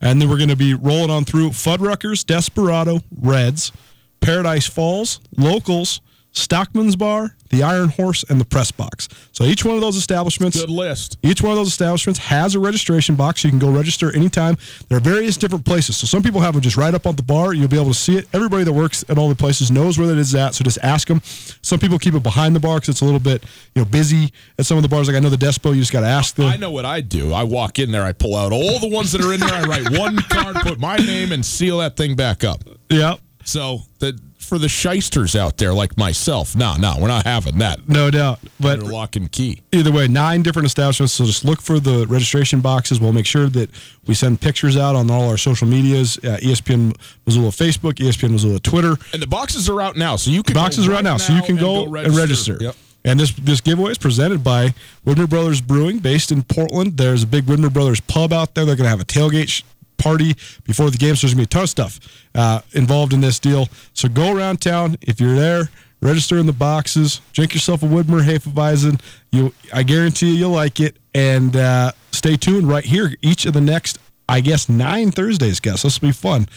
And 0.00 0.20
then 0.20 0.28
we're 0.28 0.36
going 0.36 0.50
to 0.50 0.56
be 0.56 0.74
rolling 0.74 1.10
on 1.10 1.24
through 1.24 1.50
Fuddruckers, 1.50 2.26
Desperado, 2.26 3.00
Reds, 3.20 3.72
Paradise 4.20 4.66
Falls, 4.66 5.20
Locals, 5.36 6.00
Stockman's 6.34 6.96
Bar, 6.96 7.36
the 7.50 7.62
Iron 7.62 7.88
Horse, 7.90 8.24
and 8.28 8.40
the 8.40 8.44
Press 8.44 8.72
Box. 8.72 9.08
So 9.30 9.44
each 9.44 9.64
one 9.64 9.76
of 9.76 9.80
those 9.80 9.94
establishments, 9.96 10.60
good 10.60 10.68
list. 10.68 11.16
Each 11.22 11.40
one 11.40 11.52
of 11.52 11.56
those 11.56 11.68
establishments 11.68 12.18
has 12.18 12.56
a 12.56 12.58
registration 12.58 13.14
box. 13.14 13.42
So 13.42 13.48
you 13.48 13.52
can 13.52 13.60
go 13.60 13.70
register 13.70 14.14
anytime. 14.14 14.56
There 14.88 14.98
are 14.98 15.00
various 15.00 15.36
different 15.36 15.64
places. 15.64 15.96
So 15.96 16.08
some 16.08 16.24
people 16.24 16.40
have 16.40 16.54
them 16.54 16.60
just 16.60 16.76
right 16.76 16.92
up 16.92 17.06
on 17.06 17.14
the 17.14 17.22
bar. 17.22 17.54
You'll 17.54 17.68
be 17.68 17.76
able 17.76 17.92
to 17.92 17.94
see 17.94 18.16
it. 18.16 18.28
Everybody 18.32 18.64
that 18.64 18.72
works 18.72 19.04
at 19.08 19.16
all 19.16 19.28
the 19.28 19.36
places 19.36 19.70
knows 19.70 19.96
where 19.96 20.08
that 20.08 20.18
is 20.18 20.34
at. 20.34 20.54
So 20.54 20.64
just 20.64 20.78
ask 20.82 21.06
them. 21.06 21.20
Some 21.62 21.78
people 21.78 22.00
keep 22.00 22.14
it 22.14 22.22
behind 22.24 22.56
the 22.56 22.60
bar 22.60 22.76
because 22.76 22.88
it's 22.90 23.00
a 23.00 23.04
little 23.04 23.20
bit 23.20 23.44
you 23.76 23.82
know 23.82 23.86
busy 23.86 24.32
at 24.58 24.66
some 24.66 24.76
of 24.76 24.82
the 24.82 24.88
bars. 24.88 25.06
Like 25.06 25.16
I 25.16 25.20
know 25.20 25.30
the 25.30 25.36
Despo, 25.36 25.72
you 25.72 25.80
just 25.80 25.92
got 25.92 26.00
to 26.00 26.08
ask 26.08 26.34
them. 26.34 26.46
I 26.46 26.56
know 26.56 26.72
what 26.72 26.84
I 26.84 27.00
do. 27.00 27.32
I 27.32 27.44
walk 27.44 27.78
in 27.78 27.92
there, 27.92 28.02
I 28.02 28.12
pull 28.12 28.34
out 28.34 28.52
all 28.52 28.80
the 28.80 28.90
ones 28.90 29.12
that 29.12 29.20
are 29.20 29.32
in 29.32 29.38
there. 29.38 29.54
I 29.54 29.62
write 29.62 29.96
one 29.96 30.16
card, 30.28 30.56
put 30.56 30.80
my 30.80 30.96
name, 30.96 31.30
and 31.30 31.46
seal 31.46 31.78
that 31.78 31.96
thing 31.96 32.16
back 32.16 32.42
up. 32.42 32.64
Yeah. 32.90 33.16
So 33.44 33.82
the 33.98 34.18
for 34.44 34.58
the 34.58 34.68
shysters 34.68 35.34
out 35.34 35.56
there 35.56 35.72
like 35.72 35.96
myself. 35.96 36.54
No, 36.54 36.76
no, 36.76 36.96
we're 37.00 37.08
not 37.08 37.24
having 37.24 37.58
that. 37.58 37.88
No 37.88 38.10
doubt. 38.10 38.40
But 38.60 38.80
Under 38.80 38.92
lock 38.92 39.16
and 39.16 39.30
key. 39.30 39.62
Either 39.72 39.90
way, 39.90 40.08
nine 40.08 40.42
different 40.42 40.66
establishments. 40.66 41.14
So 41.14 41.24
just 41.24 41.44
look 41.44 41.60
for 41.60 41.80
the 41.80 42.06
registration 42.06 42.60
boxes. 42.60 43.00
We'll 43.00 43.12
make 43.12 43.26
sure 43.26 43.48
that 43.48 43.70
we 44.06 44.14
send 44.14 44.40
pictures 44.40 44.76
out 44.76 44.94
on 44.94 45.10
all 45.10 45.28
our 45.28 45.36
social 45.36 45.66
medias: 45.66 46.18
uh, 46.18 46.38
ESPN 46.42 46.96
Missoula 47.26 47.50
Facebook, 47.50 47.94
ESPN 47.94 48.30
Missoula 48.30 48.60
Twitter. 48.60 48.96
And 49.12 49.22
the 49.22 49.26
boxes 49.26 49.68
are 49.68 49.80
out 49.80 49.96
now, 49.96 50.16
so 50.16 50.30
you 50.30 50.42
can. 50.42 50.54
Boxes 50.54 50.86
are 50.88 50.94
out 50.94 51.04
now, 51.04 51.16
so 51.16 51.32
you 51.32 51.42
can 51.42 51.56
go, 51.56 51.84
and, 51.84 51.86
go 51.86 51.90
register. 51.90 52.10
And 52.10 52.18
register. 52.18 52.56
Yep. 52.60 52.76
And 53.06 53.20
this 53.20 53.32
this 53.32 53.60
giveaway 53.60 53.92
is 53.92 53.98
presented 53.98 54.42
by 54.42 54.74
Widmer 55.06 55.28
Brothers 55.28 55.60
Brewing, 55.60 55.98
based 55.98 56.32
in 56.32 56.42
Portland. 56.42 56.96
There's 56.96 57.22
a 57.22 57.26
big 57.26 57.44
Widmer 57.44 57.72
Brothers 57.72 58.00
pub 58.00 58.32
out 58.32 58.54
there. 58.54 58.64
They're 58.64 58.76
going 58.76 58.84
to 58.84 58.90
have 58.90 59.00
a 59.00 59.04
tailgate 59.04 59.62
party 60.04 60.34
before 60.64 60.90
the 60.90 60.98
game. 60.98 61.16
So 61.16 61.26
there's 61.26 61.34
going 61.34 61.46
to 61.46 61.48
be 61.48 61.52
a 61.52 61.54
ton 61.56 61.62
of 61.64 61.70
stuff 61.70 62.00
uh, 62.34 62.60
involved 62.72 63.12
in 63.12 63.20
this 63.20 63.38
deal. 63.38 63.68
So 63.94 64.08
go 64.08 64.36
around 64.36 64.60
town. 64.60 64.96
If 65.00 65.20
you're 65.20 65.34
there, 65.34 65.70
register 66.00 66.38
in 66.38 66.46
the 66.46 66.52
boxes, 66.52 67.20
drink 67.32 67.54
yourself 67.54 67.82
a 67.82 67.86
Widmer 67.86 68.22
Hefeweizen. 68.22 69.00
You, 69.32 69.52
I 69.72 69.82
guarantee 69.82 70.28
you, 70.28 70.34
you'll 70.34 70.50
like 70.50 70.78
it. 70.80 70.96
And 71.14 71.56
uh, 71.56 71.92
stay 72.10 72.36
tuned 72.36 72.68
right 72.68 72.84
here. 72.84 73.16
Each 73.22 73.46
of 73.46 73.54
the 73.54 73.60
next, 73.60 73.98
I 74.28 74.40
guess, 74.40 74.68
nine 74.68 75.10
Thursdays, 75.10 75.60
guys. 75.60 75.82
This 75.82 76.00
will 76.00 76.08
be 76.08 76.12
fun. 76.12 76.48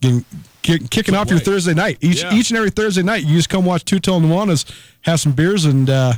Getting, 0.00 0.24
kick, 0.62 0.90
kicking 0.90 1.14
off 1.14 1.30
your 1.30 1.40
Thursday 1.40 1.74
night. 1.74 1.98
Each 2.00 2.22
yeah. 2.22 2.34
each 2.34 2.50
and 2.50 2.58
every 2.58 2.70
Thursday 2.70 3.02
night, 3.02 3.24
you 3.24 3.36
just 3.36 3.48
come 3.48 3.64
watch 3.64 3.84
Two 3.84 3.98
Tone 4.00 4.22
Nuanez, 4.22 4.64
have 5.02 5.20
some 5.20 5.32
beers, 5.32 5.64
and 5.64 5.88
uh, 5.88 6.14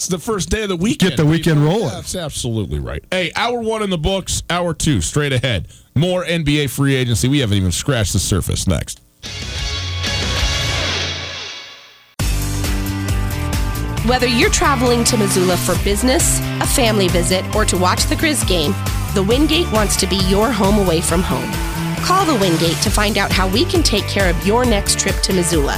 it's 0.00 0.08
the 0.08 0.18
first 0.18 0.48
day 0.48 0.62
of 0.62 0.70
the 0.70 0.76
weekend. 0.78 1.10
Get 1.10 1.16
the 1.18 1.26
weekend 1.26 1.62
rolling. 1.62 1.90
That's 1.90 2.14
absolutely 2.14 2.78
right. 2.78 3.04
Hey, 3.10 3.32
hour 3.36 3.60
one 3.60 3.82
in 3.82 3.90
the 3.90 3.98
books, 3.98 4.42
hour 4.48 4.72
two 4.72 5.02
straight 5.02 5.30
ahead. 5.30 5.68
More 5.94 6.24
NBA 6.24 6.70
free 6.70 6.94
agency. 6.94 7.28
We 7.28 7.40
haven't 7.40 7.58
even 7.58 7.70
scratched 7.70 8.14
the 8.14 8.18
surface. 8.18 8.66
Next. 8.66 9.02
Whether 14.08 14.26
you're 14.26 14.48
traveling 14.48 15.04
to 15.04 15.18
Missoula 15.18 15.58
for 15.58 15.76
business, 15.84 16.40
a 16.62 16.66
family 16.66 17.08
visit, 17.08 17.44
or 17.54 17.66
to 17.66 17.76
watch 17.76 18.04
the 18.04 18.14
Grizz 18.14 18.48
game, 18.48 18.72
The 19.12 19.22
Wingate 19.22 19.70
wants 19.70 19.96
to 19.98 20.06
be 20.06 20.16
your 20.28 20.50
home 20.50 20.78
away 20.78 21.02
from 21.02 21.20
home. 21.20 21.50
Call 22.06 22.24
the 22.24 22.36
Wingate 22.36 22.82
to 22.82 22.90
find 22.90 23.18
out 23.18 23.30
how 23.30 23.46
we 23.48 23.66
can 23.66 23.82
take 23.82 24.04
care 24.04 24.30
of 24.30 24.46
your 24.46 24.64
next 24.64 24.98
trip 24.98 25.16
to 25.16 25.34
Missoula. 25.34 25.76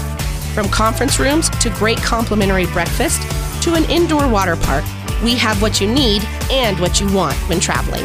From 0.54 0.68
conference 0.68 1.18
rooms 1.18 1.50
to 1.58 1.70
great 1.70 1.98
complimentary 1.98 2.66
breakfast 2.66 3.20
to 3.62 3.74
an 3.74 3.84
indoor 3.84 4.28
water 4.28 4.56
park, 4.56 4.84
we 5.22 5.34
have 5.36 5.62
what 5.62 5.80
you 5.80 5.86
need 5.86 6.22
and 6.50 6.78
what 6.80 7.00
you 7.00 7.12
want 7.12 7.36
when 7.48 7.60
traveling. 7.60 8.04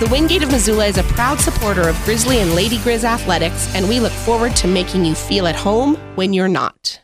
The 0.00 0.08
Wingate 0.10 0.42
of 0.42 0.50
Missoula 0.50 0.86
is 0.86 0.98
a 0.98 1.04
proud 1.04 1.38
supporter 1.38 1.88
of 1.88 2.02
Grizzly 2.04 2.40
and 2.40 2.54
Lady 2.54 2.78
Grizz 2.78 3.04
athletics, 3.04 3.72
and 3.74 3.88
we 3.88 4.00
look 4.00 4.12
forward 4.12 4.56
to 4.56 4.66
making 4.66 5.04
you 5.04 5.14
feel 5.14 5.46
at 5.46 5.54
home 5.54 5.96
when 6.16 6.32
you're 6.32 6.48
not. 6.48 7.03